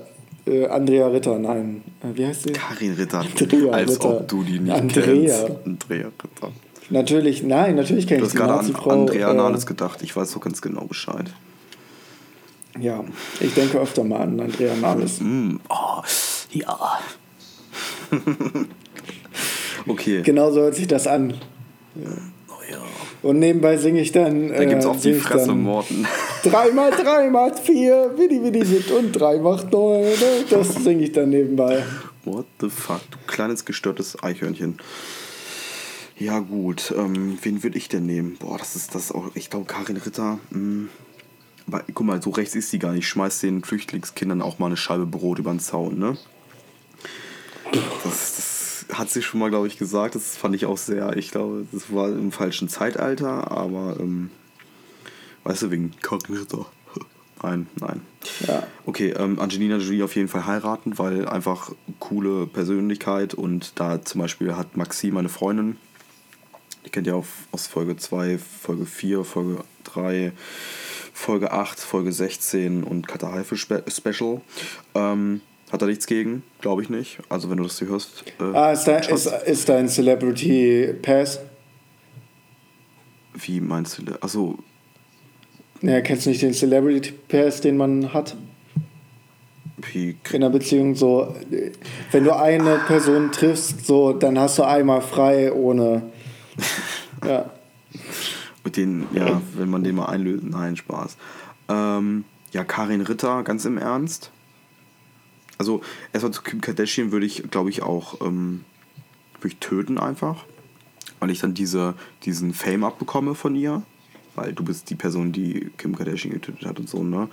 äh, 0.47 0.67
Andrea 0.67 1.07
Ritter, 1.07 1.39
nein. 1.39 1.81
Äh, 2.03 2.17
wie 2.17 2.25
heißt 2.25 2.43
sie? 2.43 2.51
Karin 2.51 2.93
Ritter. 2.93 3.19
Andrea 3.19 3.71
als 3.71 3.91
Ritter. 3.95 4.17
ob 4.17 4.27
du 4.27 4.43
die 4.43 4.59
nicht 4.59 4.71
Andrea. 4.73 5.45
kennst. 5.45 5.65
Andrea 5.65 6.07
Ritter. 6.07 6.51
Natürlich, 6.89 7.43
nein, 7.43 7.75
natürlich 7.75 8.07
kenne 8.07 8.23
ich 8.23 8.31
die 8.31 8.37
gerade 8.37 8.53
an 8.53 8.57
Nazi-Frau. 8.59 8.89
Andrea 8.89 9.31
äh, 9.31 9.33
Nahles 9.33 9.65
gedacht. 9.65 10.01
Ich 10.01 10.15
weiß 10.15 10.31
so 10.31 10.39
ganz 10.39 10.61
genau 10.61 10.85
Bescheid. 10.85 11.25
Ja, 12.79 13.03
ich 13.39 13.53
denke 13.53 13.79
öfter 13.79 14.03
mal 14.03 14.21
an 14.21 14.39
Andrea 14.39 14.75
Nahles. 14.75 15.19
Mm, 15.19 15.57
Oh, 15.69 16.01
ja. 16.51 16.99
okay. 19.87 20.21
Genau 20.23 20.51
so 20.51 20.61
hört 20.61 20.75
sich 20.75 20.87
das 20.87 21.07
an. 21.07 21.33
Oh 21.95 22.53
ja. 22.71 22.77
Und 23.21 23.39
nebenbei 23.39 23.77
singe 23.77 24.01
ich 24.01 24.11
dann. 24.11 24.49
Da 24.49 24.63
gibt's 24.65 24.85
äh, 24.85 24.87
auf 24.87 24.97
die 24.97 25.01
sing 25.03 25.15
ich 25.17 25.23
Fresse, 25.23 25.53
Morten. 25.53 26.07
Drei 26.43 26.71
mal 26.71 26.89
drei 26.91 27.29
macht 27.29 27.59
vier, 27.59 28.13
Willi 28.15 28.41
Willi 28.41 28.65
sind 28.65 28.89
und 28.91 29.11
drei 29.11 29.37
macht 29.37 29.71
neun. 29.73 30.01
ne? 30.03 30.15
Das 30.49 30.73
singe 30.75 31.03
ich 31.03 31.11
dann 31.11 31.29
nebenbei. 31.29 31.83
What 32.23 32.45
the 32.61 32.69
fuck, 32.69 33.01
du 33.11 33.17
kleines 33.27 33.65
gestörtes 33.65 34.21
Eichhörnchen. 34.23 34.77
Ja 36.19 36.39
gut, 36.39 36.93
ähm, 36.97 37.37
wen 37.41 37.63
würde 37.63 37.77
ich 37.77 37.87
denn 37.87 38.05
nehmen? 38.05 38.35
Boah, 38.37 38.57
das 38.57 38.75
ist 38.75 38.93
das 38.93 39.13
auch, 39.13 39.31
ich 39.35 39.49
glaube 39.49 39.65
Karin 39.65 39.95
Ritter. 39.95 40.37
Mh. 40.49 40.89
Aber 41.67 41.83
guck 41.93 42.05
mal, 42.05 42.21
so 42.21 42.31
rechts 42.31 42.55
ist 42.55 42.71
sie 42.71 42.79
gar 42.79 42.91
nicht. 42.91 43.05
Ich 43.05 43.07
schmeiß 43.07 43.39
den 43.39 43.63
Flüchtlingskindern 43.63 44.41
auch 44.41 44.59
mal 44.59 44.65
eine 44.65 44.77
Scheibe 44.77 45.05
Brot 45.05 45.39
über 45.39 45.51
den 45.51 45.59
Zaun, 45.59 45.97
ne? 45.97 46.17
Das, 48.03 48.35
das 48.35 48.85
hat 48.97 49.09
sie 49.11 49.21
schon 49.21 49.39
mal, 49.39 49.49
glaube 49.49 49.67
ich, 49.67 49.77
gesagt. 49.77 50.15
Das 50.15 50.35
fand 50.35 50.55
ich 50.55 50.65
auch 50.65 50.77
sehr, 50.77 51.15
ich 51.15 51.31
glaube, 51.31 51.65
das 51.71 51.93
war 51.93 52.09
im 52.09 52.33
falschen 52.33 52.67
Zeitalter, 52.67 53.51
aber 53.51 53.97
ähm, 53.99 54.29
weißt 55.45 55.63
du, 55.63 55.71
wegen 55.71 55.91
Karin 56.01 56.37
Ritter. 56.37 56.65
Nein, 57.41 57.67
nein. 57.79 58.01
Ja. 58.45 58.67
Okay, 58.85 59.11
ähm, 59.11 59.39
Angelina 59.39 59.77
Jolie 59.77 60.03
auf 60.03 60.13
jeden 60.17 60.27
Fall 60.27 60.45
heiraten, 60.45 60.97
weil 60.97 61.25
einfach 61.25 61.71
coole 61.99 62.47
Persönlichkeit 62.47 63.33
und 63.33 63.79
da 63.79 64.03
zum 64.03 64.19
Beispiel 64.19 64.57
hat 64.57 64.75
Maxi, 64.75 65.11
meine 65.11 65.29
Freundin, 65.29 65.77
die 66.85 66.89
kennt 66.89 67.07
ihr 67.07 67.15
auf, 67.15 67.27
aus 67.51 67.67
Folge 67.67 67.95
2, 67.97 68.37
Folge 68.37 68.85
4, 68.85 69.23
Folge 69.23 69.63
3, 69.83 70.31
Folge 71.13 71.51
8, 71.51 71.79
Folge 71.79 72.11
16 72.11 72.83
und 72.83 73.07
Kata 73.07 73.31
Haife 73.31 73.57
Spe 73.57 73.83
Special. 73.87 74.41
Ähm, 74.95 75.41
hat 75.71 75.81
er 75.81 75.87
nichts 75.87 76.07
gegen, 76.07 76.43
glaube 76.61 76.81
ich 76.81 76.89
nicht. 76.89 77.19
Also 77.29 77.49
wenn 77.49 77.57
du 77.57 77.63
das 77.63 77.77
hier 77.79 77.89
hörst. 77.89 78.23
Äh, 78.39 78.43
Ah, 78.55 78.71
ist, 78.71 78.85
dein, 78.85 79.03
ist, 79.03 79.25
ist 79.27 79.69
dein 79.69 79.87
Celebrity 79.87 80.93
Pass? 81.01 81.39
wie 83.33 83.61
meinst 83.61 83.97
du? 83.97 84.03
das? 84.03 84.21
Achso, 84.21 84.57
Ja, 85.81 86.01
kennst 86.01 86.25
du 86.25 86.29
nicht 86.31 86.41
den 86.41 86.53
Celebrity 86.53 87.11
Pass, 87.27 87.61
den 87.61 87.77
man 87.77 88.13
hat 88.13 88.35
wie 89.93 90.09
in 90.31 90.35
einer 90.43 90.49
Beziehung? 90.49 90.95
So, 90.95 91.33
äh, 91.51 91.71
wenn 92.11 92.23
du 92.25 92.35
eine 92.35 92.79
Person 92.87 93.31
triffst, 93.31 93.85
so, 93.85 94.11
dann 94.11 94.37
hast 94.37 94.57
du 94.57 94.63
einmal 94.63 95.01
frei 95.01 95.53
ohne. 95.53 96.03
Ja. 97.25 97.49
Mit 98.63 98.77
den, 98.77 99.07
ja, 99.13 99.41
wenn 99.55 99.69
man 99.69 99.83
den 99.83 99.95
mal 99.95 100.05
einlöst, 100.05 100.43
nein, 100.43 100.77
Spaß. 100.77 101.17
Ähm, 101.67 102.23
ja, 102.51 102.63
Karin 102.63 103.01
Ritter, 103.01 103.43
ganz 103.43 103.65
im 103.65 103.77
Ernst. 103.77 104.31
Also, 105.57 105.81
erstmal 106.13 106.31
zu 106.31 106.41
Kim 106.41 106.61
Kardashian 106.61 107.11
würde 107.11 107.25
ich, 107.25 107.43
glaube 107.51 107.69
ich, 107.69 107.81
auch 107.81 108.21
ähm, 108.21 108.63
würde 109.41 109.53
ich 109.53 109.57
töten 109.57 109.97
einfach. 109.97 110.45
Weil 111.19 111.31
ich 111.31 111.39
dann 111.39 111.53
diese, 111.53 111.95
diesen 112.23 112.53
Fame 112.53 112.85
abbekomme 112.85 113.35
von 113.35 113.55
ihr. 113.55 113.81
Weil 114.35 114.53
du 114.53 114.63
bist 114.63 114.89
die 114.89 114.95
Person, 114.95 115.33
die 115.33 115.71
Kim 115.77 115.97
Kardashian 115.97 116.33
getötet 116.33 116.65
hat 116.65 116.79
und 116.79 116.87
so, 116.87 117.03
ne? 117.03 117.27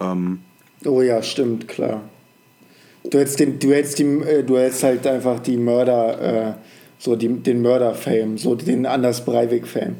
Ähm, 0.00 0.40
Oh 0.84 1.02
ja, 1.02 1.22
stimmt, 1.22 1.68
klar. 1.68 2.02
Du 3.04 3.18
hättest, 3.18 3.40
den, 3.40 3.58
du 3.58 3.72
hättest, 3.72 3.98
die, 3.98 4.04
äh, 4.04 4.42
du 4.42 4.56
hättest 4.58 4.82
halt 4.82 5.06
einfach 5.06 5.40
die 5.40 5.56
Mörder, 5.56 6.20
äh, 6.20 6.54
so 7.00 7.16
die, 7.16 7.28
den 7.28 7.62
Mörder-Fame, 7.62 8.36
so 8.36 8.54
den 8.54 8.84
Anders 8.84 9.24
Breivik-Fame. 9.24 9.96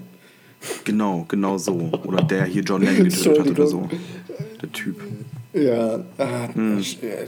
genau, 0.85 1.25
genau 1.27 1.57
so. 1.57 1.91
Oder 2.05 2.23
der 2.23 2.45
hier 2.45 2.63
John 2.63 2.83
Lennon 2.83 3.05
getötet 3.05 3.41
hat 3.41 3.51
oder 3.51 3.67
so. 3.67 3.89
Der 4.61 4.71
Typ. 4.71 5.01
Ja, 5.55 6.05
ah, 6.19 6.49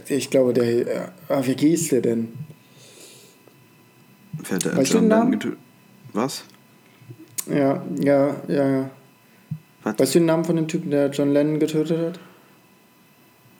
ich 0.07 0.29
glaube, 0.29 0.53
der, 0.53 0.65
äh, 0.65 1.07
ah, 1.27 1.41
wie 1.43 1.53
hieß 1.53 1.89
der 1.89 2.01
denn? 2.01 2.33
Wer 4.33 4.55
hat 4.55 4.65
der 4.65 4.77
Weißt 4.77 4.93
John 4.93 5.09
Lennon 5.09 5.31
getötet? 5.31 5.59
Was? 6.13 6.43
Ja, 7.49 7.83
ja, 7.99 8.35
ja, 8.47 8.69
ja. 8.69 8.89
Was? 9.81 9.97
Weißt 9.97 10.15
du 10.15 10.19
den 10.19 10.27
Namen 10.27 10.45
von 10.45 10.55
dem 10.55 10.67
Typen, 10.67 10.91
der 10.91 11.09
John 11.09 11.33
Lennon 11.33 11.59
getötet 11.59 11.97
hat? 11.97 12.19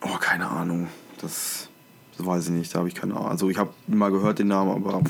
Oh, 0.02 0.18
keine 0.20 0.48
Ahnung. 0.48 0.88
Das, 1.20 1.70
das 2.16 2.26
weiß 2.26 2.46
ich 2.46 2.52
nicht. 2.52 2.74
Da 2.74 2.80
habe 2.80 2.88
ich 2.88 2.96
keine 2.96 3.16
Ahnung. 3.16 3.30
Also 3.30 3.50
ich 3.50 3.58
habe 3.58 3.72
mal 3.88 4.12
gehört 4.12 4.38
den 4.38 4.50
Namen, 4.50 4.72
aber 4.72 5.02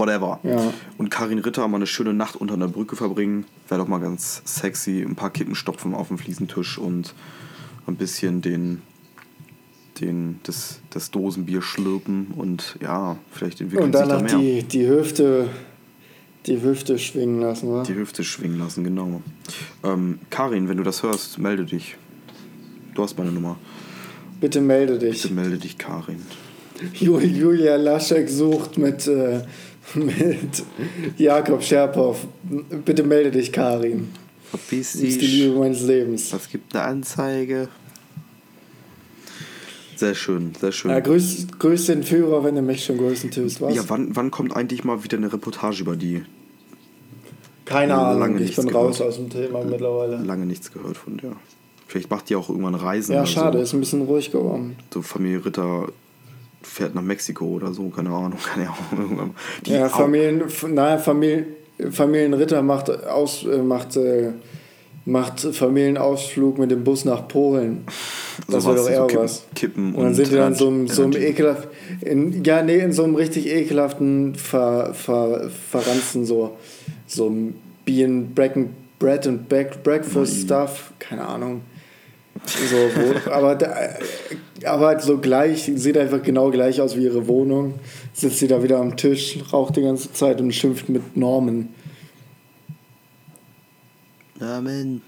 whatever. 0.00 0.40
Ja. 0.42 0.72
Und 0.98 1.10
Karin 1.10 1.38
Ritter 1.38 1.66
mal 1.68 1.76
eine 1.76 1.86
schöne 1.86 2.12
Nacht 2.12 2.34
unter 2.36 2.54
einer 2.54 2.66
Brücke 2.68 2.96
verbringen. 2.96 3.44
Wäre 3.68 3.80
doch 3.80 3.88
mal 3.88 4.00
ganz 4.00 4.42
sexy. 4.44 5.02
Ein 5.06 5.14
paar 5.14 5.30
Kippen 5.30 5.54
stopfen 5.54 5.94
auf 5.94 6.08
dem 6.08 6.18
Fliesentisch 6.18 6.78
und 6.78 7.14
ein 7.86 7.94
bisschen 7.96 8.42
den, 8.42 8.82
den 10.00 10.40
das, 10.44 10.80
das 10.90 11.10
Dosenbier 11.10 11.62
schlürpen 11.62 12.28
und 12.36 12.76
ja, 12.82 13.16
vielleicht 13.30 13.60
entwickelt 13.60 13.86
Und 13.86 13.96
sich 13.96 14.06
da 14.08 14.16
danach 14.18 14.32
mehr. 14.40 14.40
die, 14.40 14.62
die 14.62 14.88
Hüfte, 14.88 15.48
die 16.46 16.62
Hüfte 16.62 16.98
schwingen 16.98 17.40
lassen, 17.40 17.70
wa? 17.70 17.82
Die 17.82 17.94
Hüfte 17.94 18.24
schwingen 18.24 18.58
lassen, 18.58 18.84
genau. 18.84 19.20
Ähm, 19.84 20.18
Karin, 20.30 20.68
wenn 20.68 20.76
du 20.78 20.82
das 20.82 21.02
hörst, 21.02 21.38
melde 21.38 21.64
dich. 21.66 21.96
Du 22.94 23.02
hast 23.02 23.18
meine 23.18 23.30
Nummer. 23.32 23.56
Bitte 24.40 24.60
melde 24.60 24.98
dich. 24.98 25.22
Bitte 25.22 25.34
melde 25.34 25.58
dich, 25.58 25.76
Karin. 25.76 26.22
Jul- 26.94 27.22
Julia 27.24 27.76
Laschek 27.76 28.28
sucht 28.30 28.78
mit, 28.78 29.06
äh, 29.06 29.42
mit 29.94 30.62
Jakob 31.18 31.62
Scherpow. 31.62 32.16
Bitte 32.84 33.02
melde 33.02 33.30
dich, 33.30 33.52
Karin. 33.52 34.08
Verpiss 34.50 35.00
bist 35.00 35.20
die 35.20 35.26
Liebe 35.26 35.58
meines 35.58 35.82
Lebens. 35.82 36.32
Es 36.32 36.48
gibt 36.48 36.74
eine 36.74 36.84
Anzeige. 36.84 37.68
Sehr 39.96 40.14
schön, 40.14 40.52
sehr 40.58 40.72
schön. 40.72 40.90
Ja, 40.90 41.00
grüß, 41.00 41.46
grüß 41.58 41.86
den 41.86 42.02
Führer, 42.02 42.42
wenn 42.42 42.54
du 42.54 42.62
mich 42.62 42.84
schon 42.84 42.96
grüßen 42.96 43.30
tust, 43.30 43.60
was? 43.60 43.74
Ja, 43.76 43.82
wann, 43.88 44.16
wann 44.16 44.30
kommt 44.30 44.56
eigentlich 44.56 44.82
mal 44.82 45.04
wieder 45.04 45.18
eine 45.18 45.30
Reportage 45.32 45.82
über 45.82 45.94
die? 45.94 46.22
Keine 47.66 47.92
lange 47.92 48.06
Ahnung, 48.24 48.34
ich 48.36 48.42
nichts 48.42 48.56
bin 48.56 48.68
gehört. 48.68 48.84
raus 48.88 49.00
aus 49.02 49.16
dem 49.16 49.28
Thema 49.28 49.62
mittlerweile. 49.62 50.16
Lange 50.24 50.46
nichts 50.46 50.72
gehört 50.72 50.96
von 50.96 51.18
der. 51.18 51.32
Vielleicht 51.86 52.08
macht 52.10 52.30
die 52.30 52.36
auch 52.36 52.48
irgendwann 52.48 52.74
Reisen. 52.76 53.12
Ja, 53.14 53.26
schade, 53.26 53.58
So. 53.58 53.62
ist 53.64 53.72
ein 53.74 53.80
bisschen 53.80 54.02
ruhig 54.02 54.32
geworden. 54.32 54.76
so 54.92 55.02
Familie 55.02 55.44
Ritter 55.44 55.88
fährt 56.62 56.94
nach 56.94 57.02
Mexiko 57.02 57.46
oder 57.46 57.72
so, 57.72 57.88
keine 57.88 58.10
Ahnung, 58.10 58.38
keine 58.54 58.68
Ahnung. 58.68 59.02
irgendwann. 59.02 59.30
Die 59.66 59.72
Ja, 59.72 59.88
Familien, 59.88 60.42
naja, 60.68 60.98
Familien, 60.98 61.46
Familienritter 61.90 62.62
macht, 62.62 62.90
aus, 63.06 63.44
äh, 63.44 63.58
macht, 63.62 63.96
äh, 63.96 64.32
macht 65.06 65.40
Familienausflug 65.40 66.58
mit 66.58 66.70
dem 66.70 66.84
Bus 66.84 67.04
nach 67.04 67.26
Polen. 67.28 67.84
Das 68.48 68.64
wäre 68.64 68.78
sowas, 68.78 68.86
doch 68.86 68.90
eher 68.90 68.96
so 69.00 69.06
Kippen, 69.06 69.22
was. 69.22 69.46
Kippen 69.54 69.94
Und 69.94 70.04
dann 70.04 70.14
sind 70.14 70.30
die 70.32 70.36
dann 70.36 70.54
so, 70.54 70.68
einem- 70.68 70.88
so 70.88 71.02
einem 71.02 71.12
ekelhaft, 71.12 71.68
in, 72.00 72.42
ja, 72.42 72.62
nee, 72.62 72.78
in 72.78 72.92
so 72.92 73.04
einem 73.04 73.14
richtig 73.14 73.46
ekelhaften 73.46 74.34
Ver, 74.34 74.94
Ver, 74.94 75.50
Verranzen, 75.70 76.24
so, 76.24 76.56
so 77.06 77.30
Bread 77.84 78.56
and, 78.56 78.70
Bread 78.98 79.26
and 79.26 79.46
Back, 79.48 79.82
Breakfast 79.82 80.40
Stuff, 80.42 80.92
keine 80.98 81.26
Ahnung. 81.26 81.60
So, 82.46 82.76
wo, 82.76 83.30
aber, 83.30 83.56
da, 83.56 83.74
aber 84.64 84.86
halt 84.88 85.02
so 85.02 85.18
gleich, 85.18 85.70
sieht 85.74 85.96
einfach 85.96 86.22
genau 86.22 86.50
gleich 86.50 86.80
aus 86.80 86.96
wie 86.96 87.04
ihre 87.04 87.26
Wohnung. 87.28 87.74
Sitzt 88.12 88.38
sie 88.38 88.48
da 88.48 88.62
wieder 88.62 88.78
am 88.80 88.96
Tisch, 88.96 89.38
raucht 89.52 89.76
die 89.76 89.82
ganze 89.82 90.12
Zeit 90.12 90.40
und 90.40 90.52
schimpft 90.52 90.88
mit 90.88 91.16
Normen. 91.16 91.74
Norman. 94.38 95.02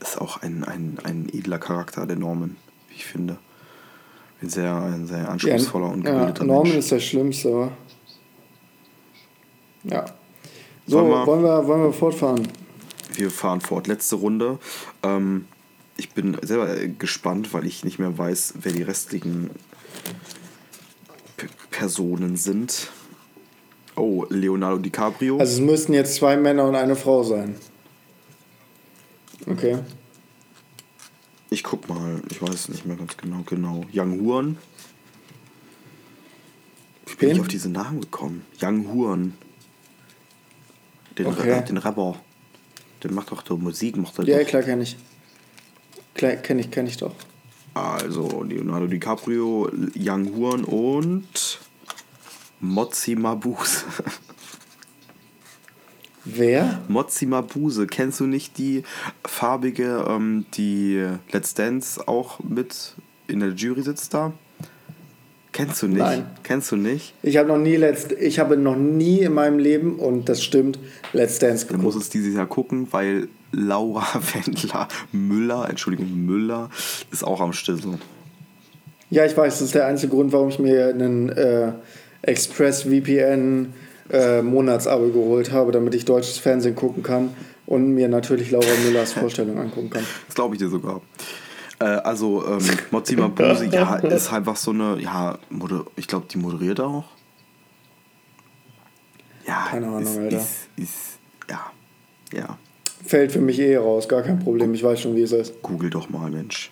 Ist 0.00 0.20
auch 0.20 0.42
ein, 0.42 0.64
ein, 0.64 0.98
ein 1.04 1.28
edler 1.32 1.58
Charakter, 1.58 2.06
der 2.06 2.16
Norman, 2.16 2.56
wie 2.88 2.94
ich 2.96 3.04
finde. 3.06 3.38
Ein 4.40 4.48
sehr, 4.48 4.72
ein 4.74 5.06
sehr 5.06 5.28
anspruchsvoller 5.28 5.90
und 5.90 6.04
ja, 6.04 6.12
gebildeter 6.12 6.44
Norman 6.44 6.64
Mensch. 6.68 6.78
ist 6.78 6.92
der 6.92 7.00
Schlimmste, 7.00 7.48
aber. 7.48 7.72
Ja. 9.84 10.04
So, 10.86 10.98
Wollen 10.98 11.08
wir- 11.10 11.26
wollen 11.26 11.42
wir, 11.42 11.66
wollen 11.66 11.82
wir 11.82 11.92
fortfahren? 11.92 12.46
Wir 13.14 13.30
fahren 13.30 13.60
fort. 13.60 13.88
Letzte 13.88 14.16
Runde. 14.16 14.58
Ähm, 15.02 15.46
ich 15.98 16.10
bin 16.10 16.38
selber 16.42 16.74
äh, 16.80 16.88
gespannt, 16.88 17.52
weil 17.52 17.66
ich 17.66 17.84
nicht 17.84 17.98
mehr 17.98 18.16
weiß, 18.16 18.54
wer 18.62 18.72
die 18.72 18.82
restlichen 18.82 19.50
Personen 21.70 22.36
sind. 22.36 22.88
Oh, 23.96 24.24
Leonardo 24.30 24.78
DiCaprio. 24.78 25.38
Also 25.38 25.54
es 25.54 25.60
müssten 25.60 25.92
jetzt 25.92 26.14
zwei 26.14 26.36
Männer 26.36 26.64
und 26.68 26.76
eine 26.76 26.96
Frau 26.96 27.22
sein. 27.22 27.56
Okay. 29.46 29.78
ich 31.50 31.62
guck 31.64 31.88
mal, 31.88 32.20
ich 32.30 32.40
weiß 32.42 32.68
nicht 32.68 32.84
mehr 32.86 32.96
ganz 32.96 33.16
genau. 33.16 33.42
Genau. 33.46 33.84
Young 33.92 34.20
Huan. 34.20 34.58
Wie 37.06 37.14
bin 37.16 37.28
Wen? 37.30 37.36
ich 37.36 37.40
auf 37.40 37.48
diese 37.48 37.70
Namen 37.70 38.00
gekommen? 38.02 38.44
Young 38.60 38.92
Huan. 38.92 39.34
Den, 41.16 41.26
Okay. 41.26 41.52
Ra- 41.52 41.60
den 41.62 41.78
Rapper. 41.78 42.20
Der 43.02 43.12
macht 43.12 43.30
doch 43.32 43.44
so 43.46 43.56
Musik, 43.56 43.96
macht 43.96 44.18
er 44.18 44.26
Ja, 44.26 44.38
doch. 44.40 44.46
klar 44.46 44.62
kenne 44.62 44.82
ich. 44.82 44.96
Kenne 46.18 46.60
ich, 46.60 46.70
kenne 46.70 46.88
ich 46.88 46.96
doch. 46.98 47.14
Also 47.74 48.42
Leonardo 48.42 48.86
DiCaprio, 48.86 49.70
Young 49.96 50.34
Huan 50.34 50.64
und 50.64 51.60
Mozzi 52.60 53.14
Mabuse. 53.14 53.84
Wer? 56.24 56.82
Mozzi 56.88 57.26
Mabuse, 57.26 57.86
kennst 57.86 58.20
du 58.20 58.26
nicht 58.26 58.58
die 58.58 58.82
farbige, 59.24 60.04
ähm, 60.08 60.44
die 60.54 61.06
Let's 61.30 61.54
Dance 61.54 62.06
auch 62.06 62.40
mit 62.40 62.94
in 63.28 63.40
der 63.40 63.50
Jury 63.50 63.82
sitzt 63.82 64.12
da? 64.12 64.32
Kennst 65.52 65.82
du 65.82 65.88
nicht? 65.88 65.98
Nein. 65.98 66.26
Kennst 66.42 66.70
du 66.72 66.76
nicht? 66.76 67.14
Ich 67.22 67.36
habe 67.36 67.48
noch 67.48 67.58
nie 67.58 67.76
letzt, 67.76 68.12
ich 68.12 68.38
habe 68.38 68.56
noch 68.56 68.76
nie 68.76 69.20
in 69.20 69.34
meinem 69.34 69.58
Leben 69.58 69.96
und 69.96 70.28
das 70.28 70.42
stimmt, 70.42 70.78
Let's 71.12 71.38
Dance 71.38 71.66
Du 71.66 71.74
musst 71.74 71.84
geguckt. 71.84 72.02
es 72.02 72.10
dieses 72.10 72.34
Jahr 72.34 72.46
gucken, 72.46 72.88
weil 72.90 73.28
Laura 73.52 74.06
Wendler 74.34 74.88
Müller, 75.12 75.68
Entschuldigung, 75.68 76.26
Müller, 76.26 76.70
ist 77.10 77.24
auch 77.24 77.40
am 77.40 77.52
Stissel. 77.52 77.98
Ja, 79.10 79.24
ich 79.24 79.36
weiß, 79.36 79.54
das 79.54 79.62
ist 79.62 79.74
der 79.74 79.86
einzige 79.86 80.14
Grund, 80.14 80.32
warum 80.32 80.50
ich 80.50 80.58
mir 80.58 80.88
einen 80.88 81.30
äh, 81.30 81.72
Express 82.22 82.82
VPN 82.82 83.72
äh, 84.10 84.42
Monatsabo 84.42 85.08
geholt 85.08 85.52
habe, 85.52 85.72
damit 85.72 85.94
ich 85.94 86.04
deutsches 86.04 86.38
Fernsehen 86.38 86.74
gucken 86.74 87.02
kann 87.02 87.30
und 87.66 87.94
mir 87.94 88.08
natürlich 88.08 88.50
Laura 88.50 88.66
Müllers 88.84 89.12
Vorstellung 89.12 89.58
angucken 89.60 89.90
kann. 89.90 90.04
Das 90.26 90.34
glaube 90.34 90.54
ich 90.54 90.60
dir 90.60 90.68
sogar. 90.68 91.00
Äh, 91.80 91.84
also, 91.84 92.44
ähm, 92.46 92.60
Mozzi 92.90 93.16
Mabuse, 93.16 93.66
ja, 93.66 93.96
ist 93.96 94.32
einfach 94.32 94.56
so 94.56 94.72
eine, 94.72 94.98
ja, 95.00 95.38
ich 95.96 96.08
glaube, 96.08 96.26
die 96.30 96.38
moderiert 96.38 96.80
auch. 96.80 97.04
Ja, 99.46 99.68
Keine 99.70 99.86
Ahnung, 99.86 100.02
ist, 100.02 100.18
Alter. 100.18 100.36
Ist, 100.36 100.68
ist, 100.76 101.18
ja, 101.48 101.72
ja. 102.34 102.58
Fällt 103.04 103.32
für 103.32 103.40
mich 103.40 103.58
eh 103.60 103.76
raus, 103.76 104.08
gar 104.08 104.22
kein 104.22 104.38
Problem. 104.38 104.74
Ich 104.74 104.82
weiß 104.82 105.00
schon, 105.00 105.16
wie 105.16 105.22
es 105.22 105.32
ist. 105.32 105.62
Google 105.62 105.90
doch 105.90 106.10
mal, 106.10 106.30
Mensch. 106.30 106.70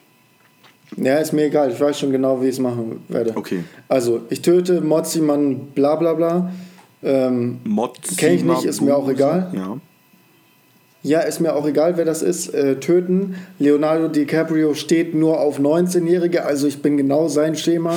Ja, 0.96 1.16
ist 1.16 1.32
mir 1.32 1.44
egal. 1.44 1.70
Ich 1.72 1.80
weiß 1.80 1.98
schon 1.98 2.12
genau, 2.12 2.40
wie 2.40 2.46
ich 2.46 2.52
es 2.52 2.58
machen 2.58 3.00
werde. 3.08 3.36
Okay. 3.36 3.64
Also, 3.88 4.22
ich 4.30 4.42
töte 4.42 4.80
Mozzimann, 4.80 5.68
bla 5.74 5.96
bla 5.96 6.14
bla. 6.14 6.52
Ähm, 7.02 7.58
Mozzi 7.64 8.16
Kenn 8.16 8.34
ich 8.34 8.44
nicht, 8.44 8.64
ist 8.64 8.80
mir 8.80 8.96
auch 8.96 9.08
egal. 9.08 9.52
Ja. 9.54 9.78
ja, 11.02 11.20
ist 11.20 11.40
mir 11.40 11.54
auch 11.54 11.66
egal, 11.66 11.96
wer 11.96 12.04
das 12.04 12.22
ist. 12.22 12.54
Äh, 12.54 12.80
töten. 12.80 13.36
Leonardo 13.58 14.08
DiCaprio 14.08 14.74
steht 14.74 15.14
nur 15.14 15.40
auf 15.40 15.58
19-Jährige, 15.58 16.44
also 16.44 16.66
ich 16.66 16.82
bin 16.82 16.96
genau 16.96 17.28
sein 17.28 17.56
Schema. 17.56 17.94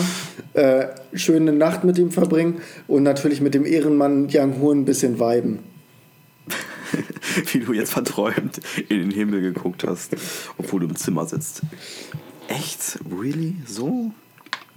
Äh, 0.54 0.88
schöne 1.14 1.54
Nacht 1.54 1.84
mit 1.84 1.98
ihm 1.98 2.12
verbringen 2.12 2.62
und 2.88 3.04
natürlich 3.04 3.40
mit 3.40 3.54
dem 3.54 3.66
Ehrenmann 3.66 4.30
Yang 4.30 4.62
Hu 4.62 4.72
ein 4.72 4.86
bisschen 4.86 5.20
viben. 5.20 5.60
Wie 7.52 7.60
du 7.60 7.74
jetzt 7.74 7.92
verträumt 7.92 8.60
in 8.90 9.00
den 9.00 9.12
Himmel 9.12 9.42
geguckt 9.42 9.84
hast, 9.86 10.16
obwohl 10.58 10.82
du 10.82 10.88
im 10.88 10.96
Zimmer 10.96 11.26
sitzt. 11.26 11.62
Echt? 12.48 13.00
Really? 13.10 13.56
So? 13.68 14.12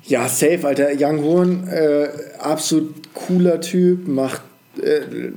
Ja, 0.04 0.28
safe, 0.28 0.66
Alter. 0.66 0.92
Yang 0.92 1.22
Horn, 1.22 1.68
äh, 1.68 2.08
absolut 2.38 2.94
cooler 3.14 3.60
Typ, 3.60 4.08
macht, 4.08 4.42
äh, 4.80 5.30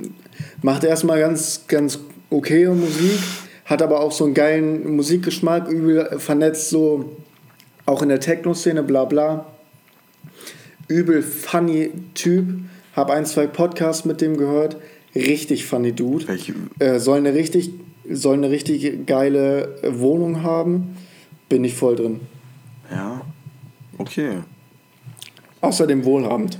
macht 0.62 0.84
erstmal 0.84 1.20
ganz, 1.20 1.62
ganz 1.68 2.00
okay 2.30 2.66
Musik, 2.66 3.20
hat 3.64 3.80
aber 3.80 4.00
auch 4.00 4.12
so 4.12 4.24
einen 4.24 4.34
geilen 4.34 4.96
Musikgeschmack, 4.96 5.68
übel 5.68 6.18
vernetzt, 6.18 6.70
so 6.70 7.16
auch 7.86 8.02
in 8.02 8.08
der 8.08 8.20
Techno-Szene, 8.20 8.82
bla 8.82 9.04
bla. 9.04 9.46
Übel 10.88 11.22
funny 11.22 11.90
Typ, 12.14 12.46
hab 12.94 13.10
ein, 13.10 13.24
zwei 13.24 13.46
Podcasts 13.46 14.04
mit 14.04 14.20
dem 14.20 14.36
gehört, 14.36 14.76
richtig 15.16 15.66
funny 15.66 15.92
Dude. 15.92 16.26
Äh, 16.78 16.98
soll, 16.98 17.18
eine 17.18 17.34
richtig, 17.34 17.70
soll 18.10 18.34
eine 18.34 18.50
richtig 18.50 19.06
geile 19.06 19.78
äh, 19.82 19.98
Wohnung 19.98 20.42
haben, 20.42 20.96
bin 21.48 21.64
ich 21.64 21.74
voll 21.74 21.96
drin. 21.96 22.20
Ja. 22.90 23.22
Okay. 23.98 24.38
Außerdem 25.60 26.04
wohlhabend. 26.04 26.58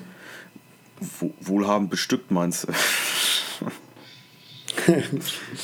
Wo- 1.20 1.32
Wohlhabend 1.40 1.90
bestückt 1.90 2.30
meinst 2.30 2.66
du? 2.66 2.72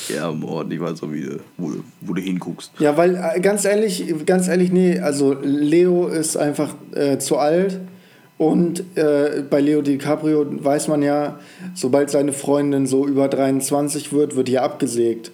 ja, 0.13 0.31
Mord, 0.33 0.73
ich 0.73 0.81
weiß 0.81 1.03
auch, 1.03 1.13
wie 1.13 1.23
du, 1.23 1.41
wo, 1.57 1.71
du- 1.71 1.85
wo 2.01 2.13
du 2.15 2.21
hinguckst. 2.23 2.73
Ja, 2.79 2.97
weil 2.97 3.17
äh, 3.17 3.41
ganz 3.41 3.65
ehrlich, 3.65 4.05
ganz 4.27 4.49
ehrlich, 4.49 4.73
nee, 4.73 4.99
also 4.99 5.35
Leo 5.43 6.09
ist 6.09 6.37
einfach 6.37 6.75
äh, 6.95 7.19
zu 7.19 7.39
alt 7.39 7.81
und 8.43 8.97
äh, 8.97 9.45
bei 9.49 9.61
Leo 9.61 9.83
DiCaprio 9.83 10.45
weiß 10.65 10.89
man 10.89 11.01
ja, 11.01 11.39
sobald 11.75 12.11
seine 12.11 12.33
Freundin 12.33 12.89
so 12.89 13.07
über 13.07 13.29
23 13.29 14.13
wird, 14.13 14.35
wird 14.35 14.49
die 14.49 14.59
abgesägt. 14.59 15.31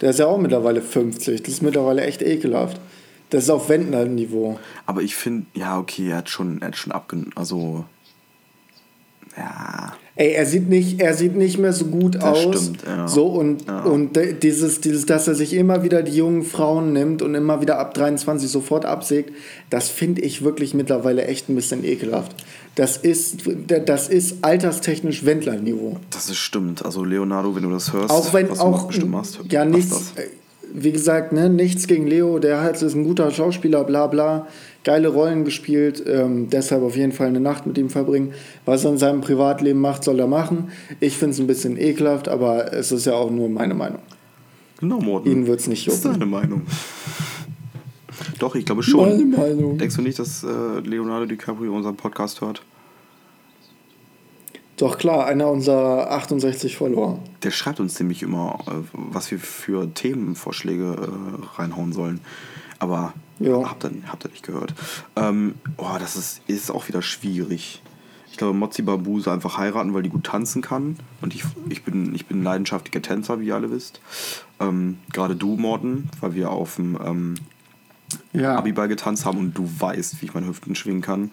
Der 0.00 0.10
ist 0.10 0.20
ja 0.20 0.26
auch 0.26 0.38
mittlerweile 0.38 0.80
50, 0.80 1.42
das 1.42 1.54
ist 1.54 1.62
mittlerweile 1.62 2.02
echt 2.02 2.22
ekelhaft. 2.22 2.80
Das 3.30 3.44
ist 3.44 3.50
auf 3.50 3.68
Wendler-Niveau. 3.68 4.60
Aber 4.86 5.02
ich 5.02 5.16
finde, 5.16 5.46
ja, 5.54 5.76
okay, 5.76 6.10
er 6.10 6.18
hat 6.18 6.28
schon, 6.28 6.60
er 6.62 6.68
hat 6.68 6.76
schon 6.76 6.92
abgenommen. 6.92 7.32
Also, 7.34 7.84
ja. 9.36 9.96
Ey, 10.14 10.32
er 10.32 10.44
sieht 10.44 10.68
nicht, 10.68 11.00
er 11.00 11.14
sieht 11.14 11.34
nicht 11.36 11.58
mehr 11.58 11.72
so 11.72 11.86
gut 11.86 12.16
Das 12.16 12.24
aus. 12.24 12.42
stimmt, 12.42 12.82
ja. 12.86 13.08
So 13.08 13.26
und, 13.28 13.66
Ja. 13.66 13.82
und 13.84 14.10
dieses, 14.42 14.82
dieses, 14.82 15.06
dass 15.06 15.26
er 15.26 15.34
sich 15.34 15.54
immer 15.54 15.82
wieder 15.84 16.02
die 16.02 16.14
jungen 16.14 16.42
Frauen 16.42 16.92
nimmt 16.92 17.22
und 17.22 17.34
immer 17.34 17.62
wieder 17.62 17.78
ab 17.78 17.94
23 17.94 18.50
sofort 18.50 18.84
absägt, 18.84 19.32
das 19.70 19.88
finde 19.88 20.20
ich 20.20 20.44
wirklich 20.44 20.74
mittlerweile 20.74 21.24
echt 21.24 21.48
ein 21.48 21.54
bisschen 21.54 21.82
ekelhaft. 21.82 22.36
Das 22.74 22.98
ist, 22.98 23.38
das 23.86 24.08
ist 24.08 24.44
alterstechnisch 24.44 25.24
Wendler-Niveau. 25.24 25.96
Das 26.10 26.28
ist 26.28 26.36
stimmt. 26.38 26.84
Also, 26.84 27.04
Leonardo, 27.04 27.54
wenn 27.56 27.62
du 27.62 27.70
das 27.70 27.92
hörst, 27.94 28.10
Auch 28.10 28.34
wenn 28.34 28.50
was 28.50 28.58
du 28.58 28.64
auch 28.64 28.86
bestimmt 28.88 29.12
machst, 29.12 29.38
ja 29.50 29.64
nichts, 29.64 29.90
das. 29.90 30.12
Wie 30.74 30.92
gesagt, 30.92 31.32
ne, 31.32 31.48
nichts 31.50 31.86
gegen 31.86 32.06
Leo, 32.06 32.38
der 32.38 32.62
hat, 32.62 32.80
ist 32.80 32.94
ein 32.94 33.04
guter 33.04 33.30
Schauspieler, 33.30 33.84
bla 33.84 34.06
bla, 34.06 34.46
geile 34.84 35.08
Rollen 35.08 35.44
gespielt, 35.44 36.02
ähm, 36.06 36.48
deshalb 36.50 36.82
auf 36.82 36.96
jeden 36.96 37.12
Fall 37.12 37.28
eine 37.28 37.40
Nacht 37.40 37.66
mit 37.66 37.78
ihm 37.78 37.90
verbringen. 37.90 38.32
Was 38.64 38.84
er 38.84 38.92
in 38.92 38.98
seinem 38.98 39.20
Privatleben 39.20 39.80
macht, 39.80 40.02
soll 40.04 40.18
er 40.18 40.26
machen. 40.26 40.70
Ich 41.00 41.16
finde 41.16 41.34
es 41.34 41.40
ein 41.40 41.46
bisschen 41.46 41.76
ekelhaft, 41.78 42.28
aber 42.28 42.72
es 42.72 42.90
ist 42.92 43.06
ja 43.06 43.14
auch 43.14 43.30
nur 43.30 43.48
meine 43.48 43.74
Meinung. 43.74 44.00
Genau, 44.80 45.00
Morten. 45.00 45.30
Ihn 45.30 45.46
wird's 45.46 45.66
nicht 45.68 45.86
Das 45.86 45.94
ist 45.94 46.04
jucken. 46.04 46.18
deine 46.20 46.30
Meinung. 46.30 46.62
Doch, 48.38 48.54
ich 48.54 48.64
glaube 48.64 48.82
schon. 48.82 49.08
Meine 49.08 49.24
Meinung. 49.24 49.78
Denkst 49.78 49.96
du 49.96 50.02
nicht, 50.02 50.18
dass 50.18 50.42
äh, 50.42 50.80
Leonardo 50.84 51.26
DiCaprio 51.26 51.72
unseren 51.74 51.96
Podcast 51.96 52.40
hört? 52.40 52.62
Doch 54.82 54.98
klar, 54.98 55.26
einer 55.26 55.48
unserer 55.48 56.10
68 56.10 56.76
Follower. 56.76 57.20
Der 57.44 57.52
schreibt 57.52 57.78
uns 57.78 58.00
nämlich 58.00 58.20
immer, 58.24 58.58
äh, 58.66 58.72
was 58.92 59.30
wir 59.30 59.38
für 59.38 59.94
Themenvorschläge 59.94 60.96
äh, 60.96 61.56
reinhauen 61.56 61.92
sollen. 61.92 62.20
Aber 62.80 63.12
Ja. 63.38 63.62
habt 63.70 63.84
ihr, 63.84 63.92
habt 64.08 64.24
ihr 64.24 64.30
nicht 64.32 64.44
gehört. 64.44 64.74
Ähm, 65.14 65.54
oh, 65.76 65.86
das 66.00 66.16
ist, 66.16 66.40
ist 66.48 66.68
auch 66.72 66.88
wieder 66.88 67.00
schwierig. 67.00 67.80
Ich 68.32 68.38
glaube, 68.38 68.54
Mozzi 68.54 68.82
Babuse 68.82 69.30
einfach 69.30 69.56
heiraten, 69.56 69.94
weil 69.94 70.02
die 70.02 70.08
gut 70.08 70.24
tanzen 70.24 70.62
kann. 70.62 70.96
Und 71.20 71.32
ich, 71.32 71.44
ich, 71.68 71.84
bin, 71.84 72.12
ich 72.16 72.26
bin 72.26 72.40
ein 72.40 72.42
leidenschaftlicher 72.42 73.02
Tänzer, 73.02 73.38
wie 73.38 73.46
ihr 73.46 73.54
alle 73.54 73.70
wisst. 73.70 74.00
Ähm, 74.58 74.98
Gerade 75.12 75.36
du, 75.36 75.56
Morten, 75.58 76.08
weil 76.20 76.34
wir 76.34 76.50
auf 76.50 76.74
dem 76.74 76.98
ähm, 77.06 77.34
Ja. 78.32 78.56
Abiball 78.56 78.88
getanzt 78.88 79.26
haben 79.26 79.38
und 79.38 79.56
du 79.56 79.70
weißt, 79.78 80.20
wie 80.20 80.26
ich 80.26 80.34
meine 80.34 80.48
Hüften 80.48 80.74
schwingen 80.74 81.02
kann. 81.02 81.30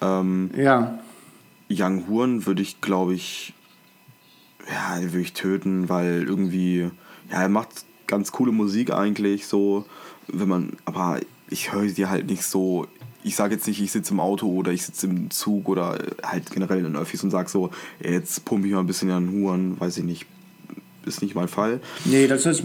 Ähm, 0.00 0.50
Ja. 0.56 0.98
Young 1.76 2.06
Huren 2.08 2.46
würde 2.46 2.62
ich, 2.62 2.80
glaube 2.80 3.14
ich, 3.14 3.54
ja, 4.68 5.00
würde 5.02 5.20
ich 5.20 5.32
töten, 5.32 5.88
weil 5.88 6.24
irgendwie, 6.26 6.90
ja, 7.30 7.42
er 7.42 7.48
macht 7.48 7.84
ganz 8.06 8.32
coole 8.32 8.52
Musik 8.52 8.92
eigentlich, 8.92 9.46
so, 9.46 9.84
wenn 10.28 10.48
man, 10.48 10.76
aber 10.84 11.20
ich 11.48 11.72
höre 11.72 11.88
sie 11.88 12.06
halt 12.06 12.26
nicht 12.26 12.44
so, 12.44 12.86
ich 13.24 13.36
sage 13.36 13.54
jetzt 13.54 13.66
nicht, 13.66 13.80
ich 13.80 13.92
sitze 13.92 14.12
im 14.12 14.20
Auto 14.20 14.48
oder 14.48 14.72
ich 14.72 14.84
sitze 14.84 15.06
im 15.06 15.30
Zug 15.30 15.68
oder 15.68 15.98
halt 16.22 16.50
generell 16.50 16.84
in 16.84 16.96
Öffis 16.96 17.22
und 17.22 17.30
sage 17.30 17.48
so, 17.48 17.70
jetzt 18.00 18.44
pumpe 18.44 18.66
ich 18.66 18.72
mal 18.72 18.80
ein 18.80 18.86
bisschen 18.86 19.10
an 19.10 19.30
Huren, 19.30 19.80
weiß 19.80 19.98
ich 19.98 20.04
nicht, 20.04 20.26
ist 21.06 21.22
nicht 21.22 21.34
mein 21.34 21.48
Fall. 21.48 21.80
Nee, 22.04 22.26
das 22.26 22.46
ist, 22.46 22.64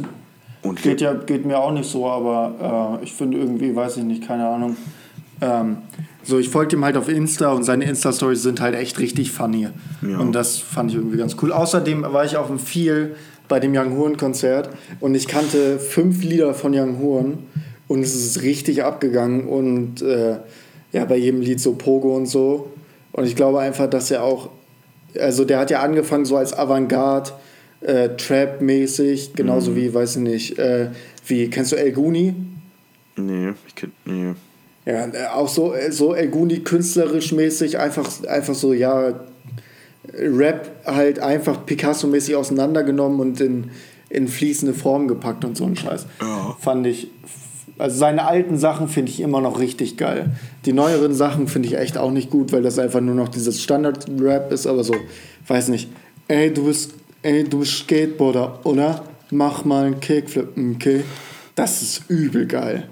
Und 0.62 0.82
geht, 0.82 1.02
ja, 1.02 1.14
geht 1.14 1.46
mir 1.46 1.60
auch 1.60 1.72
nicht 1.72 1.90
so, 1.90 2.08
aber 2.08 3.00
äh, 3.02 3.04
ich 3.04 3.14
finde 3.14 3.38
irgendwie, 3.38 3.76
weiß 3.76 3.98
ich 3.98 4.04
nicht, 4.04 4.26
keine 4.28 4.48
Ahnung. 4.48 4.76
Ähm, 5.42 5.78
so, 6.24 6.40
ich 6.40 6.50
folge 6.50 6.76
ihm 6.76 6.84
halt 6.84 6.98
auf 6.98 7.08
Insta 7.08 7.52
und 7.52 7.64
seine 7.64 7.86
Insta-Stories 7.86 8.44
sind 8.44 8.60
halt 8.60 8.76
echt 8.76 9.00
richtig 9.00 9.32
funny. 9.32 9.70
Ja. 10.02 10.18
Und 10.18 10.34
das 10.34 10.58
fand 10.58 10.92
ich 10.92 10.98
irgendwie 10.98 11.18
ganz 11.18 11.38
cool. 11.42 11.54
Außerdem 11.54 12.04
war 12.04 12.26
ich 12.26 12.36
auf 12.36 12.48
dem 12.48 12.60
Feel 12.60 13.16
bei 13.48 13.60
dem 13.60 13.76
Young 13.76 13.98
Horn-Konzert 13.98 14.70
und 15.00 15.16
ich 15.16 15.28
kannte 15.28 15.80
fünf 15.80 16.24
Lieder 16.24 16.54
von 16.54 16.74
Young 16.74 17.00
Horn 17.00 17.38
und 17.88 18.02
es 18.02 18.14
ist 18.14 18.42
richtig 18.42 18.84
abgegangen 18.84 19.48
und 19.48 20.02
äh, 20.02 20.38
ja, 20.92 21.06
bei 21.06 21.16
jedem 21.16 21.42
Lied 21.42 21.62
so 21.62 21.74
Pogo 21.74 22.16
und 22.16 22.26
so. 22.26 22.72
Und 23.14 23.26
ich 23.26 23.36
glaube 23.36 23.60
einfach, 23.60 23.90
dass 23.90 24.12
er 24.12 24.24
auch, 24.24 24.50
also 25.18 25.46
der 25.46 25.60
hat 25.60 25.72
ja 25.72 25.82
angefangen 25.82 26.26
so 26.26 26.36
als 26.36 26.54
Avantgarde, 26.54 27.32
äh, 27.82 28.10
Trap-mäßig, 28.10 29.34
genauso 29.34 29.76
wie, 29.76 29.94
weiß 29.94 30.18
ich 30.18 30.22
nicht, 30.22 30.60
äh, 30.60 30.90
wie, 31.26 31.50
kennst 31.50 31.72
du 31.72 31.78
El 31.78 31.94
Guni? 31.94 32.34
Nee, 33.16 33.54
ich 33.68 33.76
kenn, 33.76 33.92
nee. 34.06 34.34
Ja, 34.88 35.34
auch 35.34 35.50
so, 35.50 35.74
äh, 35.74 35.92
so 35.92 36.14
El 36.14 36.30
Guni 36.30 36.60
künstlerisch 36.60 37.34
mäßig, 37.34 37.78
einfach, 37.78 38.10
einfach 38.26 38.56
so, 38.56 38.72
ja, 38.72 39.14
Rap 40.14 40.72
halt 40.86 41.20
einfach 41.20 41.66
Picasso-mäßig 41.66 42.38
auseinandergenommen 42.38 43.20
und 43.20 43.42
in, 43.42 43.72
in 44.10 44.30
fließende 44.30 44.74
Form 44.74 45.10
gepackt 45.10 45.44
und 45.44 45.58
so 45.58 45.66
ein 45.66 45.76
Scheiß. 45.76 46.06
Ja. 46.22 46.56
Fand 46.60 46.88
ich, 46.88 47.10
also 47.78 47.98
seine 47.98 48.26
alten 48.26 48.58
Sachen 48.58 48.88
finde 48.88 49.12
ich 49.12 49.20
immer 49.20 49.42
noch 49.42 49.60
richtig 49.60 49.98
geil. 49.98 50.32
Die 50.66 50.72
neueren 50.72 51.14
Sachen 51.14 51.50
finde 51.50 51.68
ich 51.68 51.78
echt 51.78 51.98
auch 51.98 52.12
nicht 52.12 52.30
gut, 52.30 52.54
weil 52.54 52.62
das 52.64 52.80
einfach 52.80 53.02
nur 53.02 53.16
noch 53.16 53.28
dieses 53.28 53.62
Standard-Rap 53.62 54.54
ist, 54.54 54.68
aber 54.68 54.86
so, 54.86 54.96
weiß 55.48 55.68
nicht, 55.68 55.90
ey, 56.30 56.54
du 56.54 56.64
bist, 56.66 56.94
ey, 57.24 57.44
du 57.44 57.60
bist 57.60 57.74
Skateboarder, 57.74 58.62
oder? 58.64 59.04
Mach 59.32 59.66
mal 59.66 59.88
einen 59.88 60.00
Kickflip, 60.00 60.58
okay? 60.76 61.04
Das 61.56 61.82
ist 61.82 62.04
übel 62.08 62.46
geil. 62.46 62.88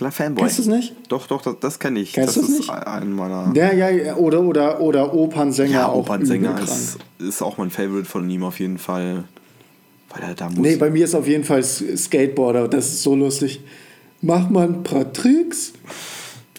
Klar, 0.00 0.12
Fanboy. 0.12 0.44
Kennst 0.44 0.56
du 0.56 0.62
es 0.62 0.68
nicht? 0.68 0.94
Doch, 1.10 1.26
doch, 1.26 1.42
das, 1.42 1.56
das 1.60 1.78
kenne 1.78 2.00
ich. 2.00 2.14
Kennst 2.14 2.38
das 2.38 2.44
ist 2.48 2.60
nicht? 2.60 2.70
ein 2.70 3.12
meiner. 3.12 3.52
Ja, 3.54 3.70
ja, 3.70 3.90
ja, 3.90 4.16
oder, 4.16 4.40
oder, 4.40 4.80
oder 4.80 5.12
Opernsänger 5.12 5.72
Ja, 5.72 5.88
auch 5.88 6.06
Opernsänger 6.06 6.52
übel 6.52 6.64
ist, 6.64 6.96
ist 7.18 7.42
auch 7.42 7.58
mein 7.58 7.68
Favorite 7.68 8.06
von 8.06 8.30
ihm 8.30 8.42
auf 8.42 8.60
jeden 8.60 8.78
Fall. 8.78 9.24
Weil 10.08 10.22
er 10.22 10.34
da 10.34 10.48
muss. 10.48 10.56
Nee, 10.56 10.76
bei 10.76 10.88
mir 10.88 11.04
ist 11.04 11.14
auf 11.14 11.28
jeden 11.28 11.44
Fall 11.44 11.62
Skateboarder, 11.62 12.66
das 12.66 12.86
ist 12.86 13.02
so 13.02 13.14
lustig. 13.14 13.60
Mach 14.22 14.48
mal 14.48 14.68
ein 14.68 14.82
paar 14.82 15.12
Tricks, 15.12 15.74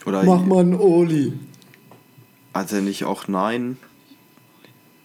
Oder 0.06 0.22
mach 0.24 0.46
mal 0.46 0.60
einen 0.60 0.76
Oli. 0.76 1.34
hat 2.54 2.72
er 2.72 2.82
nicht 2.82 3.06
auch 3.06 3.28
Nein? 3.28 3.78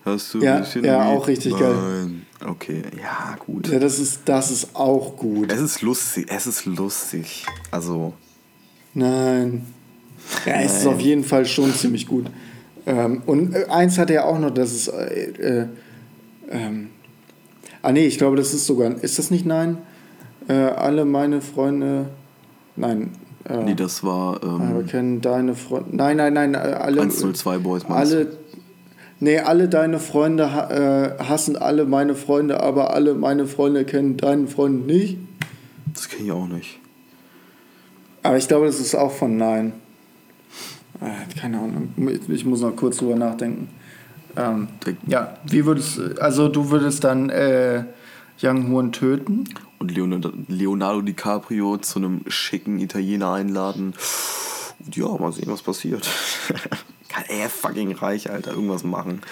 Hörst 0.05 0.35
du 0.35 0.43
Ja, 0.43 0.57
ein 0.57 0.61
bisschen 0.61 0.85
ja, 0.85 1.07
auch 1.07 1.27
richtig 1.27 1.59
geil. 1.59 1.75
Nein. 1.75 2.27
Okay, 2.47 2.83
ja, 3.01 3.35
gut. 3.39 3.69
Ja, 3.69 3.79
das 3.79 3.99
ist, 3.99 4.21
das 4.27 4.51
ist 4.51 4.77
auch 4.77 5.17
gut. 5.17 5.51
Es 5.51 5.59
ist 5.61 5.81
lustig, 5.81 6.27
es 6.29 6.47
ist 6.47 6.67
lustig. 6.67 7.47
Also, 7.71 8.13
Nein. 8.97 9.67
Ja, 10.47 10.55
es 10.63 10.79
ist 10.79 10.85
Nein. 10.87 10.95
auf 10.95 11.01
jeden 11.01 11.23
Fall 11.23 11.45
schon 11.45 11.73
ziemlich 11.73 12.07
gut. 12.09 12.27
Ähm, 12.87 13.23
und 13.27 13.55
äh, 13.55 13.67
eins 13.67 13.99
hat 13.99 14.11
er 14.11 14.27
auch 14.27 14.39
noch, 14.39 14.51
das 14.51 14.73
ist. 14.73 14.89
Äh, 14.89 15.33
äh, 15.33 15.67
ähm, 16.51 16.89
ah, 17.83 17.93
nee, 17.93 18.07
ich 18.07 18.17
glaube, 18.17 18.37
das 18.37 18.55
ist 18.55 18.65
sogar. 18.65 18.91
Ist 19.03 19.19
das 19.19 19.31
nicht 19.31 19.45
Nein? 19.45 19.79
Äh, 20.49 20.55
alle 20.55 21.05
meine 21.05 21.43
Freunde. 21.43 22.07
Nein. 22.75 23.11
Äh, 23.47 23.65
nee, 23.65 23.75
das 23.75 24.03
war 24.03 24.43
aber 24.43 24.81
ähm, 24.81 24.87
kennen 24.87 25.21
deine 25.21 25.55
Freunde. 25.55 25.95
Nein, 25.95 26.17
nein, 26.17 26.33
nein. 26.33 26.55
äh, 26.55 26.57
Alle, 26.57 27.03
102 27.03 27.59
Boys, 27.59 27.85
alle. 27.85 28.39
Nee, 29.21 29.41
alle 29.41 29.69
deine 29.69 29.99
Freunde 29.99 30.45
äh, 30.45 31.23
hassen 31.23 31.57
alle 31.57 31.85
meine 31.85 32.15
Freunde, 32.15 32.61
aber 32.61 32.95
alle 32.95 33.15
meine 33.15 33.47
Freunde 33.47 33.85
kennen 33.85 34.17
deinen 34.17 34.49
Freund 34.49 34.87
nicht. 34.87 35.19
Das 35.93 36.09
kenne 36.09 36.25
ich 36.25 36.33
auch 36.33 36.47
nicht. 36.47 36.81
Aber 38.27 38.37
ich 38.37 38.49
glaube, 38.49 38.67
das 38.67 38.81
ist 38.81 38.95
auch 38.95 39.13
von 39.13 39.37
Nein. 39.37 39.73
Äh, 41.01 41.39
keine 41.39 41.59
Ahnung. 41.59 41.95
Ich 42.29 42.45
muss 42.45 42.61
noch 42.61 42.75
kurz 42.75 42.97
drüber 42.97 43.17
nachdenken. 43.17 43.69
Ähm, 44.37 44.69
ja, 45.07 45.37
wie 45.45 45.65
würdest 45.65 46.01
also 46.21 46.49
du 46.49 46.71
würdest 46.71 47.05
dann 47.05 47.31
äh, 47.31 47.85
Young 48.43 48.71
Horn 48.71 48.93
töten? 48.93 49.45
Und 49.79 49.95
Leonardo, 49.95 50.33
Leonardo 50.49 51.03
DiCaprio 51.03 51.77
zu 51.79 51.99
einem 51.99 52.23
schicken 52.27 52.79
Italiener 52.81 53.33
einladen. 53.33 53.95
Und 54.85 54.97
ja, 54.97 55.07
mal 55.07 55.33
sehen, 55.33 55.47
was 55.49 55.63
passiert. 55.63 56.09
Kann 57.09 57.25
er 57.29 57.49
fucking 57.49 57.93
reich, 57.93 58.31
Alter, 58.31 58.53
irgendwas 58.53 58.85
machen. 58.85 59.23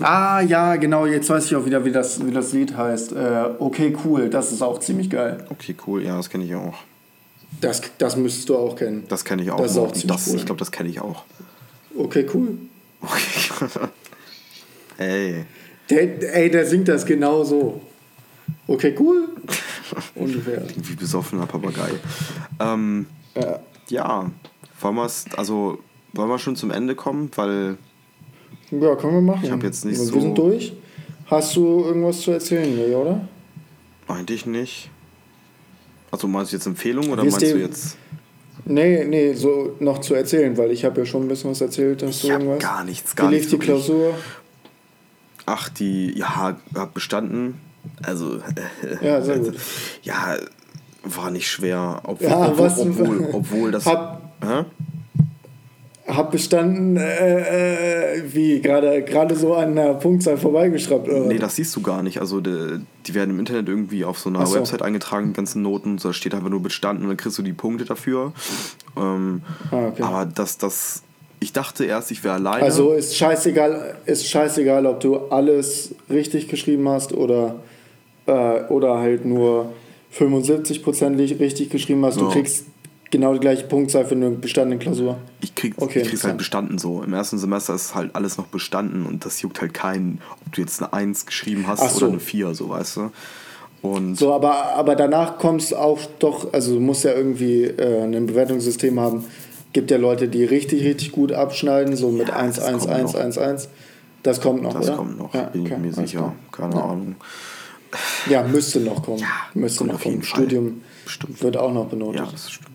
Ah 0.00 0.40
ja, 0.40 0.76
genau, 0.76 1.06
jetzt 1.06 1.30
weiß 1.30 1.46
ich 1.46 1.56
auch 1.56 1.64
wieder, 1.64 1.84
wie 1.84 1.92
das, 1.92 2.26
wie 2.26 2.32
das 2.32 2.52
Lied 2.52 2.76
heißt. 2.76 3.12
Äh, 3.12 3.50
okay, 3.58 3.96
cool, 4.04 4.28
das 4.28 4.52
ist 4.52 4.62
auch 4.62 4.80
ziemlich 4.80 5.08
geil. 5.08 5.44
Okay, 5.48 5.76
cool, 5.86 6.02
ja, 6.02 6.16
das 6.16 6.28
kenne 6.28 6.44
ich 6.44 6.54
auch. 6.54 6.74
Das, 7.60 7.80
das 7.98 8.16
müsstest 8.16 8.48
du 8.48 8.56
auch 8.56 8.74
kennen. 8.76 9.04
Das 9.08 9.24
kenne 9.24 9.42
ich 9.42 9.50
auch. 9.50 9.58
Das 9.58 9.72
ist 9.72 9.78
auch 9.78 9.92
ziemlich 9.92 10.06
das, 10.16 10.28
cool. 10.28 10.36
Ich 10.36 10.46
glaube, 10.46 10.58
das 10.58 10.70
kenne 10.72 10.88
ich 10.88 11.00
auch. 11.00 11.24
Okay, 11.96 12.26
cool. 12.34 12.58
Okay. 13.00 13.68
Ey. 14.98 15.44
Der, 15.90 16.36
ey, 16.36 16.50
der 16.50 16.66
singt 16.66 16.88
das 16.88 17.04
genau 17.04 17.44
so. 17.44 17.80
Okay, 18.66 18.94
cool. 18.98 19.28
Ungefähr. 20.14 20.62
Wie 20.76 20.94
besoffener 20.94 21.46
Papagei. 21.46 21.90
Ähm, 22.60 23.06
Ja. 23.34 23.60
ja, 23.88 24.30
wollen 24.80 24.94
wir 24.96 25.10
also, 25.36 25.78
wollen 26.12 26.28
wir 26.28 26.38
schon 26.38 26.56
zum 26.56 26.70
Ende 26.70 26.94
kommen? 26.94 27.30
Weil, 27.34 27.76
Ja, 28.70 28.94
können 28.96 29.14
wir 29.14 29.20
machen. 29.22 29.44
Ich 29.44 29.50
hab 29.50 29.62
jetzt 29.62 29.84
nicht 29.84 29.98
Wir 29.98 30.04
so- 30.06 30.20
sind 30.20 30.38
durch. 30.38 30.72
Hast 31.26 31.56
du 31.56 31.84
irgendwas 31.84 32.20
zu 32.20 32.30
erzählen, 32.32 32.94
oder? 32.94 33.26
eigentlich 34.08 34.44
nicht. 34.44 34.90
Also, 36.12 36.28
meinst 36.28 36.52
du 36.52 36.56
jetzt 36.56 36.66
Empfehlung 36.66 37.10
oder 37.10 37.24
meinst 37.24 37.42
du 37.42 37.58
jetzt. 37.58 37.96
Nee, 38.64 39.04
nee, 39.06 39.32
so 39.32 39.74
noch 39.80 39.98
zu 40.00 40.14
erzählen, 40.14 40.56
weil 40.56 40.70
ich 40.70 40.84
habe 40.84 41.00
ja 41.00 41.04
schon 41.06 41.22
ein 41.24 41.28
bisschen 41.28 41.50
was 41.50 41.60
erzählt. 41.60 42.00
Hast 42.04 42.22
du 42.22 42.28
Ich 42.28 42.32
hab 42.32 42.40
irgendwas? 42.42 42.62
gar 42.62 42.84
nichts, 42.84 43.16
gar 43.16 43.28
Wie 43.28 43.34
lief 43.34 43.40
nichts 43.40 43.50
die 43.50 43.68
wirklich. 43.68 43.86
Klausur? 43.86 44.14
Ach, 45.46 45.68
die, 45.70 46.16
ja, 46.16 46.56
hab 46.76 46.94
bestanden. 46.94 47.58
Also, 48.04 48.38
Ja, 49.00 49.20
sehr 49.20 49.38
gut. 49.40 49.56
ja, 50.04 50.36
war 51.02 51.30
nicht 51.32 51.50
schwer. 51.50 52.00
Obwohl, 52.04 52.28
Ja, 52.28 52.48
obwohl, 52.50 52.68
obwohl, 52.78 53.28
obwohl 53.32 53.70
das. 53.72 53.86
Hab, 53.86 54.22
Hä? 54.44 54.64
Hab 56.16 56.30
bestanden, 56.32 56.96
äh, 56.96 58.16
äh, 58.16 58.22
wie, 58.32 58.60
gerade 58.60 59.02
gerade 59.02 59.34
so 59.36 59.54
an 59.54 59.74
der 59.76 59.94
Punktzahl 59.94 60.36
vorbeigeschraubt, 60.36 61.08
oder? 61.08 61.26
Nee, 61.26 61.38
das 61.38 61.56
siehst 61.56 61.74
du 61.76 61.82
gar 61.82 62.02
nicht. 62.02 62.20
Also 62.20 62.40
die, 62.40 62.80
die 63.06 63.14
werden 63.14 63.30
im 63.30 63.38
Internet 63.38 63.68
irgendwie 63.68 64.04
auf 64.04 64.18
so 64.18 64.28
einer 64.30 64.44
so. 64.46 64.56
Website 64.56 64.82
eingetragen, 64.82 65.28
die 65.28 65.32
ganzen 65.34 65.62
Noten. 65.62 65.96
Da 66.02 66.12
steht 66.12 66.34
einfach 66.34 66.48
nur 66.50 66.62
bestanden 66.62 67.04
und 67.04 67.08
dann 67.10 67.16
kriegst 67.16 67.38
du 67.38 67.42
die 67.42 67.52
Punkte 67.52 67.84
dafür. 67.84 68.32
Ähm, 68.96 69.42
Ah, 69.70 69.88
okay. 69.88 70.02
Aber 70.02 70.26
das, 70.26 70.58
das, 70.58 71.02
ich 71.40 71.52
dachte 71.52 71.84
erst, 71.84 72.10
ich 72.10 72.22
wäre 72.24 72.34
alleine. 72.34 72.62
Also 72.62 72.92
ist 72.92 73.16
scheißegal, 73.16 73.94
ist 74.06 74.26
scheißegal, 74.28 74.86
ob 74.86 75.00
du 75.00 75.16
alles 75.30 75.94
richtig 76.10 76.48
geschrieben 76.48 76.88
hast 76.88 77.12
oder, 77.12 77.56
äh, 78.26 78.62
oder 78.68 78.98
halt 78.98 79.24
nur 79.24 79.72
75% 80.16 81.10
li- 81.16 81.32
richtig 81.34 81.70
geschrieben 81.70 82.04
hast. 82.04 82.20
Du 82.20 82.26
Ja. 82.26 82.32
kriegst 82.32 82.66
genau 83.12 83.32
die 83.34 83.38
gleiche 83.38 83.64
Punktzahl 83.66 84.04
für 84.04 84.16
eine 84.16 84.30
bestandene 84.30 84.80
Klausur. 84.80 85.18
ich 85.40 85.54
krieg, 85.54 85.74
Okay, 85.76 86.00
ich 86.00 86.08
krieg's 86.08 86.24
halt 86.24 86.38
bestanden 86.38 86.78
so. 86.78 87.00
Im 87.04 87.12
ersten 87.14 87.38
Semester 87.38 87.74
ist 87.76 87.94
halt 87.94 88.16
alles 88.16 88.36
noch 88.38 88.46
bestanden 88.46 89.06
und 89.06 89.24
das 89.24 89.40
juckt 89.40 89.60
halt 89.60 89.72
keinen, 89.72 90.20
ob 90.44 90.52
du 90.52 90.60
jetzt 90.62 90.82
eine 90.82 90.92
1 90.92 91.26
geschrieben 91.26 91.66
hast 91.68 91.88
so. 91.94 92.06
oder 92.06 92.14
eine 92.14 92.20
4, 92.20 92.54
so 92.54 92.68
weißt 92.70 92.96
du. 92.96 93.10
Und 93.82 94.16
So, 94.16 94.32
aber, 94.32 94.74
aber 94.74 94.96
danach 94.96 95.38
kommst 95.38 95.70
du 95.72 95.76
auch 95.76 96.00
doch, 96.18 96.52
also 96.52 96.74
du 96.74 96.80
musst 96.80 97.04
ja 97.04 97.12
irgendwie 97.12 97.64
äh, 97.64 98.02
ein 98.02 98.26
Bewertungssystem 98.26 98.98
haben. 98.98 99.24
Gibt 99.72 99.90
ja 99.90 99.96
Leute, 99.96 100.28
die 100.28 100.44
richtig, 100.44 100.84
richtig 100.84 101.12
gut 101.12 101.32
abschneiden, 101.32 101.96
so 101.96 102.10
mit 102.10 102.28
Ja, 102.28 102.36
1, 102.36 102.56
das 102.56 102.64
1, 102.66 102.82
kommt 102.82 102.92
1, 102.94 103.12
noch. 103.14 103.20
1, 103.20 103.38
1. 103.38 103.68
Das 104.22 104.40
kommt 104.40 104.62
noch, 104.62 104.72
das 104.74 104.86
oder? 104.88 104.96
kommt 104.98 105.18
noch, 105.18 105.34
Ja, 105.34 105.44
bin 105.44 105.62
okay, 105.62 105.74
ich 105.74 105.80
mir 105.80 105.92
sicher. 105.92 106.18
klar. 106.18 106.34
Keine 106.70 106.74
Ja. 106.76 106.84
Ahnung. 106.90 107.16
Ja, 108.30 108.42
müsste 108.44 108.80
noch 108.80 109.02
kommen. 109.02 109.22
müsste 109.54 109.78
kommt 109.78 109.92
noch 109.92 110.00
kommen. 110.00 110.22
Fall. 110.22 110.40
Studium 110.42 110.82
Bestimmt. 111.04 111.42
wird 111.42 111.56
auch 111.56 111.72
noch 111.74 111.86
benotet. 111.86 112.20
Ja, 112.20 112.28
das 112.30 112.50
stimmt. 112.52 112.68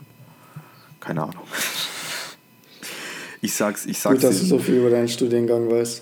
Keine 1.08 1.24
Ahnung. 1.24 1.44
Ich 3.42 3.54
sag's, 3.54 3.86
ich 3.86 3.98
sag's 3.98 4.16
Gut, 4.16 4.24
dass 4.26 4.40
du 4.40 4.46
so 4.46 4.60
viel 4.60 4.76
über 4.76 4.90
deinen 4.90 5.08
Studiengang 5.08 5.72
weißt. 5.72 6.02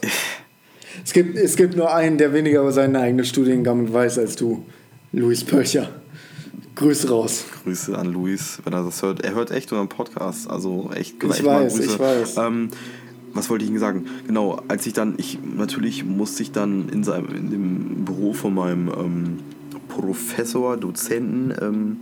es, 1.04 1.14
gibt, 1.14 1.38
es 1.38 1.56
gibt 1.56 1.76
nur 1.76 1.94
einen, 1.94 2.18
der 2.18 2.34
weniger 2.34 2.62
über 2.62 2.72
seinen 2.72 2.96
eigenen 2.96 3.24
Studiengang 3.24 3.94
weiß 3.94 4.18
als 4.18 4.36
du. 4.36 4.66
Luis 5.12 5.44
Pölcher. 5.44 5.90
Grüße 6.74 7.08
raus. 7.10 7.46
Grüße 7.64 7.96
an 7.96 8.12
Luis, 8.12 8.60
wenn 8.64 8.74
er 8.74 8.84
das 8.84 9.04
hört. 9.04 9.24
Er 9.24 9.36
hört 9.36 9.52
echt 9.52 9.72
unseren 9.72 9.90
Podcast, 9.90 10.50
also 10.50 10.90
echt, 10.94 11.24
Ich 11.24 11.30
echt 11.30 11.46
weiß, 11.46 11.76
Grüße. 11.76 11.94
ich 11.94 12.00
weiß. 12.00 12.38
Ähm, 12.38 12.70
was 13.34 13.50
wollte 13.52 13.64
ich 13.64 13.70
Ihnen 13.70 13.80
sagen? 13.80 14.08
Genau, 14.26 14.60
als 14.68 14.88
ich 14.88 14.94
dann, 14.94 15.14
ich 15.18 15.38
natürlich 15.44 16.04
musste 16.04 16.42
ich 16.42 16.52
dann 16.52 16.90
in 16.90 17.04
seinem 17.04 17.28
in 17.36 17.52
dem 17.52 18.06
Büro 18.06 18.34
von 18.34 18.56
meinem 18.56 18.88
ähm, 18.90 19.38
Professor, 19.88 20.78
Dozenten 20.78 21.54
ähm, 21.62 21.98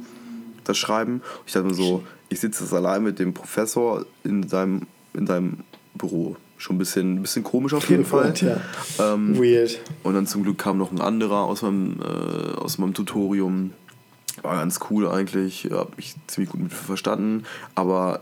das 0.63 0.77
schreiben. 0.77 1.21
Ich 1.45 1.53
dachte 1.53 1.67
mir 1.67 1.73
so, 1.73 2.03
ich 2.33 2.39
sitze 2.39 2.63
jetzt 2.63 2.73
allein 2.73 3.03
mit 3.03 3.19
dem 3.19 3.33
Professor 3.33 4.05
in 4.23 4.47
seinem 4.47 4.87
in 5.13 5.27
seinem 5.27 5.59
Büro. 5.93 6.35
Schon 6.57 6.75
ein 6.75 6.79
bisschen, 6.79 7.21
bisschen 7.21 7.43
komisch 7.43 7.73
auf 7.73 7.89
jeden 7.89 8.05
Fall. 8.05 8.33
Ja. 8.37 8.57
Ähm, 8.99 9.37
Weird. 9.37 9.81
und 10.03 10.13
dann 10.13 10.27
zum 10.27 10.43
Glück 10.43 10.57
kam 10.57 10.77
noch 10.77 10.91
ein 10.91 11.01
anderer 11.01 11.43
aus 11.43 11.61
meinem, 11.61 11.99
äh, 12.01 12.57
aus 12.57 12.77
meinem 12.77 12.93
Tutorium. 12.93 13.73
War 14.41 14.55
ganz 14.55 14.79
cool 14.89 15.07
eigentlich, 15.07 15.69
hab 15.71 15.97
mich 15.97 16.15
ziemlich 16.27 16.51
gut 16.51 16.61
mit 16.61 16.73
verstanden. 16.73 17.43
Aber 17.75 18.21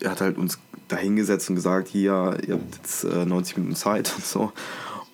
er 0.00 0.10
hat 0.10 0.20
halt 0.20 0.38
uns 0.38 0.58
da 0.88 0.96
hingesetzt 0.96 1.48
und 1.50 1.56
gesagt, 1.56 1.88
hier, 1.88 2.36
ihr 2.46 2.54
habt 2.54 2.76
jetzt 2.76 3.04
äh, 3.04 3.24
90 3.24 3.58
Minuten 3.58 3.76
Zeit 3.76 4.12
und 4.16 4.24
so. 4.24 4.52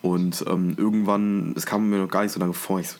Und 0.01 0.45
ähm, 0.49 0.75
irgendwann, 0.77 1.55
es 1.57 1.67
kam 1.67 1.89
mir 1.89 1.99
noch 1.99 2.11
gar 2.11 2.23
nicht 2.23 2.33
so 2.33 2.41
lange 2.41 2.55
vor, 2.55 2.81
ich 2.81 2.89
so, 2.89 2.97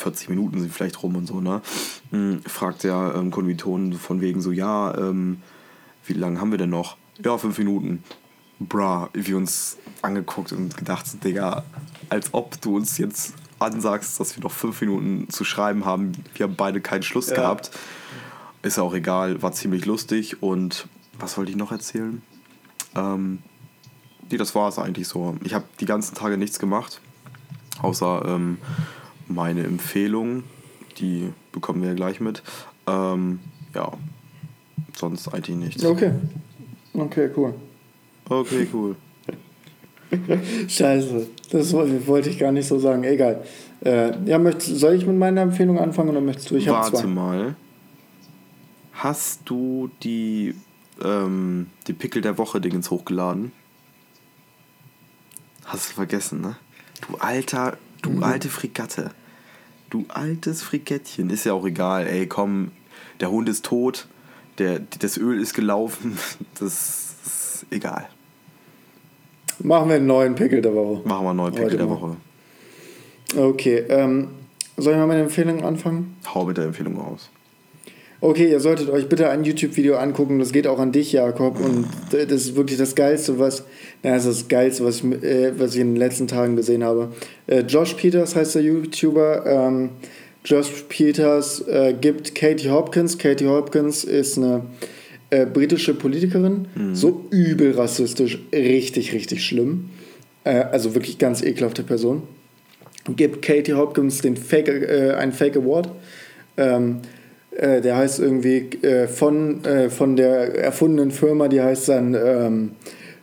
40 0.00 0.28
Minuten 0.30 0.60
sind 0.60 0.72
vielleicht 0.72 1.02
rum 1.02 1.16
und 1.16 1.26
so, 1.26 1.40
ne? 1.40 1.60
Hm, 2.10 2.42
fragt 2.46 2.84
der 2.84 3.14
ähm, 3.16 3.30
Kommilitonen 3.30 3.92
von 3.94 4.20
wegen 4.20 4.40
so, 4.40 4.50
ja, 4.52 4.96
ähm, 4.96 5.42
wie 6.06 6.14
lange 6.14 6.40
haben 6.40 6.50
wir 6.50 6.58
denn 6.58 6.70
noch? 6.70 6.96
Ja, 7.24 7.36
fünf 7.38 7.58
Minuten. 7.58 8.02
Bra, 8.58 9.08
wir 9.14 9.36
uns 9.36 9.78
angeguckt 10.02 10.52
und 10.52 10.76
gedacht, 10.76 11.06
Digga, 11.24 11.64
als 12.10 12.32
ob 12.32 12.60
du 12.60 12.76
uns 12.76 12.98
jetzt 12.98 13.34
ansagst, 13.58 14.18
dass 14.20 14.36
wir 14.36 14.42
noch 14.42 14.52
fünf 14.52 14.80
Minuten 14.80 15.28
zu 15.30 15.44
schreiben 15.44 15.84
haben. 15.84 16.12
Wir 16.34 16.44
haben 16.44 16.56
beide 16.56 16.80
keinen 16.80 17.02
Schluss 17.02 17.28
Ja. 17.30 17.36
gehabt. 17.36 17.70
Ist 18.62 18.76
ja 18.76 18.82
auch 18.82 18.94
egal, 18.94 19.40
war 19.42 19.52
ziemlich 19.52 19.86
lustig 19.86 20.42
und 20.42 20.88
was 21.18 21.36
wollte 21.38 21.50
ich 21.50 21.56
noch 21.56 21.72
erzählen? 21.72 22.20
Ähm, 22.94 23.38
nee, 24.30 24.36
das 24.36 24.54
war 24.54 24.68
es 24.68 24.78
eigentlich 24.78 25.08
so. 25.08 25.36
Ich 25.44 25.54
habe 25.54 25.64
die 25.80 25.86
ganzen 25.86 26.14
Tage 26.14 26.36
nichts 26.36 26.58
gemacht, 26.58 27.00
außer 27.80 28.22
ähm, 28.26 28.58
meine 29.30 29.62
Empfehlung, 29.64 30.42
die 30.98 31.30
bekommen 31.52 31.82
wir 31.82 31.90
ja 31.90 31.94
gleich 31.94 32.20
mit. 32.20 32.42
Ähm, 32.86 33.40
ja, 33.74 33.92
sonst 34.96 35.28
eigentlich 35.32 35.56
nichts. 35.56 35.84
Okay. 35.84 36.12
Okay, 36.94 37.30
cool. 37.36 37.54
Okay, 38.28 38.66
cool. 38.72 38.96
Scheiße. 40.68 41.26
Das 41.52 41.72
wollte, 41.72 42.30
ich 42.30 42.38
gar 42.38 42.52
nicht 42.52 42.66
so 42.66 42.78
sagen. 42.78 43.04
Egal. 43.04 43.44
Äh, 43.84 44.12
ja, 44.26 44.38
möcht, 44.38 44.62
soll 44.62 44.94
ich 44.94 45.06
mit 45.06 45.16
meiner 45.16 45.40
Empfehlung 45.42 45.78
anfangen 45.78 46.10
oder 46.10 46.20
möchtest 46.20 46.50
du? 46.50 46.56
Ich 46.56 46.68
Warte 46.68 46.96
zwei. 46.96 47.06
mal. 47.06 47.54
Hast 48.92 49.42
du 49.46 49.90
die, 50.02 50.54
ähm, 51.02 51.68
die 51.86 51.92
Pickel 51.92 52.22
der 52.22 52.36
Woche 52.38 52.60
Dingens 52.60 52.90
hochgeladen? 52.90 53.52
Hast 55.64 55.90
du 55.90 55.94
vergessen, 55.94 56.40
ne? 56.40 56.56
Du 57.08 57.16
alter, 57.18 57.78
du 58.02 58.10
Mhm. 58.10 58.22
alte 58.24 58.48
Frikatte. 58.48 59.12
Du 59.90 60.04
altes 60.08 60.62
Frikettchen. 60.62 61.30
Ist 61.30 61.44
ja 61.44 61.52
auch 61.52 61.66
egal, 61.66 62.06
ey, 62.06 62.26
komm. 62.26 62.70
Der 63.20 63.30
Hund 63.30 63.48
ist 63.48 63.64
tot. 63.64 64.06
Der, 64.58 64.80
das 65.00 65.16
Öl 65.18 65.40
ist 65.40 65.54
gelaufen. 65.54 66.16
Das 66.58 67.14
ist 67.24 67.66
egal. 67.70 68.08
Machen 69.58 69.88
wir 69.88 69.96
einen 69.96 70.06
neuen 70.06 70.34
Pickel 70.34 70.62
der 70.62 70.74
Woche. 70.74 71.06
Machen 71.06 71.24
wir 71.24 71.30
einen 71.30 71.36
neuen 71.36 71.52
Pickel 71.52 71.66
Heute 71.66 71.76
der 71.76 71.86
mal. 71.86 72.00
Woche. 72.00 72.16
Okay, 73.36 73.78
ähm, 73.88 74.28
soll 74.76 74.94
ich 74.94 74.98
mal 74.98 75.06
meine 75.06 75.22
Empfehlung 75.22 75.64
anfangen? 75.64 76.16
Hau 76.34 76.44
mit 76.44 76.56
der 76.56 76.64
Empfehlung 76.66 76.98
raus. 76.98 77.30
Okay, 78.22 78.50
ihr 78.50 78.60
solltet 78.60 78.90
euch 78.90 79.08
bitte 79.08 79.30
ein 79.30 79.44
YouTube-Video 79.44 79.96
angucken. 79.96 80.38
Das 80.40 80.52
geht 80.52 80.66
auch 80.66 80.78
an 80.78 80.92
dich, 80.92 81.12
Jakob. 81.12 81.58
Und 81.58 81.86
das 82.10 82.30
ist 82.30 82.54
wirklich 82.54 82.78
das 82.78 82.94
Geilste, 82.94 83.38
was. 83.38 83.64
Na, 84.02 84.10
das 84.12 84.26
ist 84.26 84.42
das 84.42 84.48
Geilste, 84.48 84.84
was 84.84 84.98
ich, 84.98 85.04
äh, 85.22 85.58
was 85.58 85.74
ich 85.74 85.80
in 85.80 85.94
den 85.94 85.96
letzten 85.96 86.28
Tagen 86.28 86.54
gesehen 86.54 86.84
habe. 86.84 87.12
Äh, 87.46 87.60
Josh 87.60 87.94
Peters 87.94 88.36
heißt 88.36 88.56
der 88.56 88.62
YouTuber. 88.62 89.46
Ähm, 89.46 89.90
Josh 90.44 90.84
Peters 90.90 91.66
äh, 91.66 91.94
gibt 91.98 92.34
Katie 92.34 92.68
Hopkins. 92.68 93.16
Katie 93.16 93.46
Hopkins 93.46 94.04
ist 94.04 94.36
eine 94.36 94.66
äh, 95.30 95.46
britische 95.46 95.94
Politikerin. 95.94 96.66
So 96.92 97.24
übel 97.30 97.72
rassistisch. 97.72 98.38
Richtig, 98.52 99.14
richtig 99.14 99.42
schlimm. 99.42 99.88
Äh, 100.44 100.64
also 100.72 100.94
wirklich 100.94 101.16
ganz 101.16 101.42
ekelhafte 101.42 101.84
Person. 101.84 102.22
Gibt 103.16 103.40
Katie 103.40 103.72
Hopkins 103.72 104.20
den 104.20 104.36
Fake, 104.36 104.68
äh, 104.68 105.12
einen 105.12 105.32
Fake 105.32 105.56
Award. 105.56 105.88
Ähm, 106.58 107.00
äh, 107.60 107.82
der 107.82 107.96
heißt 107.96 108.20
irgendwie 108.20 108.70
äh, 108.82 109.06
von, 109.06 109.62
äh, 109.64 109.90
von 109.90 110.16
der 110.16 110.58
erfundenen 110.58 111.10
Firma, 111.10 111.48
die 111.48 111.60
heißt 111.60 111.90
dann 111.90 112.14
ähm, 112.14 112.70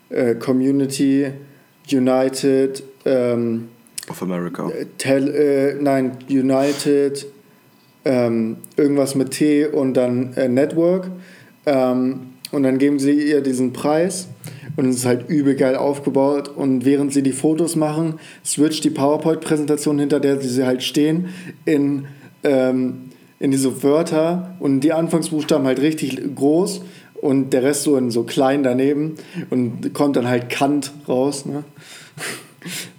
äh, 0.09 0.35
Community 0.35 1.31
United, 1.91 2.83
ähm, 3.05 3.69
Of 4.09 4.21
America. 4.21 4.71
Tel, 4.99 5.33
äh, 5.33 5.81
nein, 5.81 6.17
United, 6.29 7.25
ähm, 8.05 8.57
irgendwas 8.77 9.15
mit 9.15 9.31
T 9.31 9.65
und 9.65 9.95
dann 9.95 10.33
äh, 10.35 10.47
Network. 10.47 11.09
Ähm, 11.65 12.33
und 12.51 12.63
dann 12.63 12.77
geben 12.77 12.99
sie 12.99 13.11
ihr 13.11 13.41
diesen 13.41 13.73
Preis 13.73 14.27
und 14.75 14.87
es 14.89 14.97
ist 14.97 15.05
halt 15.05 15.29
übel 15.29 15.55
geil 15.55 15.75
aufgebaut. 15.75 16.47
Und 16.47 16.85
während 16.85 17.11
sie 17.11 17.23
die 17.23 17.31
Fotos 17.31 17.75
machen, 17.75 18.19
switcht 18.45 18.83
die 18.83 18.91
PowerPoint-Präsentation, 18.91 19.97
hinter 19.97 20.19
der 20.19 20.39
sie 20.39 20.63
halt 20.63 20.83
stehen, 20.83 21.29
in, 21.65 22.05
ähm, 22.43 23.06
in 23.39 23.51
diese 23.51 23.83
Wörter 23.83 24.55
und 24.59 24.79
die 24.81 24.93
Anfangsbuchstaben 24.93 25.65
halt 25.67 25.79
richtig 25.79 26.19
groß 26.35 26.81
und 27.21 27.51
der 27.51 27.63
Rest 27.63 27.83
so 27.83 27.97
in 27.97 28.11
so 28.11 28.23
klein 28.23 28.63
daneben 28.63 29.15
und 29.49 29.93
kommt 29.93 30.15
dann 30.15 30.27
halt 30.27 30.49
Kant 30.49 30.91
raus. 31.07 31.45
Ne? 31.45 31.63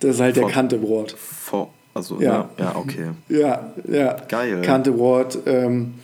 Das 0.00 0.14
ist 0.14 0.20
halt 0.20 0.36
der 0.36 0.44
Vor- 0.44 0.52
Kante-Brot. 0.52 1.14
Vor, 1.18 1.68
also, 1.92 2.18
Ja. 2.20 2.48
ja, 2.56 2.64
ja 2.64 2.76
okay. 2.76 3.08
Ja, 3.28 3.72
ja. 3.90 4.16
Geil. 4.28 4.62
Kante-Brot. 4.62 5.40
Ähm, 5.44 5.94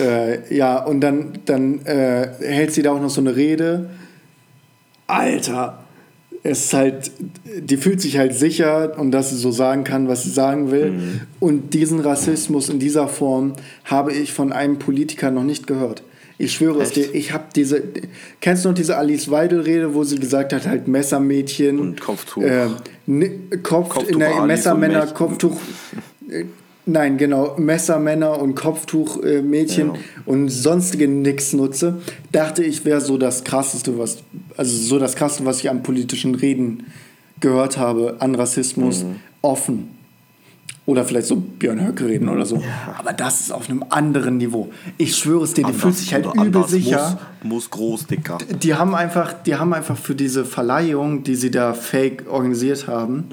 äh, 0.00 0.54
ja, 0.54 0.82
und 0.82 1.00
dann, 1.02 1.38
dann 1.44 1.84
äh, 1.84 2.28
hält 2.40 2.72
sie 2.72 2.80
da 2.82 2.92
auch 2.92 3.00
noch 3.00 3.10
so 3.10 3.20
eine 3.20 3.36
Rede. 3.36 3.90
Alter, 5.06 5.83
es 6.46 6.66
ist 6.66 6.74
halt, 6.74 7.10
die 7.58 7.78
fühlt 7.78 8.02
sich 8.02 8.18
halt 8.18 8.34
sicher 8.34 8.98
und 8.98 9.12
dass 9.12 9.30
sie 9.30 9.36
so 9.36 9.50
sagen 9.50 9.82
kann, 9.82 10.08
was 10.08 10.24
sie 10.24 10.30
sagen 10.30 10.70
will. 10.70 10.90
Mhm. 10.90 11.20
Und 11.40 11.72
diesen 11.72 12.00
Rassismus 12.00 12.68
in 12.68 12.78
dieser 12.78 13.08
Form 13.08 13.54
habe 13.84 14.12
ich 14.12 14.34
von 14.34 14.52
einem 14.52 14.78
Politiker 14.78 15.30
noch 15.30 15.42
nicht 15.42 15.66
gehört. 15.66 16.02
Ich 16.36 16.52
schwöre 16.52 16.82
es 16.82 16.90
Echt? 16.90 16.96
dir, 16.96 17.14
ich 17.14 17.32
habe 17.32 17.44
diese. 17.56 17.82
Kennst 18.42 18.64
du 18.64 18.68
noch 18.68 18.74
diese 18.74 18.98
Alice 18.98 19.30
Weidel-Rede, 19.30 19.94
wo 19.94 20.04
sie 20.04 20.16
gesagt 20.16 20.52
hat, 20.52 20.66
halt 20.66 20.86
Messermädchen 20.86 21.78
Und 21.78 22.00
Kopftuch. 22.00 22.42
Äh, 22.42 22.66
ne, 23.06 23.30
Kopf, 23.62 23.88
Kopftuch 23.88 24.12
in 24.12 24.18
der 24.18 24.42
Messermänner. 24.42 25.06
Kopftuch. 25.06 25.58
Nein, 26.86 27.16
genau, 27.16 27.54
Messermänner 27.56 28.38
und 28.38 28.54
Kopftuch-Mädchen 28.56 29.90
äh, 29.90 29.92
Ja. 29.94 29.98
und 30.26 30.50
sonstige 30.50 31.08
Nixnutze, 31.08 32.00
dachte 32.30 32.62
ich, 32.62 32.84
wäre 32.84 33.00
so 33.00 33.16
das 33.16 33.42
krasseste, 33.44 33.98
was, 33.98 34.18
also 34.56 34.76
so 34.76 34.98
das 34.98 35.16
krasseste, 35.16 35.46
was 35.46 35.60
ich 35.60 35.70
an 35.70 35.82
politischen 35.82 36.34
Reden 36.34 36.84
gehört 37.40 37.78
habe, 37.78 38.16
an 38.18 38.34
Rassismus, 38.34 39.04
Mhm. 39.04 39.16
offen. 39.42 39.88
Oder 40.86 41.06
vielleicht 41.06 41.28
so 41.28 41.36
Björn 41.36 41.80
Höcke 41.86 42.06
reden 42.06 42.28
oder 42.28 42.44
so. 42.44 42.62
Aber 42.98 43.14
das 43.14 43.40
ist 43.40 43.50
auf 43.52 43.70
einem 43.70 43.82
anderen 43.88 44.36
Niveau. 44.36 44.70
Ich 44.98 45.16
schwöre 45.16 45.44
es 45.44 45.54
dir, 45.54 45.64
die 45.64 45.72
fühlt 45.72 45.96
sich 45.96 46.12
halt 46.12 46.26
übel 46.34 46.68
sicher. 46.68 47.18
Muss, 47.42 47.50
muss 47.52 47.70
groß, 47.70 48.06
dicker. 48.08 48.36
Die 48.62 48.74
haben 48.74 48.94
einfach, 48.94 49.32
die 49.44 49.54
haben 49.54 49.72
einfach 49.72 49.96
für 49.96 50.14
diese 50.14 50.44
Verleihung, 50.44 51.22
die 51.22 51.36
sie 51.36 51.50
da 51.50 51.72
fake 51.72 52.24
organisiert 52.30 52.86
haben, 52.86 53.24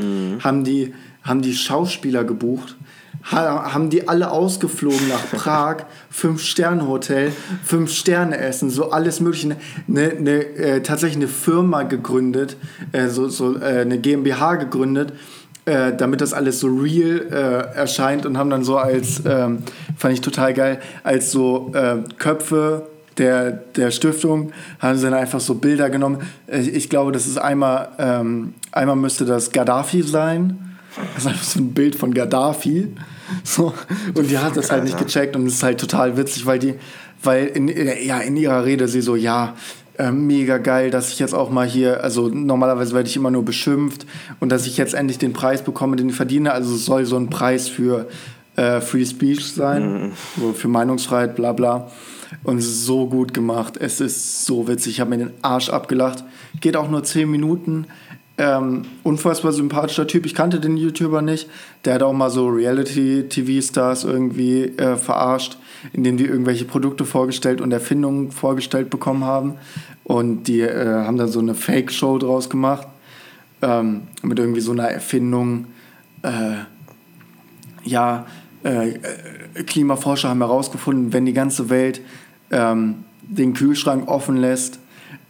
haben 0.41 0.63
die, 0.63 0.93
haben 1.23 1.41
die 1.41 1.53
Schauspieler 1.53 2.23
gebucht, 2.23 2.77
haben 3.23 3.89
die 3.89 4.07
alle 4.07 4.31
ausgeflogen 4.31 5.07
nach 5.07 5.29
Prag, 5.31 5.85
fünf 6.09 6.41
Sterne 6.41 6.87
Hotel, 6.87 7.31
fünf 7.63 7.91
Sterne 7.91 8.37
Essen, 8.37 8.69
so 8.69 8.91
alles 8.91 9.19
mögliche, 9.19 9.55
ne, 9.87 10.13
ne, 10.19 10.43
äh, 10.57 10.81
tatsächlich 10.81 11.17
eine 11.17 11.27
Firma 11.27 11.83
gegründet, 11.83 12.57
äh, 12.91 13.07
so, 13.07 13.29
so 13.29 13.57
äh, 13.57 13.81
eine 13.81 13.99
GmbH 13.99 14.55
gegründet. 14.55 15.13
Äh, 15.65 15.95
damit 15.95 16.21
das 16.21 16.33
alles 16.33 16.59
so 16.59 16.69
real 16.69 17.21
äh, 17.31 17.77
erscheint 17.77 18.25
und 18.25 18.35
haben 18.35 18.49
dann 18.49 18.63
so 18.63 18.77
als, 18.77 19.21
ähm, 19.27 19.59
fand 19.95 20.15
ich 20.15 20.21
total 20.21 20.55
geil, 20.55 20.79
als 21.03 21.31
so 21.31 21.71
äh, 21.75 21.97
Köpfe 22.17 22.87
der, 23.19 23.51
der 23.51 23.91
Stiftung 23.91 24.53
haben 24.79 24.97
sie 24.97 25.03
dann 25.03 25.13
einfach 25.13 25.39
so 25.39 25.53
Bilder 25.53 25.91
genommen. 25.91 26.23
Äh, 26.47 26.61
Ich 26.61 26.89
glaube, 26.89 27.11
das 27.11 27.27
ist 27.27 27.37
einmal, 27.37 27.89
ähm, 27.99 28.55
einmal 28.71 28.95
müsste 28.95 29.25
das 29.25 29.51
Gaddafi 29.51 30.01
sein. 30.01 30.70
Das 31.15 31.23
ist 31.23 31.27
einfach 31.27 31.43
so 31.43 31.59
ein 31.59 31.73
Bild 31.73 31.95
von 31.95 32.13
Gaddafi. 32.13 32.87
So. 33.43 33.73
Und 34.13 34.29
die 34.29 34.37
hat 34.37 34.57
das 34.57 34.71
halt 34.71 34.83
nicht 34.83 34.97
gecheckt 34.97 35.35
und 35.35 35.47
es 35.47 35.55
ist 35.55 35.63
halt 35.63 35.79
total 35.79 36.17
witzig, 36.17 36.45
weil 36.45 36.59
die, 36.59 36.75
weil 37.23 37.47
in, 37.47 37.67
ja, 37.67 38.19
in 38.19 38.35
ihrer 38.35 38.65
Rede 38.65 38.87
sie 38.87 39.01
so, 39.01 39.15
ja, 39.15 39.55
äh, 39.97 40.11
mega 40.11 40.57
geil, 40.57 40.89
dass 40.89 41.11
ich 41.11 41.19
jetzt 41.19 41.33
auch 41.33 41.49
mal 41.49 41.67
hier, 41.67 42.03
also 42.03 42.27
normalerweise 42.27 42.93
werde 42.93 43.07
ich 43.07 43.15
immer 43.15 43.31
nur 43.31 43.45
beschimpft 43.45 44.05
und 44.39 44.49
dass 44.51 44.65
ich 44.65 44.77
jetzt 44.77 44.93
endlich 44.93 45.17
den 45.17 45.33
Preis 45.33 45.63
bekomme, 45.63 45.95
den 45.95 46.09
ich 46.09 46.15
verdiene. 46.15 46.51
Also 46.53 46.75
es 46.75 46.85
soll 46.85 47.05
so 47.05 47.17
ein 47.17 47.29
Preis 47.29 47.67
für 47.67 48.07
äh, 48.55 48.81
Free 48.81 49.05
Speech 49.05 49.53
sein, 49.53 50.11
so 50.39 50.53
für 50.53 50.67
Meinungsfreiheit, 50.67 51.35
bla 51.35 51.53
bla. 51.53 51.91
Und 52.43 52.57
es 52.57 52.65
ist 52.65 52.85
so 52.85 53.07
gut 53.07 53.33
gemacht. 53.33 53.77
Es 53.77 53.99
ist 53.99 54.45
so 54.45 54.67
witzig. 54.67 54.93
Ich 54.93 54.99
habe 55.01 55.09
mir 55.09 55.17
den 55.17 55.31
Arsch 55.41 55.69
abgelacht. 55.69 56.23
Geht 56.61 56.77
auch 56.77 56.89
nur 56.89 57.03
10 57.03 57.29
Minuten. 57.29 57.87
Ähm, 58.37 58.83
unfassbar 59.03 59.51
sympathischer 59.51 60.07
Typ. 60.07 60.25
Ich 60.25 60.33
kannte 60.33 60.59
den 60.59 60.77
YouTuber 60.77 61.21
nicht. 61.21 61.49
Der 61.85 61.95
hat 61.95 62.03
auch 62.03 62.13
mal 62.13 62.29
so 62.29 62.47
Reality-TV-Stars 62.47 64.03
irgendwie 64.03 64.63
äh, 64.63 64.97
verarscht, 64.97 65.57
indem 65.93 66.17
die 66.17 66.25
irgendwelche 66.25 66.65
Produkte 66.65 67.05
vorgestellt 67.05 67.61
und 67.61 67.71
Erfindungen 67.71 68.31
vorgestellt 68.31 68.89
bekommen 68.89 69.25
haben. 69.25 69.55
Und 70.03 70.45
die 70.45 70.61
äh, 70.61 71.03
haben 71.05 71.17
dann 71.17 71.27
so 71.27 71.39
eine 71.39 71.53
Fake-Show 71.53 72.17
draus 72.17 72.49
gemacht. 72.49 72.87
Ähm, 73.61 74.03
mit 74.23 74.39
irgendwie 74.39 74.61
so 74.61 74.71
einer 74.71 74.89
Erfindung. 74.89 75.65
Äh, 76.23 76.63
ja, 77.83 78.25
äh, 78.63 78.89
äh, 78.89 79.63
Klimaforscher 79.65 80.29
haben 80.29 80.41
herausgefunden, 80.41 81.13
wenn 81.13 81.25
die 81.25 81.33
ganze 81.33 81.69
Welt 81.69 82.01
ähm, 82.51 83.03
den 83.21 83.53
Kühlschrank 83.53 84.07
offen 84.07 84.37
lässt, 84.37 84.79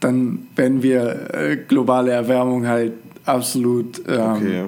dann 0.02 0.46
werden 0.56 0.82
wir 0.82 1.32
äh, 1.34 1.56
globale 1.56 2.10
Erwärmung 2.10 2.66
halt 2.66 2.92
absolut, 3.24 4.02
ähm, 4.08 4.32
Okay. 4.32 4.64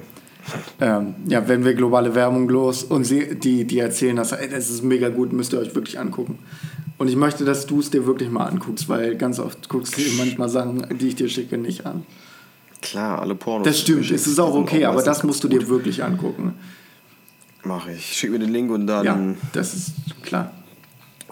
ähm, 0.79 1.15
ja, 1.27 1.47
werden 1.47 1.65
wir 1.65 1.73
globale 1.73 2.13
Wärmung 2.15 2.47
los 2.49 2.83
und 2.83 3.03
sie, 3.03 3.35
die, 3.35 3.65
die 3.65 3.79
erzählen 3.79 4.15
das, 4.15 4.31
ey, 4.31 4.49
das 4.49 4.69
ist 4.69 4.83
mega 4.83 5.09
gut, 5.09 5.33
müsst 5.33 5.53
ihr 5.53 5.59
euch 5.59 5.73
wirklich 5.75 5.99
angucken. 5.99 6.39
Und 6.97 7.09
ich 7.09 7.15
möchte, 7.17 7.43
dass 7.43 7.65
du 7.65 7.79
es 7.81 7.89
dir 7.89 8.05
wirklich 8.05 8.29
mal 8.29 8.45
anguckst, 8.45 8.87
weil 8.87 9.15
ganz 9.17 9.39
oft 9.39 9.67
guckst 9.67 9.97
du 9.97 10.01
dir 10.01 10.13
manchmal 10.17 10.47
Sachen, 10.47 10.85
die 10.97 11.09
ich 11.09 11.15
dir 11.15 11.27
schicke, 11.27 11.57
nicht 11.57 11.85
an. 11.85 12.05
Klar, 12.81 13.19
alle 13.19 13.35
Pornos. 13.35 13.67
Das 13.67 13.79
stimmt, 13.81 14.09
es 14.11 14.27
ist 14.27 14.39
auch 14.39 14.53
okay, 14.55 14.85
aber 14.85 14.95
meistens 14.95 15.17
das 15.17 15.23
musst 15.23 15.43
du 15.43 15.47
dir 15.49 15.67
wirklich 15.67 16.03
angucken. 16.03 16.53
Mach 17.63 17.87
ich. 17.87 18.05
Schick 18.15 18.29
mir 18.31 18.39
den 18.39 18.51
Link 18.51 18.71
und 18.71 18.85
dann. 18.87 19.03
Ja, 19.05 19.19
das 19.53 19.73
ist 19.73 19.93
klar. 20.23 20.51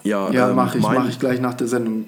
Ja, 0.02 0.30
Ja, 0.32 0.50
ähm, 0.50 0.56
mache 0.56 0.76
ich, 0.78 0.82
mache 0.82 1.08
ich 1.08 1.18
gleich 1.18 1.40
nach 1.40 1.54
der 1.54 1.68
Sendung. 1.68 2.06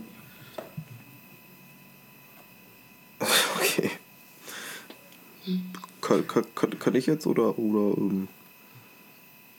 Okay. 3.57 3.91
Kann, 6.07 6.45
kann, 6.55 6.79
kann, 6.79 6.95
ich 6.95 7.07
jetzt 7.07 7.27
oder. 7.27 7.59
oder 7.59 7.97
ähm, 7.99 8.29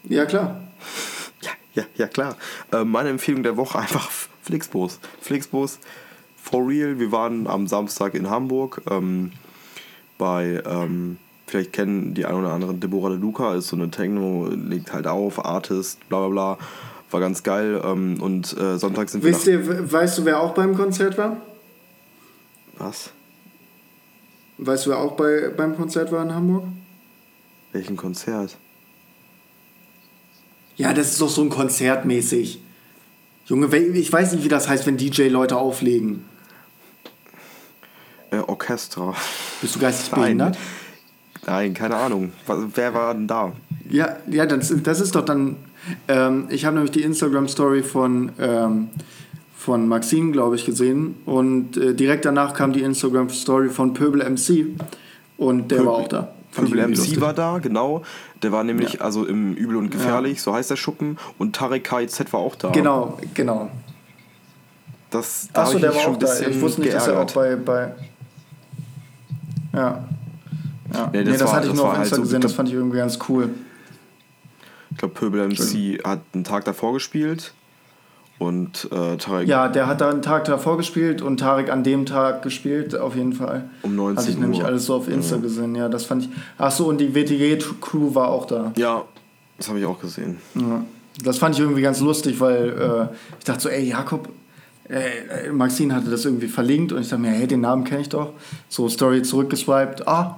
Ja, 0.03 0.25
klar. 0.25 0.61
ja, 1.41 1.51
ja, 1.73 1.83
ja, 1.97 2.07
klar. 2.07 2.35
Äh, 2.71 2.83
meine 2.83 3.09
Empfehlung 3.09 3.43
der 3.43 3.57
Woche 3.57 3.79
einfach 3.79 4.09
Flixbus. 4.43 4.99
Flixbus, 5.21 5.79
for 6.41 6.67
real. 6.67 6.99
Wir 6.99 7.11
waren 7.11 7.47
am 7.47 7.67
Samstag 7.67 8.13
in 8.15 8.29
Hamburg 8.29 8.81
ähm, 8.89 9.31
bei. 10.17 10.61
Ähm, 10.65 11.17
Vielleicht 11.49 11.71
kennen 11.71 12.13
die 12.13 12.25
ein 12.25 12.33
oder 12.35 12.51
anderen 12.51 12.81
Deborah 12.81 13.07
De 13.07 13.17
Luca, 13.17 13.55
ist 13.55 13.69
so 13.69 13.77
eine 13.77 13.89
Techno, 13.89 14.49
legt 14.53 14.91
halt 14.91 15.07
auf, 15.07 15.45
Artist, 15.45 15.97
bla 16.09 16.19
bla 16.19 16.27
bla. 16.27 16.57
War 17.09 17.19
ganz 17.21 17.41
geil. 17.41 17.81
Ähm, 17.85 18.21
und 18.21 18.51
äh, 18.59 18.77
Sonntag 18.77 19.07
sind 19.09 19.23
wir 19.23 19.31
Wisst 19.31 19.47
ihr, 19.47 19.65
we- 19.65 19.89
weißt 19.89 20.17
du, 20.17 20.25
wer 20.25 20.41
auch 20.41 20.53
beim 20.53 20.75
Konzert 20.75 21.17
war? 21.17 21.37
Was? 22.77 23.11
Weißt 24.57 24.85
du, 24.85 24.89
wer 24.91 24.97
auch 24.99 25.13
bei, 25.13 25.49
beim 25.55 25.75
Konzert 25.75 26.11
war 26.11 26.23
in 26.23 26.33
Hamburg? 26.33 26.63
Welchen 27.73 27.95
Konzert? 27.97 28.57
Ja, 30.77 30.93
das 30.93 31.11
ist 31.11 31.21
doch 31.21 31.29
so 31.29 31.41
ein 31.41 31.49
Konzertmäßig. 31.49 32.61
Junge, 33.45 33.71
we- 33.71 33.77
ich 33.77 34.11
weiß 34.11 34.33
nicht, 34.33 34.43
wie 34.43 34.49
das 34.49 34.67
heißt, 34.67 34.85
wenn 34.85 34.97
DJ 34.97 35.27
Leute 35.27 35.57
auflegen. 35.57 36.25
Äh, 38.31 38.37
Orchester. 38.39 39.13
Bist 39.61 39.75
du 39.75 39.79
geistig 39.79 40.11
behindert? 40.11 40.57
Nein, 41.45 41.73
keine 41.73 41.95
Ahnung. 41.95 42.31
Wer 42.75 42.93
war 42.93 43.13
denn 43.13 43.27
da? 43.27 43.53
Ja, 43.89 44.17
ja 44.29 44.45
das, 44.45 44.73
das 44.83 44.99
ist 44.99 45.15
doch 45.15 45.23
dann. 45.23 45.55
Ähm, 46.09 46.47
ich 46.49 46.65
habe 46.65 46.75
nämlich 46.75 46.91
die 46.91 47.03
Instagram-Story 47.03 47.83
von, 47.83 48.33
ähm, 48.39 48.89
von 49.57 49.87
Maxine, 49.87 50.31
glaube 50.31 50.55
ich, 50.55 50.65
gesehen. 50.65 51.15
Und 51.25 51.77
äh, 51.77 51.93
direkt 51.93 52.25
danach 52.25 52.53
kam 52.53 52.73
die 52.73 52.81
Instagram-Story 52.83 53.69
von 53.69 53.93
Pöbel 53.93 54.21
MC. 54.29 54.67
Und 55.37 55.71
der 55.71 55.85
war 55.85 55.93
auch 55.93 56.07
da. 56.07 56.29
Pöbel 56.51 56.87
MC 56.87 57.19
war 57.19 57.33
da, 57.33 57.57
genau. 57.59 58.03
Der 58.43 58.51
war 58.51 58.63
nämlich 58.63 59.01
also 59.01 59.25
im 59.25 59.53
Übel 59.53 59.75
und 59.75 59.89
Gefährlich, 59.91 60.41
so 60.41 60.53
heißt 60.53 60.69
der 60.71 60.75
Schuppen. 60.75 61.17
Und 61.37 61.55
Tarek 61.55 61.83
KIZ 61.83 62.31
war 62.33 62.39
auch 62.39 62.55
da. 62.55 62.69
Genau, 62.69 63.17
genau. 63.33 63.69
Das, 65.09 65.49
da 65.53 65.63
Achso, 65.63 65.79
der 65.79 65.93
war 65.93 66.01
schon 66.01 66.15
auch 66.15 66.19
da. 66.19 66.39
Ich 66.47 66.59
wusste 66.61 66.81
nicht, 66.81 66.93
dass 66.93 67.07
er 67.07 67.19
auch 67.21 67.27
geärgert. 67.33 67.65
bei. 67.65 67.93
bei 69.73 69.79
ja. 69.79 70.03
ja. 70.93 71.09
Nee, 71.11 71.19
Nee, 71.19 71.23
das 71.25 71.37
das, 71.39 71.47
war- 71.47 71.55
hatte 71.55 71.65
ich 71.67 71.71
das 71.71 71.77
nur 71.77 71.85
auf 71.87 71.93
halt 71.93 72.01
Insta 72.03 72.15
so- 72.15 72.21
gesehen, 72.23 72.41
das 72.41 72.53
fand 72.53 72.69
ich 72.69 72.75
irgendwie 72.75 72.97
ganz 72.97 73.19
cool. 73.29 73.49
Ich 74.91 74.97
glaube, 74.97 75.13
Pöbel 75.13 75.47
MC 75.47 76.03
hat 76.03 76.21
einen 76.33 76.43
Tag 76.43 76.65
davor 76.65 76.93
gespielt. 76.93 77.53
Und 78.39 78.87
äh, 78.91 79.17
Tarek 79.17 79.47
Ja, 79.47 79.67
der 79.67 79.87
hat 79.87 79.99
da 80.01 80.09
einen 80.11 80.21
Tag 80.21 80.45
davor 80.45 80.77
gespielt 80.77 81.21
und 81.23 81.37
Tarek 81.39 81.71
an 81.71 81.83
dem 81.83 82.05
Tag 82.05 82.43
gespielt, 82.43 82.95
auf 82.95 83.15
jeden 83.15 83.33
Fall. 83.33 83.69
Um 83.81 83.95
19 83.95 84.17
Hatte 84.21 84.31
ich 84.31 84.37
nämlich 84.37 84.59
Uhr. 84.61 84.65
alles 84.67 84.85
so 84.85 84.93
auf 84.95 85.07
Insta 85.07 85.37
gesehen, 85.37 85.73
ja, 85.75 85.89
das 85.89 86.05
fand 86.05 86.23
ich. 86.25 86.29
Achso, 86.57 86.85
und 86.85 86.99
die 86.99 87.15
WTG-Crew 87.15 88.13
war 88.13 88.29
auch 88.29 88.45
da. 88.45 88.71
Ja, 88.75 89.03
das 89.57 89.69
habe 89.69 89.79
ich 89.79 89.85
auch 89.85 89.99
gesehen. 89.99 90.37
Ja. 90.53 90.83
Das 91.23 91.39
fand 91.39 91.55
ich 91.55 91.61
irgendwie 91.61 91.81
ganz 91.81 91.99
lustig, 91.99 92.39
weil 92.39 92.69
äh, 92.69 93.15
ich 93.39 93.45
dachte 93.45 93.61
so, 93.61 93.69
ey, 93.69 93.89
Jakob, 93.89 94.29
äh, 94.87 95.49
Maxine 95.51 95.95
hatte 95.95 96.11
das 96.11 96.23
irgendwie 96.23 96.47
verlinkt 96.47 96.91
und 96.91 97.01
ich 97.01 97.09
dachte 97.09 97.21
mir, 97.23 97.31
hey, 97.31 97.47
den 97.47 97.61
Namen 97.61 97.85
kenne 97.85 98.01
ich 98.01 98.09
doch. 98.09 98.33
So, 98.69 98.87
Story 98.87 99.23
zurückgeswiped, 99.23 100.07
ah, 100.07 100.37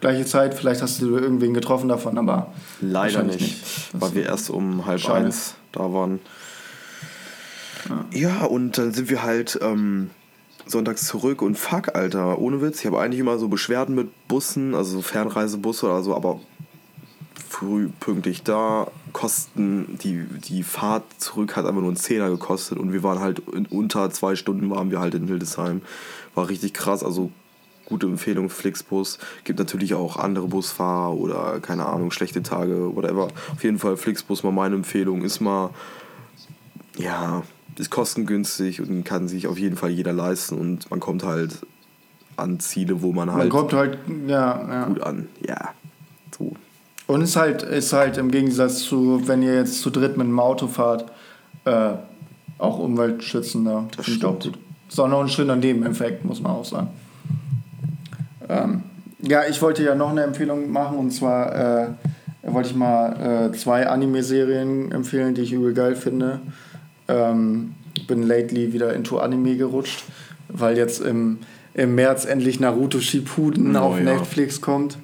gleiche 0.00 0.26
Zeit, 0.26 0.52
vielleicht 0.52 0.82
hast 0.82 1.00
du 1.00 1.16
irgendwen 1.16 1.54
getroffen 1.54 1.88
davon, 1.88 2.18
aber 2.18 2.52
Leider 2.82 3.22
nicht, 3.22 3.62
Das- 3.62 4.02
weil 4.02 4.14
wir 4.14 4.26
erst 4.26 4.50
um 4.50 4.84
halb 4.84 5.00
Schade. 5.00 5.24
eins 5.24 5.54
da 5.72 5.90
waren. 5.94 6.20
Ja. 8.12 8.44
und 8.44 8.78
dann 8.78 8.92
sind 8.92 9.10
wir 9.10 9.22
halt 9.22 9.58
ähm, 9.62 10.10
sonntags 10.66 11.06
zurück 11.06 11.42
und 11.42 11.58
fuck, 11.58 11.94
Alter, 11.94 12.38
ohne 12.38 12.60
Witz. 12.60 12.80
Ich 12.80 12.86
habe 12.86 13.00
eigentlich 13.00 13.20
immer 13.20 13.38
so 13.38 13.48
Beschwerden 13.48 13.94
mit 13.94 14.28
Bussen, 14.28 14.74
also 14.74 14.96
so 14.96 15.02
Fernreisebusse 15.02 15.86
oder 15.86 16.02
so, 16.02 16.14
aber 16.14 16.40
früh 17.48 17.88
pünktlich 18.00 18.42
da. 18.42 18.88
Kosten, 19.12 19.98
die, 20.02 20.24
die 20.24 20.62
Fahrt 20.62 21.04
zurück 21.16 21.56
hat 21.56 21.64
einfach 21.64 21.80
nur 21.80 21.90
einen 21.90 21.96
Zehner 21.96 22.28
gekostet 22.28 22.78
und 22.78 22.92
wir 22.92 23.02
waren 23.02 23.20
halt 23.20 23.40
in 23.52 23.66
unter 23.66 24.10
zwei 24.10 24.36
Stunden 24.36 24.70
waren 24.70 24.90
wir 24.90 25.00
halt 25.00 25.14
in 25.14 25.26
Hildesheim. 25.26 25.80
War 26.34 26.48
richtig 26.48 26.74
krass, 26.74 27.02
also 27.02 27.32
gute 27.86 28.06
Empfehlung, 28.06 28.50
Flixbus. 28.50 29.18
Gibt 29.44 29.58
natürlich 29.58 29.94
auch 29.94 30.18
andere 30.18 30.46
Busfahrer 30.46 31.14
oder 31.14 31.58
keine 31.60 31.86
Ahnung, 31.86 32.10
schlechte 32.10 32.42
Tage, 32.42 32.94
whatever. 32.94 33.28
Auf 33.52 33.64
jeden 33.64 33.78
Fall 33.78 33.96
Flixbus 33.96 34.42
mal 34.42 34.52
meine 34.52 34.74
Empfehlung. 34.76 35.22
Ist 35.22 35.40
mal, 35.40 35.70
ja, 36.98 37.42
ist 37.78 37.90
kostengünstig 37.90 38.80
und 38.80 39.04
kann 39.04 39.28
sich 39.28 39.46
auf 39.46 39.58
jeden 39.58 39.76
Fall 39.76 39.90
jeder 39.90 40.12
leisten 40.12 40.58
und 40.58 40.90
man 40.90 41.00
kommt 41.00 41.24
halt 41.24 41.58
an 42.36 42.60
Ziele, 42.60 43.02
wo 43.02 43.12
man 43.12 43.28
man 43.28 43.36
halt 43.36 43.50
kommt 43.50 43.72
halt, 43.72 43.98
ja, 44.26 44.68
ja. 44.68 44.84
gut 44.86 45.02
an. 45.02 45.28
Ja, 45.46 45.70
so. 46.36 46.54
Und 47.06 47.22
ist 47.22 47.36
halt, 47.36 47.62
ist 47.62 47.92
halt 47.92 48.18
im 48.18 48.30
Gegensatz 48.30 48.82
zu, 48.82 49.26
wenn 49.26 49.42
ihr 49.42 49.54
jetzt 49.54 49.80
zu 49.80 49.90
dritt 49.90 50.16
mit 50.16 50.26
dem 50.26 50.38
Auto 50.38 50.66
fahrt, 50.66 51.10
äh, 51.64 51.90
auch 52.58 52.78
umweltschützender. 52.78 53.88
Das 53.96 54.06
ich 54.06 54.24
auch 54.24 54.36
stimmt. 54.36 54.56
gut. 54.56 54.58
Ist 54.88 55.00
auch 55.00 55.08
noch 55.08 55.20
ein 55.20 55.28
schöner 55.28 55.56
Nebeneffekt, 55.56 56.24
muss 56.24 56.40
man 56.40 56.52
auch 56.52 56.64
sagen. 56.64 56.88
Ähm, 58.48 58.82
ja, 59.20 59.42
ich 59.48 59.60
wollte 59.60 59.82
ja 59.82 59.94
noch 59.94 60.10
eine 60.10 60.22
Empfehlung 60.22 60.70
machen 60.70 60.98
und 60.98 61.10
zwar 61.10 61.54
äh, 61.54 61.88
wollte 62.42 62.70
ich 62.70 62.76
mal 62.76 63.50
äh, 63.52 63.56
zwei 63.56 63.88
Anime-Serien 63.88 64.92
empfehlen, 64.92 65.34
die 65.34 65.42
ich 65.42 65.52
übel 65.52 65.74
geil 65.74 65.96
finde. 65.96 66.40
Ähm, 67.08 67.74
bin 68.06 68.22
lately 68.22 68.72
wieder 68.72 68.94
into 68.94 69.18
Anime 69.18 69.56
gerutscht, 69.56 70.04
weil 70.48 70.76
jetzt 70.76 71.00
im, 71.00 71.38
im 71.74 71.94
März 71.94 72.24
endlich 72.24 72.60
Naruto 72.60 73.00
Shippuden 73.00 73.74
Oh, 73.76 73.80
auf 73.80 73.98
ja. 73.98 74.04
Netflix 74.04 74.60
kommt. 74.60 74.98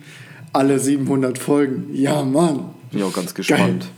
Alle 0.53 0.79
700 0.79 1.39
Folgen. 1.39 1.89
Ja, 1.93 2.23
Mann. 2.23 2.71
Bin 2.91 3.01
ich 3.01 3.05
auch 3.05 3.13
ganz 3.13 3.35
gespannt. 3.35 3.89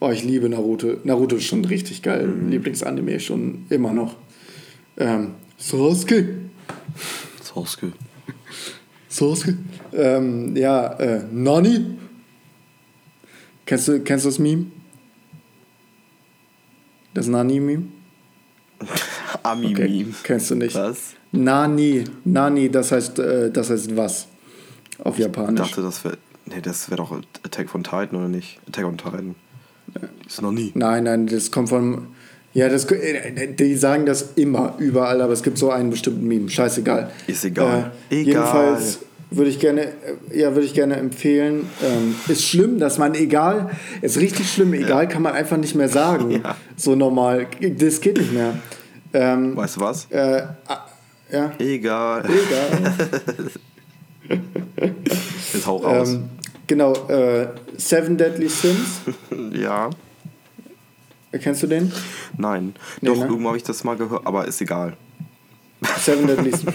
Oh, 0.00 0.10
ich 0.10 0.22
liebe 0.22 0.48
Naruto. 0.50 0.98
Naruto 1.04 1.36
ist 1.36 1.44
schon 1.44 1.64
richtig 1.64 2.02
geil. 2.02 2.26
Mhm. 2.26 2.50
Lieblingsanime 2.50 3.18
schon 3.20 3.64
immer 3.70 3.92
noch. 3.92 4.16
Ähm, 4.98 5.30
Sasuke. 5.56 6.40
Sasuke. 7.42 7.92
Sasuke. 9.08 9.56
Ähm, 9.94 10.54
ja, 10.56 10.88
äh, 10.94 11.22
Nani. 11.32 11.86
Kennst 13.64 13.88
du, 13.88 14.00
kennst 14.00 14.26
du 14.26 14.28
das 14.28 14.38
Meme? 14.38 14.66
Das 17.14 17.26
Nani-Meme? 17.28 17.84
Ami-Meme. 19.42 20.12
Kennst 20.22 20.50
du 20.50 20.56
nicht? 20.56 20.74
Was? 20.74 21.14
Nani. 21.32 22.04
Nani, 22.24 22.70
das 22.70 22.92
heißt, 22.92 23.18
äh, 23.18 23.50
das 23.50 23.70
heißt 23.70 23.96
was? 23.96 24.26
Auf 24.98 25.14
Ich 25.18 25.24
Japanisch. 25.24 25.60
dachte, 25.60 25.82
das 25.82 26.04
wäre. 26.04 26.18
Nee, 26.46 26.60
das 26.60 26.90
wäre 26.90 26.98
doch 26.98 27.18
Attack 27.42 27.70
von 27.70 27.82
Titan, 27.82 28.16
oder 28.16 28.28
nicht? 28.28 28.60
Attack 28.68 28.84
on 28.84 28.98
Titan. 28.98 29.34
Ist 30.26 30.42
noch 30.42 30.52
nie. 30.52 30.72
Nein, 30.74 31.04
nein, 31.04 31.26
das 31.26 31.50
kommt 31.50 31.68
von. 31.70 32.08
Ja, 32.52 32.68
das, 32.68 32.84
äh, 32.86 33.52
die 33.54 33.74
sagen 33.74 34.06
das 34.06 34.32
immer, 34.36 34.74
überall, 34.78 35.20
aber 35.22 35.32
es 35.32 35.42
gibt 35.42 35.58
so 35.58 35.70
einen 35.70 35.90
bestimmten 35.90 36.28
Meme. 36.28 36.48
Scheißegal. 36.48 37.10
Ist 37.26 37.44
egal. 37.44 37.92
Äh, 38.10 38.20
Egal. 38.20 38.26
Jedenfalls 38.26 38.98
würde 39.36 39.50
ich 39.50 39.58
gerne, 39.60 39.82
äh, 40.30 40.38
ja, 40.40 40.54
würde 40.54 40.66
ich 40.66 40.74
gerne 40.74 40.96
empfehlen. 40.96 41.68
Ähm, 41.82 42.14
ist 42.28 42.44
schlimm, 42.44 42.78
dass 42.78 42.98
man 42.98 43.14
egal, 43.14 43.70
ist 44.02 44.18
richtig 44.18 44.50
schlimm, 44.50 44.72
egal 44.74 45.08
kann 45.08 45.22
man 45.22 45.32
einfach 45.34 45.56
nicht 45.56 45.74
mehr 45.74 45.88
sagen. 45.88 46.30
Ja. 46.44 46.56
So 46.76 46.94
normal. 46.96 47.46
Das 47.78 48.00
geht 48.00 48.18
nicht 48.18 48.32
mehr. 48.32 48.58
Ähm, 49.12 49.56
Weißt 49.56 49.76
du 49.76 49.80
was? 49.80 50.06
äh, 50.10 50.42
ja, 51.32 51.52
Egal. 51.58 52.24
egal. 52.24 52.94
Jetzt 55.52 55.66
hau 55.66 55.76
raus. 55.76 56.14
ähm, 56.14 56.24
genau, 56.66 56.92
äh, 57.08 57.48
Seven 57.76 58.16
Deadly 58.16 58.48
Sins. 58.48 59.00
ja. 59.52 59.90
Kennst 61.32 61.62
du 61.62 61.66
den? 61.66 61.92
Nein. 62.36 62.74
Nee, 63.00 63.08
Doch, 63.08 63.16
ne? 63.16 63.24
irgendwo 63.26 63.48
habe 63.48 63.56
ich 63.56 63.64
das 63.64 63.82
mal 63.84 63.96
gehört, 63.96 64.26
aber 64.26 64.46
ist 64.46 64.60
egal. 64.60 64.96
Seven 66.04 66.26
Deadly 66.26 66.50
Sins. 66.52 66.74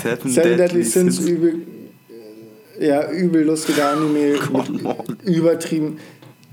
Seven, 0.00 0.30
Seven 0.30 0.58
Deadly 0.58 0.84
Sins, 0.84 1.18
übel, 1.20 1.66
äh, 2.78 2.86
ja, 2.88 3.10
übel 3.10 3.44
lustiger 3.44 3.90
Anime. 3.90 4.34
Übertrieben. 5.24 5.98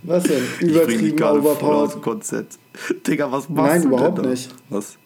Was 0.04 0.24
denn? 0.24 0.42
Übertrieben 0.62 1.22
overpowered. 1.22 2.02
Konzept. 2.02 2.58
Digga, 3.06 3.30
was 3.30 3.50
machst 3.50 3.72
Nein, 3.74 3.82
du 3.82 3.88
überhaupt 3.90 4.18
denn 4.20 4.24
da? 4.24 4.30
nicht. 4.30 4.50
Was? 4.70 4.98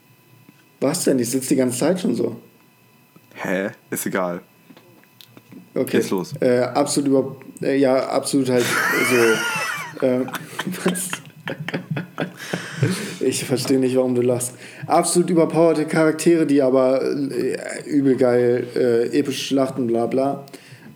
Was 0.80 1.04
denn? 1.06 1.18
Ich 1.18 1.32
sitze 1.32 1.50
die 1.50 1.56
ganze 1.56 1.80
Zeit 1.80 2.00
schon 2.00 2.14
so. 2.14 2.36
Hä? 3.34 3.72
Ist 3.90 4.06
egal. 4.06 4.42
Okay. 5.74 5.98
Geht's 5.98 6.12
los. 6.12 6.34
Äh, 6.40 6.60
absolut 6.60 7.10
über, 7.10 7.36
äh, 7.64 7.78
ja, 7.78 8.08
absolut 8.10 8.50
halt 8.50 8.66
so. 9.10 10.06
äh, 10.06 10.26
was? 10.84 11.10
Ich 13.20 13.46
verstehe 13.46 13.80
nicht, 13.80 13.96
warum 13.96 14.16
du 14.16 14.22
lachst. 14.22 14.54
Absolut 14.88 15.30
überpowerte 15.30 15.86
Charaktere, 15.86 16.46
die 16.46 16.62
aber 16.62 17.02
äh, 17.02 17.58
übel 17.86 18.16
geil, 18.16 18.68
äh, 18.76 19.18
epische 19.18 19.44
Schlachten, 19.46 19.88
bla 19.88 20.06
bla. 20.08 20.44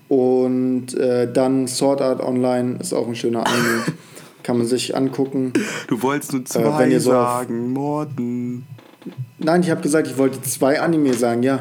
Und 0.10 0.94
äh, 0.96 1.32
dann 1.32 1.68
Sword 1.68 2.02
Art 2.02 2.22
Online 2.22 2.78
ist 2.80 2.94
auch 2.94 3.08
ein 3.08 3.16
schöner 3.16 3.46
Anime. 3.46 3.84
Kann 4.44 4.58
man 4.58 4.68
sich 4.68 4.96
angucken. 4.96 5.52
Du 5.88 6.02
wolltest 6.02 6.32
nur 6.32 6.42
Äh, 6.42 6.46
zwei 6.46 6.80
wenn 6.80 6.92
ihr 6.92 7.02
so 7.02 7.12
sagen, 7.12 7.72
Morten. 7.74 8.66
Nein, 9.40 9.62
ich 9.62 9.70
habe 9.70 9.82
gesagt, 9.82 10.08
ich 10.08 10.18
wollte 10.18 10.42
zwei 10.42 10.80
Anime 10.80 11.14
sagen, 11.14 11.44
ja. 11.44 11.60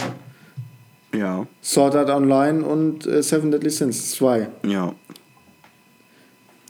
Ja, 1.14 1.47
Sword 1.62 1.97
Art 1.97 2.11
Online 2.11 2.64
und 2.64 3.07
äh, 3.07 3.22
Seven 3.22 3.51
Deadly 3.51 3.70
Sins. 3.70 4.12
Zwei. 4.12 4.49
ja. 4.64 4.93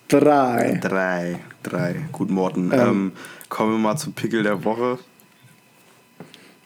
Drei. 0.08 0.78
Drei. 0.80 1.40
Drei. 1.66 2.06
Gut, 2.12 2.30
Morten. 2.30 2.70
Ähm. 2.72 2.80
Ähm, 2.80 3.12
kommen 3.48 3.72
wir 3.72 3.78
mal 3.78 3.96
zum 3.96 4.12
Pickel 4.12 4.44
der 4.44 4.64
Woche. 4.64 4.98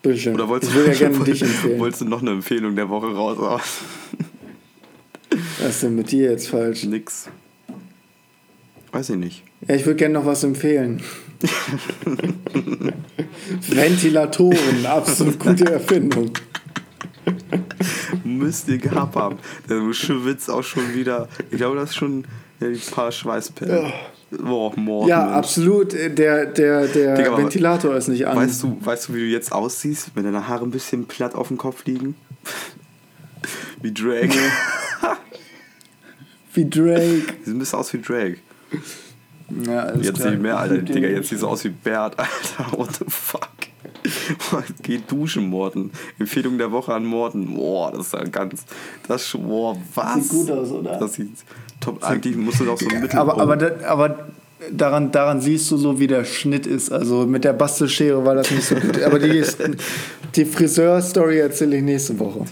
Bitteschön. 0.03 0.35
Oder 0.35 0.49
wolltest 0.49 0.73
ich 0.73 0.79
will 0.79 0.87
ja 0.89 0.93
gerne 1.11 1.25
dich 1.25 1.43
empfehlen. 1.43 1.81
Wolltest 1.81 2.03
du 2.03 2.07
noch 2.07 2.21
eine 2.21 2.33
Empfehlung 2.33 2.77
der 2.77 2.91
Woche 2.91 3.07
raus? 3.15 3.39
Was 5.31 5.69
ist 5.69 5.83
denn 5.83 5.95
mit 5.95 6.11
dir 6.11 6.31
jetzt 6.31 6.49
falsch? 6.49 6.85
Nix. 6.85 7.29
Weiß 8.93 9.09
ich 9.11 9.17
nicht. 9.17 9.43
Ja, 9.67 9.75
ich 9.75 9.87
würde 9.87 9.97
gerne 9.97 10.15
noch 10.15 10.27
was 10.27 10.43
empfehlen. 10.43 11.01
Ventilatoren, 13.69 14.85
absolut 14.85 15.39
gute 15.39 15.71
Erfindung. 15.71 16.33
Müsst 18.25 18.67
ihr 18.69 18.79
gehabt 18.79 19.15
haben. 19.15 19.39
Du 19.69 19.93
schwitzt 19.93 20.51
auch 20.51 20.65
schon 20.65 20.93
wieder. 20.95 21.29
Ich 21.53 21.59
glaube, 21.59 21.77
das 21.77 21.91
ist 21.91 21.97
schon 21.97 22.25
ja, 22.59 22.67
ein 22.67 22.81
paar 22.91 23.13
Schweißperlen. 23.13 23.93
Boah, 24.31 24.73
Morten. 24.77 25.09
Ja, 25.09 25.29
absolut. 25.31 25.93
Der, 25.93 26.09
der, 26.09 26.47
der 26.47 27.15
Digga, 27.17 27.37
Ventilator 27.37 27.97
ist 27.97 28.09
nicht 28.09 28.27
an. 28.27 28.37
Weißt 28.37 28.63
du, 28.63 28.79
weißt 28.81 29.09
du, 29.09 29.15
wie 29.15 29.19
du 29.21 29.27
jetzt 29.27 29.51
aussiehst, 29.53 30.11
wenn 30.15 30.25
deine 30.25 30.47
Haare 30.47 30.65
ein 30.65 30.71
bisschen 30.71 31.07
platt 31.07 31.35
auf 31.35 31.49
dem 31.49 31.57
Kopf 31.59 31.85
liegen? 31.85 32.15
Wie 33.83 33.93
Drake. 33.95 34.35
Wie 36.53 36.69
Drake. 36.69 37.23
Sieht 37.45 37.55
ein 37.55 37.59
bisschen 37.59 37.79
aus 37.79 37.93
wie 37.95 37.99
Drake. 38.03 38.37
Ja, 39.67 39.95
Jetzt 39.97 40.17
klar. 40.17 40.31
nicht 40.31 40.43
mehr, 40.43 40.59
Alter. 40.59 40.79
Digga, 40.79 41.09
jetzt 41.09 41.31
sieht 41.31 41.39
so 41.39 41.49
aus 41.49 41.65
wie 41.65 41.71
Bert, 41.71 42.19
Alter. 42.19 42.79
What 42.79 42.95
the 42.97 43.05
fuck? 43.09 43.49
Geht 44.83 45.11
duschen, 45.11 45.49
Morten. 45.49 45.91
Empfehlung 46.19 46.59
der 46.59 46.73
Woche 46.73 46.95
an 46.95 47.05
Morten. 47.05 47.55
Boah, 47.55 47.93
das 47.93 48.07
ist 48.07 48.13
ja 48.15 48.25
ganz. 48.25 48.65
Das. 49.07 49.31
Boah, 49.33 49.77
was? 49.95 50.15
Sieht 50.15 50.29
gut 50.31 50.51
aus, 50.51 50.71
oder? 50.71 50.99
Das 50.99 51.15
sieht 51.15 51.31
top. 51.81 52.03
Eigentlich 52.03 52.37
musst 52.37 52.61
du 52.61 52.65
doch 52.65 52.79
so 52.79 52.89
ein 52.89 53.01
Mittel. 53.01 53.19
Aber, 53.19 53.39
aber, 53.39 53.57
da- 53.57 53.87
aber 53.87 54.29
daran, 54.73 55.11
daran 55.13 55.41
siehst 55.41 55.71
du 55.71 55.77
so, 55.77 55.99
wie 56.01 56.07
der 56.07 56.25
Schnitt 56.25 56.67
ist. 56.67 56.91
Also 56.91 57.27
mit 57.27 57.45
der 57.45 57.53
Bastelschere 57.53 58.25
war 58.25 58.35
das 58.35 58.51
nicht 58.51 58.65
so 58.65 58.75
gut. 58.77 59.03
Aber 59.03 59.19
die, 59.19 59.45
die 60.37 60.45
Friseur-Story 60.45 61.39
erzähle 61.39 61.77
ich 61.79 61.83
nächste 61.83 62.19
Woche. 62.19 62.45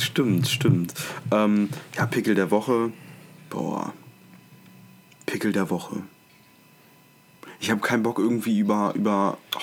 Stimmt, 0.00 0.48
stimmt. 0.48 0.94
Ähm, 1.32 1.68
ja, 1.96 2.06
Pickel 2.06 2.34
der 2.34 2.50
Woche. 2.50 2.90
Boah. 3.50 3.92
Pickel 5.26 5.52
der 5.52 5.70
Woche. 5.70 5.96
Ich 7.60 7.70
habe 7.70 7.80
keinen 7.80 8.02
Bock 8.02 8.18
irgendwie 8.18 8.58
über, 8.58 8.92
über, 8.96 9.36
oh, 9.54 9.60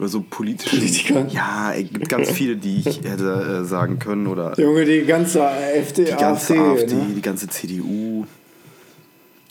über 0.00 0.08
so 0.08 0.22
politische. 0.28 0.76
Politiker? 0.76 1.26
Ja, 1.28 1.74
es 1.74 1.92
gibt 1.92 2.08
ganz 2.08 2.30
viele, 2.30 2.56
die 2.56 2.78
ich 2.78 3.02
hätte 3.04 3.60
äh, 3.62 3.64
sagen 3.66 3.98
können. 3.98 4.26
Oder 4.28 4.58
Junge, 4.58 4.86
die 4.86 5.02
ganze 5.02 5.42
FD, 5.46 6.04
die 6.04 6.10
ganze 6.12 6.54
AfD. 6.58 6.58
AfD, 6.58 6.94
Ne? 6.94 7.06
die 7.16 7.20
ganze 7.20 7.48
CDU. 7.48 8.24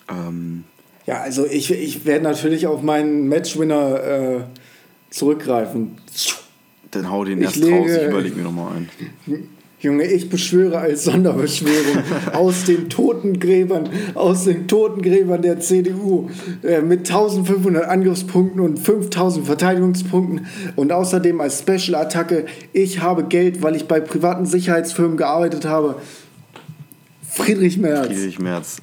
Ähm, 0.10 0.64
Ja, 1.06 1.22
also 1.22 1.45
ich, 1.45 1.72
ich 1.72 2.04
werde 2.06 2.24
natürlich 2.24 2.66
auf 2.66 2.82
meinen 2.82 3.28
Matchwinner 3.28 4.04
äh, 4.04 4.39
zurückgreifen. 5.12 5.97
dann 6.91 7.12
hau 7.12 7.24
den 7.26 7.38
Ich 7.39 7.45
erst 7.45 7.58
raus, 7.58 7.64
ich 7.68 7.95
lege- 7.97 8.08
überleg 8.10 8.36
mir 8.36 8.43
nochmal 8.43 8.74
ein. 8.76 8.89
Junge, 9.82 10.03
ich 10.03 10.30
beschwöre 10.30 10.77
als 10.80 11.05
Sonderbeschwörung 11.05 12.03
aus 12.34 12.65
den 12.65 12.89
Totengräbern, 12.89 13.89
aus 14.13 14.43
den 14.43 14.67
Totengräbern 14.67 15.41
der 15.41 15.61
CDU 15.61 16.30
äh, 16.63 16.82
mit 16.82 17.09
1500 17.09 17.86
Angriffspunkten 17.86 18.59
und 18.59 18.77
5000 18.77 19.45
Verteidigungspunkten 19.45 20.47
und 20.75 20.91
außerdem 20.91 21.39
als 21.39 21.59
Special-Attacke, 21.59 22.45
ich 22.73 22.99
habe 22.99 23.23
Geld, 23.23 23.63
weil 23.63 23.77
ich 23.77 23.88
bei 23.88 24.01
privaten 24.01 24.45
Sicherheitsfirmen 24.45 25.15
gearbeitet 25.15 25.63
habe. 25.65 25.95
Friedrich 27.21 27.77
Merz. 27.77 28.07
Friedrich 28.07 28.39
Merz. 28.39 28.82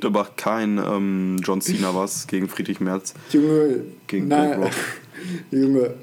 Da 0.00 0.08
macht 0.08 0.38
kein 0.38 0.78
ähm, 0.78 1.36
John 1.42 1.60
Cena 1.60 1.94
was 1.94 2.26
gegen 2.26 2.48
Friedrich 2.48 2.80
Merz. 2.80 3.12
Junge, 3.30 3.82
Gegen 4.06 4.28
nein, 4.28 4.52
BlackRock. 4.52 4.72
Junge, 5.50 5.94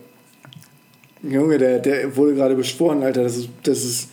Junge, 1.24 1.58
der, 1.58 1.80
der 1.80 2.16
wurde 2.16 2.36
gerade 2.36 2.56
beschworen, 2.56 3.04
Alter. 3.04 3.24
Das 3.24 3.38
ist, 3.38 3.50
das 3.64 3.84
ist, 3.84 4.10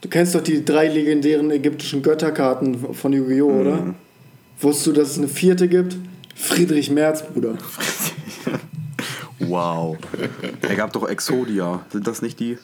du 0.00 0.08
kennst 0.08 0.34
doch 0.34 0.42
die 0.42 0.64
drei 0.64 0.88
legendären 0.88 1.50
ägyptischen 1.50 2.02
Götterkarten 2.02 2.94
von 2.94 3.12
Yu-Gi-Oh, 3.12 3.50
Mhm. 3.50 3.60
oder? 3.60 3.94
Wusstest 4.60 4.86
du, 4.86 4.92
dass 4.92 5.10
es 5.10 5.18
eine 5.18 5.28
vierte 5.28 5.68
gibt? 5.68 5.96
Friedrich 6.36 6.90
Merz, 6.90 7.22
Bruder. 7.26 7.56
Wow. 9.40 9.96
Er 10.62 10.76
gab 10.76 10.92
doch 10.92 11.08
Exodia. 11.08 11.84
Sind 11.90 12.06
das 12.06 12.22
nicht 12.22 12.38
die? 12.40 12.56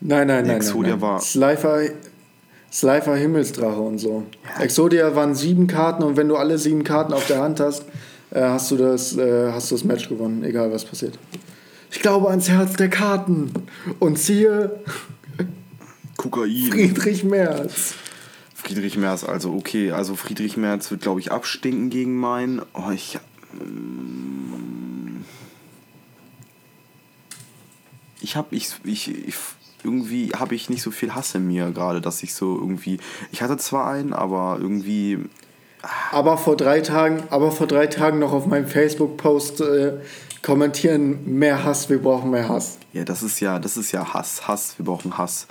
Nein, 0.00 0.26
nein, 0.26 0.46
nein. 0.46 0.56
Exodia 0.56 0.90
nein, 0.90 1.00
nein. 1.00 1.08
war- 1.10 1.20
Slifer, 1.20 1.80
Slifer 2.72 3.16
Himmelsdrache 3.16 3.80
und 3.80 3.98
so. 3.98 4.24
Exodia 4.60 5.14
waren 5.14 5.34
sieben 5.34 5.66
Karten 5.68 6.02
und 6.02 6.16
wenn 6.16 6.28
du 6.28 6.36
alle 6.36 6.58
sieben 6.58 6.82
Karten 6.84 7.12
auf 7.12 7.26
der 7.28 7.40
Hand 7.40 7.60
hast, 7.60 7.84
äh, 8.30 8.40
hast, 8.40 8.70
du 8.72 8.76
das, 8.76 9.16
äh, 9.16 9.52
hast 9.52 9.70
du 9.70 9.76
das 9.76 9.84
Match 9.84 10.08
gewonnen, 10.08 10.42
egal 10.44 10.72
was 10.72 10.84
passiert. 10.84 11.18
Ich 11.92 12.00
glaube 12.00 12.30
ans 12.30 12.48
Herz 12.48 12.72
der 12.74 12.88
Karten 12.88 13.52
und 13.98 14.18
ziehe 14.18 14.80
Kokain. 16.16 16.70
Friedrich 16.70 17.22
Merz. 17.22 17.94
Friedrich 18.54 18.96
Merz, 18.96 19.24
also 19.24 19.52
okay. 19.52 19.92
Also 19.92 20.16
Friedrich 20.16 20.56
Merz 20.56 20.90
wird, 20.90 21.02
glaube 21.02 21.20
ich, 21.20 21.30
abstinken 21.30 21.90
gegen 21.90 22.18
meinen. 22.18 22.62
Oh, 22.72 22.90
ich. 22.90 23.18
mm. 23.52 25.22
Ich 28.22 28.36
habe 28.36 28.54
ich, 28.56 28.72
ich, 28.84 29.28
ich 29.28 29.34
irgendwie 29.84 30.30
habe 30.30 30.54
ich 30.54 30.70
nicht 30.70 30.82
so 30.82 30.92
viel 30.92 31.14
Hass 31.14 31.34
in 31.34 31.46
mir 31.46 31.72
gerade, 31.72 32.00
dass 32.00 32.22
ich 32.22 32.34
so 32.34 32.56
irgendwie 32.56 33.00
ich 33.32 33.42
hatte 33.42 33.58
zwar 33.58 33.90
einen, 33.90 34.14
aber 34.14 34.58
irgendwie 34.60 35.18
Aber 36.12 36.38
vor 36.38 36.56
drei 36.56 36.80
Tagen, 36.80 37.22
aber 37.30 37.50
vor 37.50 37.66
drei 37.66 37.86
Tagen 37.88 38.18
noch 38.20 38.32
auf 38.32 38.46
meinem 38.46 38.66
Facebook-Post 38.68 39.60
äh, 39.62 39.92
kommentieren, 40.42 41.24
mehr 41.38 41.64
Hass, 41.64 41.88
wir 41.90 41.98
brauchen 42.00 42.30
mehr 42.30 42.48
Hass. 42.48 42.78
ja, 42.92 43.04
das 43.04 43.22
ist 43.22 43.40
ja, 43.40 43.58
das 43.58 43.76
ist 43.76 43.90
ja 43.92 44.12
Hass, 44.14 44.46
Hass, 44.46 44.74
wir 44.78 44.84
brauchen 44.86 45.16
Hass. 45.18 45.46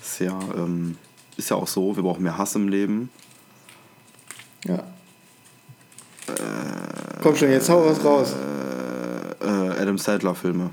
Das 0.00 0.12
ist 0.12 0.20
ja 0.20 0.38
ähm, 0.56 0.96
ist 1.36 1.50
ja 1.50 1.56
auch 1.56 1.66
so, 1.66 1.94
wir 1.96 2.02
brauchen 2.02 2.22
mehr 2.22 2.38
Hass 2.38 2.54
im 2.54 2.68
Leben. 2.68 3.10
Ja. 4.66 4.82
Komm 7.22 7.36
schon, 7.36 7.50
jetzt 7.50 7.68
hau 7.68 7.84
was 7.84 8.02
raus. 8.04 8.34
Äh, 9.40 9.80
Adam 9.80 9.98
Sandler 9.98 10.34
Filme. 10.34 10.70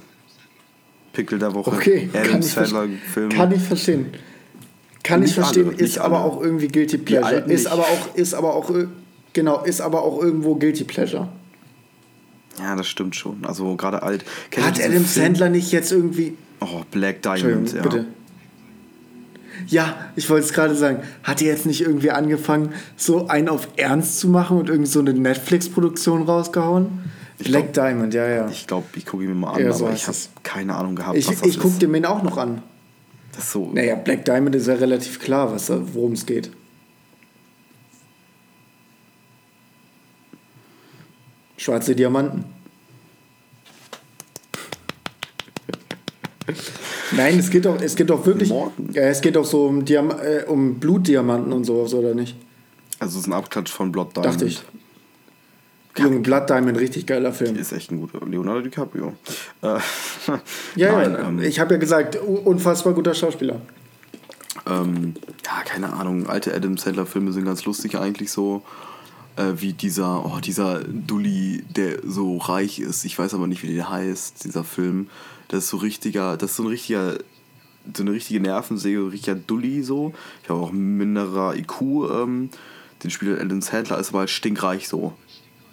Pickel 1.12 1.38
der 1.38 1.54
Woche. 1.54 1.72
Okay, 1.72 2.10
Adam 2.14 2.32
kann 2.32 2.40
ich, 2.40 2.52
Sandler 2.52 2.82
ver- 2.84 3.12
Filme. 3.14 3.36
kann 3.36 3.52
ich 3.52 3.62
verstehen. 3.62 4.14
Kann 5.04 5.20
Nicht 5.20 5.30
ich 5.32 5.36
verstehen, 5.36 5.68
alle, 5.68 5.78
ist 5.78 5.98
aber 5.98 6.18
alle. 6.22 6.26
auch 6.26 6.42
irgendwie 6.42 6.68
Guilty 6.70 6.98
Pleasure. 6.98 7.36
Ist 7.42 7.48
nicht. 7.48 7.68
aber 7.68 7.84
auch, 7.84 8.16
ist 8.16 8.34
aber 8.34 8.56
auch, 8.56 8.70
äh, 8.70 8.88
genau, 9.34 9.62
ist 9.64 9.82
aber 9.82 10.02
auch 10.04 10.22
irgendwo 10.22 10.56
Guilty 10.56 10.86
Pleasure. 10.86 11.28
Ja, 12.60 12.76
das 12.76 12.88
stimmt 12.88 13.16
schon. 13.16 13.44
Also 13.46 13.76
gerade 13.76 14.02
alt. 14.04 14.24
Kennt 14.52 14.66
Hat 14.66 14.82
Adam? 14.84 15.04
Sandler 15.06 15.50
nicht 15.50 15.72
jetzt 15.72 15.92
irgendwie. 15.92 16.38
Oh, 16.62 16.84
Black 16.92 17.22
Diamond, 17.22 17.74
ja. 17.74 17.82
bitte. 17.82 18.06
Ja, 19.68 19.96
ich 20.16 20.30
wollte 20.30 20.46
es 20.46 20.54
gerade 20.54 20.76
sagen. 20.76 21.00
Hat 21.24 21.42
er 21.42 21.48
jetzt 21.48 21.66
nicht 21.66 21.82
irgendwie 21.82 22.12
angefangen, 22.12 22.74
so 22.96 23.28
einen 23.28 23.50
auf 23.50 23.68
Ernst 23.76 24.20
zu 24.20 24.28
machen 24.30 24.58
und 24.58 24.70
irgendwie 24.70 24.90
so 24.90 25.00
eine 25.00 25.14
Netflix-Produktion 25.14 26.24
rausgehauen? 26.24 27.12
Black 27.40 27.74
Diamond, 27.74 28.14
ja, 28.14 28.28
ja. 28.28 28.48
Ich 28.50 28.68
glaube, 28.68 28.86
ich 28.96 29.06
gucke 29.06 29.24
ihn 29.24 29.30
mir 29.30 29.36
mal 29.36 29.54
an, 29.54 29.64
Ja, 29.64 29.74
so 29.74 29.86
aber 29.86 29.96
ich 29.96 30.08
habe 30.08 30.18
keine 30.44 30.76
Ahnung 30.76 30.96
gehabt, 30.96 31.18
Ich, 31.18 31.28
was 31.28 31.40
das 31.40 31.48
ich 31.50 31.58
gucke 31.58 31.74
ist. 31.74 31.82
den 31.82 31.92
mir 31.92 32.10
auch 32.10 32.24
noch 32.24 32.38
an. 32.38 32.62
Das 33.36 33.52
so. 33.52 33.72
Naja, 33.74 33.96
Black 33.96 34.26
Diamond 34.26 34.56
ist 34.56 34.68
ja 34.68 34.76
relativ 34.76 35.20
klar, 35.20 35.52
was 35.52 35.66
da- 35.68 35.82
worum 35.94 36.14
es 36.14 36.26
geht. 36.26 36.52
Schwarze 41.58 41.96
Diamanten. 41.96 42.46
Nein, 47.16 47.40
es 47.40 47.50
geht 47.50 47.66
doch, 47.66 47.80
es 47.80 47.96
geht 47.96 48.10
doch 48.10 48.26
wirklich. 48.26 48.50
Morgen. 48.50 48.92
Ja, 48.94 49.04
es 49.04 49.22
geht 49.22 49.36
doch 49.36 49.46
so 49.46 49.66
um, 49.68 49.86
Diam 49.86 50.10
äh, 50.12 50.44
um 50.46 50.80
Blutdiamanten 50.80 51.54
und 51.54 51.64
sowas, 51.64 51.94
oder 51.94 52.14
nicht? 52.16 52.36
Also 53.00 53.18
es 53.20 53.24
ist 53.24 53.28
ein 53.30 53.34
Abklatsch 53.34 53.72
von 53.72 53.92
Blood 53.92 54.16
Diamond. 54.16 54.34
Dachte 54.34 54.46
ich. 54.46 54.62
Junge, 55.98 56.20
Blood 56.22 56.50
Diamond, 56.50 56.80
richtig 56.80 57.06
geiler 57.06 57.34
Film. 57.34 57.56
Ist 57.56 57.72
echt 57.72 57.92
ein 57.92 58.00
guter 58.00 58.26
Leonardo 58.26 58.62
DiCaprio. 58.62 59.14
Äh, 59.62 59.80
Ja, 60.76 60.92
Nein, 60.94 61.12
ja, 61.14 61.28
ähm, 61.28 61.42
ich 61.42 61.60
habe 61.60 61.76
ja 61.76 61.80
gesagt, 61.80 62.16
unfassbar 62.16 62.94
guter 62.94 63.14
Schauspieler. 63.14 63.62
ähm, 64.66 65.14
ja, 65.46 65.62
keine 65.66 65.94
Ahnung. 65.94 66.28
Alte 66.28 66.54
Adam 66.54 66.78
Sandler 66.78 67.06
Filme 67.06 67.32
sind 67.32 67.46
ganz 67.46 67.66
lustig 67.66 67.96
eigentlich 67.98 68.32
so. 68.32 68.64
äh, 69.36 69.54
wie 69.58 69.74
dieser, 69.74 70.26
oh, 70.26 70.40
dieser 70.40 70.84
Dulli, 70.84 71.64
der 71.76 72.00
so 72.04 72.38
reich 72.38 72.80
ist. 72.80 73.04
Ich 73.06 73.18
weiß 73.18 73.34
aber 73.34 73.48
nicht, 73.48 73.64
wie 73.64 73.74
der 73.76 73.90
heißt, 73.90 74.44
dieser 74.46 74.64
Film. 74.64 75.08
Das 75.50 75.66
ist 75.66 75.70
so 75.70 75.78
richtiger, 75.78 76.38
das 76.38 76.52
ist 76.52 76.58
so 76.58 76.64
ein 76.64 76.70
richtiger, 76.70 77.18
so 77.96 78.02
eine 78.04 78.12
richtige 78.14 78.40
Nervensäge, 78.40 79.00
so 79.00 79.06
ein 79.06 79.12
richtiger 79.12 79.36
Dulli 79.36 79.84
so. 79.84 80.14
Ich 80.44 80.50
habe 80.50 80.60
auch 80.60 80.72
minderer 80.72 81.56
IQ, 81.56 81.82
ähm, 82.12 82.50
den 83.04 83.12
spielt 83.12 83.40
Alan 83.40 83.62
Sandler, 83.62 84.00
ist 84.00 84.10
aber 84.10 84.20
halt 84.20 84.30
stinkreich 84.30 84.88
so. 84.88 85.14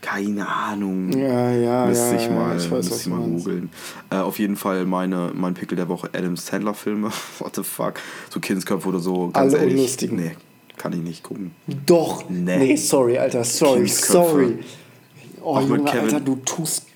Keine 0.01 0.49
Ahnung. 0.49 1.13
Ja, 1.13 1.51
ja, 1.53 1.87
Müsste 1.87 2.15
ja, 2.17 2.21
ich 2.23 2.31
mal, 2.31 2.57
ich 2.57 2.63
weiß, 2.65 2.71
müsste 2.71 2.93
was 2.93 3.01
ich 3.03 3.07
mal 3.09 3.21
googeln. 3.21 3.69
Äh, 4.11 4.17
auf 4.17 4.39
jeden 4.39 4.57
Fall 4.57 4.87
meine, 4.87 5.31
mein 5.35 5.53
Pickel 5.55 5.77
der 5.77 5.89
Woche, 5.89 6.09
Adam 6.15 6.37
Sandler 6.37 6.73
Filme. 6.75 7.11
What 7.39 7.57
the 7.57 7.63
fuck? 7.63 7.95
So 8.31 8.41
Kindsköpfe 8.41 8.89
oder 8.89 9.01
so. 9.01 9.29
Ganz 9.29 9.53
Alle 9.53 9.63
ehrlich, 9.63 9.75
unlustigen. 9.77 10.17
Nee, 10.17 10.37
kann 10.79 10.93
ich 10.95 11.01
nicht 11.01 11.23
gucken. 11.23 11.51
Doch. 11.87 12.25
Nee. 12.31 12.57
Nee, 12.59 12.77
sorry, 12.77 13.19
Alter, 13.19 13.45
sorry, 13.45 13.87
sorry. 13.89 14.59
Oh, 15.43 15.57
Auch 15.57 15.61
mit 15.63 15.79
Junge, 15.79 15.85
Kevin- 15.91 16.05
Alter, 16.05 16.21
du 16.21 16.37
tust. 16.47 16.87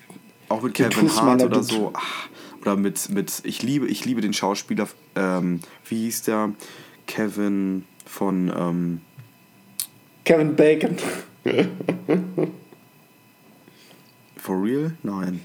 Auch 0.49 0.61
mit 0.63 0.73
Kevin 0.73 1.15
Hart 1.15 1.43
oder 1.43 1.61
so. 1.63 1.91
Ach, 1.93 2.27
oder 2.61 2.75
mit, 2.75 3.09
mit 3.09 3.41
ich 3.43 3.61
liebe, 3.61 3.87
ich 3.87 4.05
liebe 4.05 4.21
den 4.21 4.33
Schauspieler, 4.33 4.87
ähm, 5.15 5.59
wie 5.87 6.05
hieß 6.05 6.23
der? 6.23 6.51
Kevin 7.05 7.85
von, 8.05 8.51
ähm, 8.57 9.01
Kevin 10.23 10.55
Bacon. 10.55 10.95
For 14.45 14.61
Real? 14.61 14.91
Nein. 15.01 15.41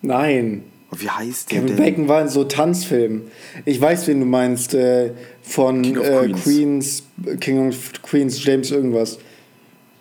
Nein. 0.00 0.62
Wie 0.96 1.10
heißt 1.10 1.50
der 1.50 1.60
Kevin 1.62 1.76
denn? 1.76 1.84
Bacon 1.84 2.08
war 2.08 2.22
in 2.22 2.28
so 2.28 2.44
Tanzfilmen. 2.44 3.22
Ich 3.64 3.80
weiß, 3.80 4.06
wen 4.06 4.20
du 4.20 4.26
meinst. 4.26 4.74
Äh, 4.74 5.10
von 5.42 5.82
King 5.82 5.98
of 5.98 6.06
äh, 6.06 6.28
Queens. 6.28 6.44
Queens. 6.44 7.02
King 7.40 7.68
of 7.68 7.92
Queens, 8.02 8.44
James 8.44 8.70
irgendwas. 8.70 9.18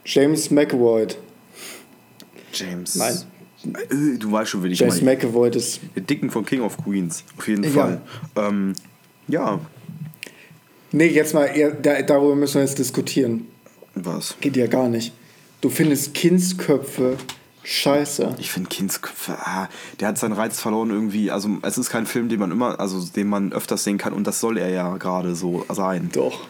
James 0.06 0.52
McAvoy. 0.52 1.08
James. 2.54 2.96
Nein. 2.96 3.16
Äh, 3.74 4.18
Du 4.20 4.32
weißt 4.32 4.52
schon, 4.52 4.62
wen 4.64 4.72
ich 4.72 4.80
James 4.80 5.02
meine. 5.02 5.18
McAvoy 5.18 5.50
ist. 5.50 5.80
Der 5.96 6.04
Dicken 6.04 6.30
von 6.30 6.46
King 6.46 6.62
of 6.62 6.78
Queens. 6.78 7.24
Auf 7.38 7.48
jeden 7.48 7.64
Ja. 7.64 7.70
Fall. 7.72 8.02
Ähm, 8.36 8.74
ja. 9.28 9.60
Nee, 10.92 11.08
jetzt 11.08 11.34
mal, 11.34 11.50
da, 11.82 12.04
darüber 12.04 12.36
müssen 12.36 12.56
wir 12.56 12.62
jetzt 12.62 12.78
diskutieren. 12.78 13.48
Was? 13.96 14.36
Geht 14.40 14.56
ja 14.56 14.68
gar 14.68 14.88
nicht. 14.90 15.12
Du 15.60 15.70
findest 15.70 16.14
Kindsköpfe 16.14 17.18
scheiße. 17.68 18.36
Ich 18.40 18.52
finde 18.52 18.70
Kindsköpfe, 18.70 19.34
ah, 19.40 19.68
der 20.00 20.08
hat 20.08 20.18
seinen 20.18 20.34
Reiz 20.34 20.60
verloren 20.60 20.90
irgendwie. 20.90 21.32
Also 21.32 21.58
es 21.64 21.78
ist 21.78 21.90
kein 21.90 22.06
Film, 22.06 22.30
den 22.30 22.40
man 22.40 22.52
immer, 22.52 22.80
also 22.80 23.04
den 23.06 23.28
man 23.28 23.52
öfters 23.52 23.84
sehen 23.84 23.98
kann 23.98 24.14
und 24.14 24.26
das 24.26 24.40
soll 24.40 24.58
er 24.58 24.70
ja 24.70 24.96
gerade 24.98 25.36
so 25.36 25.66
sein. 25.70 26.10
Doch. 26.14 26.48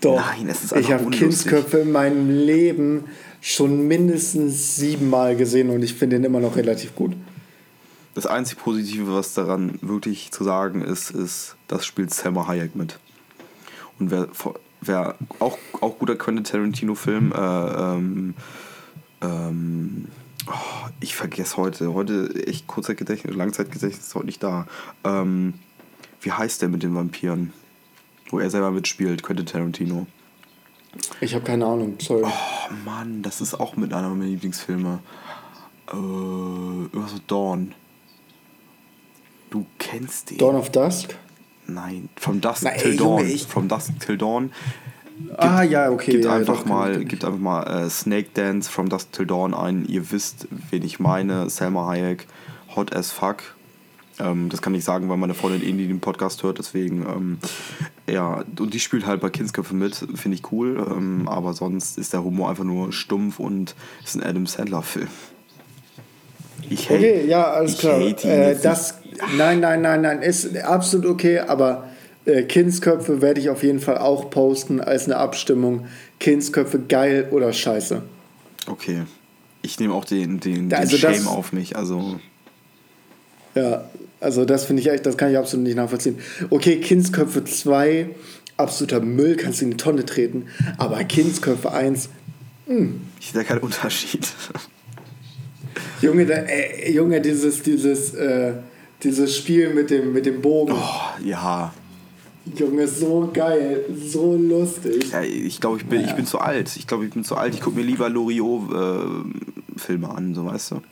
Doch. 0.00 0.16
Nein, 0.16 0.48
es 0.48 0.62
ist 0.62 0.72
ich 0.72 0.76
einfach 0.78 0.92
habe 0.92 1.04
unlustig. 1.04 1.20
Kindsköpfe 1.20 1.78
in 1.78 1.90
meinem 1.90 2.30
Leben 2.30 3.04
schon 3.40 3.88
mindestens 3.88 4.76
siebenmal 4.76 5.36
gesehen 5.36 5.70
und 5.70 5.82
ich 5.82 5.94
finde 5.94 6.16
den 6.16 6.24
immer 6.24 6.40
noch 6.40 6.56
relativ 6.56 6.94
gut. 6.94 7.16
Das 8.14 8.26
einzig 8.26 8.58
Positive, 8.58 9.12
was 9.12 9.34
daran 9.34 9.78
wirklich 9.82 10.30
zu 10.30 10.44
sagen 10.44 10.80
ist, 10.82 11.10
ist, 11.10 11.56
das 11.68 11.84
spielt 11.84 12.14
Selma 12.14 12.46
Hayek 12.46 12.76
mit. 12.76 12.98
Und 13.98 14.10
wer, 14.10 14.28
wer 14.80 15.16
auch, 15.40 15.58
auch 15.80 15.98
guter 15.98 16.16
Quentin 16.16 16.44
Tarantino-Film, 16.44 17.32
äh, 17.32 17.36
ähm, 17.38 18.34
ähm, 19.22 20.06
oh, 20.48 20.88
ich 21.00 21.14
vergesse 21.14 21.56
heute, 21.56 21.92
heute 21.94 22.46
echt 22.46 22.66
Kurzzeitgedächtnis, 22.66 23.34
Langzeitgedächtnis 23.36 24.06
ist 24.08 24.14
heute 24.14 24.26
nicht 24.26 24.42
da. 24.42 24.66
Ähm, 25.04 25.54
wie 26.20 26.32
heißt 26.32 26.62
der 26.62 26.68
mit 26.68 26.82
den 26.82 26.94
Vampiren? 26.94 27.52
Wo 28.30 28.40
er 28.40 28.50
selber 28.50 28.70
mitspielt, 28.72 29.22
Quentin 29.22 29.46
Tarantino. 29.46 30.06
Ich 31.20 31.34
habe 31.34 31.44
keine 31.44 31.66
Ahnung, 31.66 31.96
sorry. 32.00 32.22
Oh 32.24 32.72
Mann, 32.84 33.22
das 33.22 33.40
ist 33.40 33.54
auch 33.54 33.76
mit 33.76 33.92
einer 33.92 34.08
meiner 34.08 34.24
Lieblingsfilme. 34.24 34.98
Äh, 35.92 35.94
irgendwas 35.96 37.12
so 37.12 37.18
Dawn. 37.26 37.74
Du 39.50 39.64
kennst 39.78 40.30
den. 40.30 40.38
Dawn 40.38 40.56
of 40.56 40.70
Dusk? 40.70 41.14
Nein, 41.68 42.08
From 42.16 42.40
Dusk 42.40 42.62
Na, 42.64 42.70
Till 42.70 42.94
Junge, 42.94 43.22
Dawn. 43.22 43.26
ich- 43.30 43.46
From 43.46 43.68
Dusk 43.68 43.98
Till 44.00 44.16
Dawn. 44.16 44.52
Ah, 45.36 45.62
ja, 45.62 45.90
okay. 45.90 46.12
Gibt 46.12 46.24
ja, 46.24 46.34
einfach 46.34 46.58
doch, 46.58 46.66
mal, 46.66 47.04
gibt 47.04 47.24
einfach 47.24 47.38
mal 47.38 47.62
äh, 47.62 47.90
Snake 47.90 48.28
Dance 48.34 48.70
From 48.70 48.88
Dusk 48.88 49.12
Till 49.12 49.26
Dawn 49.26 49.54
ein. 49.54 49.84
Ihr 49.86 50.10
wisst, 50.10 50.48
wen 50.70 50.82
ich 50.82 50.98
meine. 51.00 51.48
Selma 51.50 51.86
Hayek, 51.86 52.26
hot 52.74 52.94
as 52.94 53.10
fuck. 53.12 53.38
Ähm, 54.18 54.48
das 54.48 54.62
kann 54.62 54.74
ich 54.74 54.82
sagen, 54.84 55.08
weil 55.10 55.18
meine 55.18 55.34
Freundin 55.34 55.62
eh 55.68 55.72
nie 55.72 55.86
den 55.86 56.00
Podcast 56.00 56.42
hört, 56.42 56.58
deswegen, 56.58 57.02
ähm, 57.02 57.38
ja, 58.10 58.44
und 58.58 58.72
die 58.72 58.80
spielt 58.80 59.04
halt 59.06 59.20
bei 59.20 59.28
Kindsköpfe 59.28 59.74
mit, 59.74 59.94
finde 59.94 60.36
ich 60.36 60.52
cool, 60.52 60.82
ähm, 60.90 61.28
aber 61.28 61.52
sonst 61.52 61.98
ist 61.98 62.14
der 62.14 62.24
Humor 62.24 62.48
einfach 62.48 62.64
nur 62.64 62.94
stumpf 62.94 63.38
und 63.38 63.74
ist 64.02 64.16
ein 64.16 64.22
Adam 64.22 64.46
Sandler-Film. 64.46 65.08
Ich 66.70 66.88
hate- 66.88 66.96
Okay, 66.98 67.26
ja, 67.26 67.44
alles 67.44 67.72
ich 67.74 67.78
klar. 67.78 68.00
Äh, 68.00 68.56
das, 68.62 69.00
nein, 69.36 69.60
nein, 69.60 69.82
nein, 69.82 70.00
nein, 70.00 70.22
ist 70.22 70.56
absolut 70.62 71.04
okay, 71.06 71.40
aber 71.40 71.84
äh, 72.26 72.42
Kindsköpfe 72.42 73.22
werde 73.22 73.40
ich 73.40 73.48
auf 73.50 73.62
jeden 73.62 73.80
Fall 73.80 73.98
auch 73.98 74.30
posten 74.30 74.80
als 74.80 75.04
eine 75.06 75.16
Abstimmung. 75.16 75.86
Kindsköpfe 76.20 76.78
geil 76.80 77.28
oder 77.30 77.52
scheiße. 77.52 78.02
Okay. 78.66 79.02
Ich 79.62 79.78
nehme 79.80 79.94
auch 79.94 80.04
den, 80.04 80.38
den, 80.40 80.68
den 80.68 80.74
also 80.78 80.96
das- 80.98 81.16
Shame 81.16 81.28
auf 81.28 81.52
mich, 81.52 81.76
also. 81.76 82.20
Ja, 83.54 83.88
also 84.20 84.44
das 84.44 84.64
finde 84.64 84.82
ich 84.82 84.88
echt, 84.90 85.06
das 85.06 85.16
kann 85.16 85.30
ich 85.30 85.38
absolut 85.38 85.66
nicht 85.66 85.76
nachvollziehen. 85.76 86.18
Okay, 86.50 86.76
Kindsköpfe 86.80 87.44
2, 87.44 88.10
absoluter 88.56 89.00
Müll, 89.00 89.36
kannst 89.36 89.60
du 89.60 89.64
in 89.64 89.70
die 89.72 89.76
Tonne 89.76 90.04
treten, 90.04 90.46
aber 90.78 91.02
Kindsköpfe 91.04 91.72
1, 91.72 92.08
Ich 92.68 93.26
sehe 93.32 93.34
da 93.34 93.44
keinen 93.44 93.60
Unterschied. 93.60 94.26
Junge, 96.02 96.26
da, 96.26 96.34
äh, 96.34 96.90
Junge, 96.92 97.20
dieses, 97.20 97.62
dieses, 97.62 98.14
äh, 98.14 98.52
dieses 99.02 99.36
Spiel 99.36 99.70
mit 99.72 99.90
dem, 99.90 100.12
mit 100.12 100.26
dem 100.26 100.40
Bogen, 100.42 100.74
Oh, 100.74 101.22
ja. 101.24 101.72
Junge, 102.54 102.86
so 102.86 103.28
geil, 103.32 103.84
so 104.06 104.36
lustig. 104.36 105.10
ja. 105.10 105.22
Ich 105.22 105.60
glaube, 105.60 105.78
ich 105.78 105.86
bin, 105.86 106.04
ich 106.04 106.14
bin 106.14 106.26
zu 106.26 106.38
alt. 106.38 106.76
Ich 106.76 106.86
glaube, 106.86 107.04
ich 107.06 107.12
bin 107.12 107.24
zu 107.24 107.36
alt. 107.36 107.54
Ich 107.54 107.60
gucke 107.60 107.76
mir 107.76 107.82
lieber 107.84 108.08
Loriot-Filme 108.08 110.08
an, 110.08 110.34
so 110.34 110.46
weißt 110.46 110.70
du. 110.72 110.82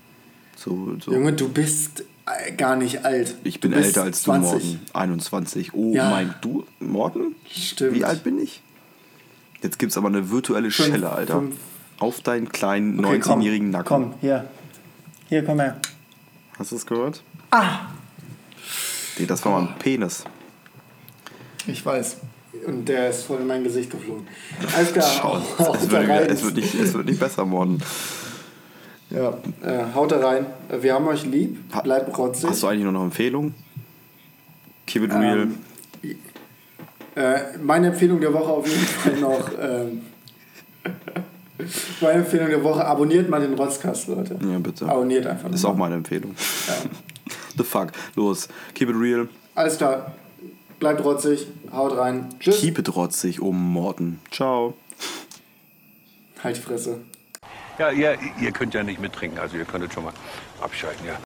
So, 0.57 0.97
so. 1.01 1.13
Junge, 1.13 1.33
du 1.33 1.49
bist 1.49 2.05
äh, 2.27 2.53
gar 2.53 2.77
nicht 2.77 3.05
alt. 3.05 3.37
ich 3.45 3.61
bin 3.61 3.73
älter 3.73 4.03
als 4.03 4.23
20. 4.23 4.51
du, 4.51 4.57
Morten. 4.69 4.81
21. 4.95 5.75
Oh 5.75 5.93
Ja. 5.95 6.11
mein, 6.11 6.35
du, 6.41 6.65
Morten? 6.81 7.35
Stimmt. 7.51 7.95
Wie 7.95 8.05
alt 8.05 8.25
bin 8.25 8.39
ich? 8.41 8.61
Jetzt 9.63 9.79
gibt 9.79 9.93
es 9.93 9.99
aber 9.99 10.09
eine 10.09 10.31
virtuelle 10.31 10.71
Fünf- 10.71 10.89
Schelle, 10.89 11.11
Alter. 11.11 11.39
fünf. 11.41 11.57
Auf 12.01 12.21
deinen 12.21 12.49
kleinen 12.51 12.99
Okay, 13.05 13.21
komm, 13.21 13.41
19-jährigen 13.41 13.71
Nacken. 13.71 13.87
Komm, 13.87 14.15
hier. 14.21 14.49
Hier, 15.29 15.45
komm 15.45 15.61
her. 15.61 15.77
Hast 16.59 16.73
du 16.73 16.77
es 16.77 16.85
gehört? 16.85 17.23
Ah! 17.51 17.87
Nee, 19.19 19.27
das 19.27 19.45
war 19.45 19.53
mal 19.61 19.69
ein 19.69 19.79
Penis. 19.79 20.25
Ich 21.67 21.85
weiß. 21.85 22.19
Und 22.67 22.89
der 22.89 23.11
ist 23.11 23.25
voll 23.25 23.41
in 23.41 23.47
mein 23.47 23.65
Gesicht 23.65 23.91
geflogen. 23.91 24.27
Alles 24.77 24.93
klar. 24.93 25.11
Schau, 25.21 25.39
es, 25.75 25.91
wird, 25.91 26.31
es, 26.31 26.43
wird 26.45 26.55
nicht, 26.57 26.75
es 26.75 26.95
wird 26.95 27.07
nicht 27.07 27.21
besser, 27.21 27.45
Morten. 27.45 27.81
Ja, 29.11 29.37
äh, 29.63 29.95
haut 29.95 30.13
da 30.13 30.19
rein. 30.19 30.47
Wir 30.81 30.95
haben 30.95 31.07
euch 31.09 31.25
lieb. 31.25 31.59
Bleibt 31.83 32.17
rotzig. 32.17 32.51
Hast 32.51 32.63
du 32.63 32.69
eigentlich 32.69 32.85
noch 32.85 32.95
eine 32.95 33.05
Empfehlung? 33.05 33.55
Keep 34.87 35.05
it 35.05 35.13
real. 35.13 35.49
Ähm, 36.03 36.17
Äh, 37.17 37.59
meine 37.63 37.89
Empfehlung 37.89 38.21
der 38.21 38.33
Woche 38.33 38.51
auf 38.51 38.67
jeden 38.67 38.87
Fall 38.87 39.17
noch. 39.17 39.51
Ähm, 39.61 40.03
meine 42.01 42.19
Empfehlung 42.19 42.49
der 42.49 42.63
Woche: 42.63 42.85
abonniert 42.85 43.31
mal 43.31 43.41
den 43.41 43.55
Rotzkast, 43.55 44.09
Leute. 44.09 44.37
Ja, 44.43 44.59
bitte. 44.59 44.87
Abonniert 44.87 45.27
einfach. 45.27 45.51
Ist 45.51 45.63
mal. 45.63 45.71
auch 45.71 45.77
meine 45.77 45.95
Empfehlung. 45.95 46.35
The 47.57 47.63
fuck. 47.65 47.93
Los. 48.17 48.49
Keep 48.75 48.91
it 48.91 48.97
real. 48.97 49.29
Alles 49.55 49.79
klar. 49.79 50.13
Bleibt 50.79 51.05
rotzig. 51.05 51.47
Haut 51.73 51.97
rein. 51.97 52.29
Tschüss. 52.41 52.61
Keep 52.61 52.79
it 52.79 52.97
rotzig, 52.97 53.41
um 53.41 53.73
Morten. 53.73 54.21
Ciao. 54.31 54.75
Halt 56.43 56.57
die 56.57 56.61
Fresse. 56.61 56.99
Ja, 57.79 57.91
ihr, 57.91 58.17
ihr 58.41 58.53
könnt 58.53 58.75
ja 58.75 58.83
nicht 58.83 59.01
mittrinken, 59.01 59.39
also 59.39 59.57
ihr 59.57 59.65
könntet 59.65 59.93
schon 59.93 60.05
mal 60.05 60.13
abschalten, 60.61 61.07
ja. 61.07 61.24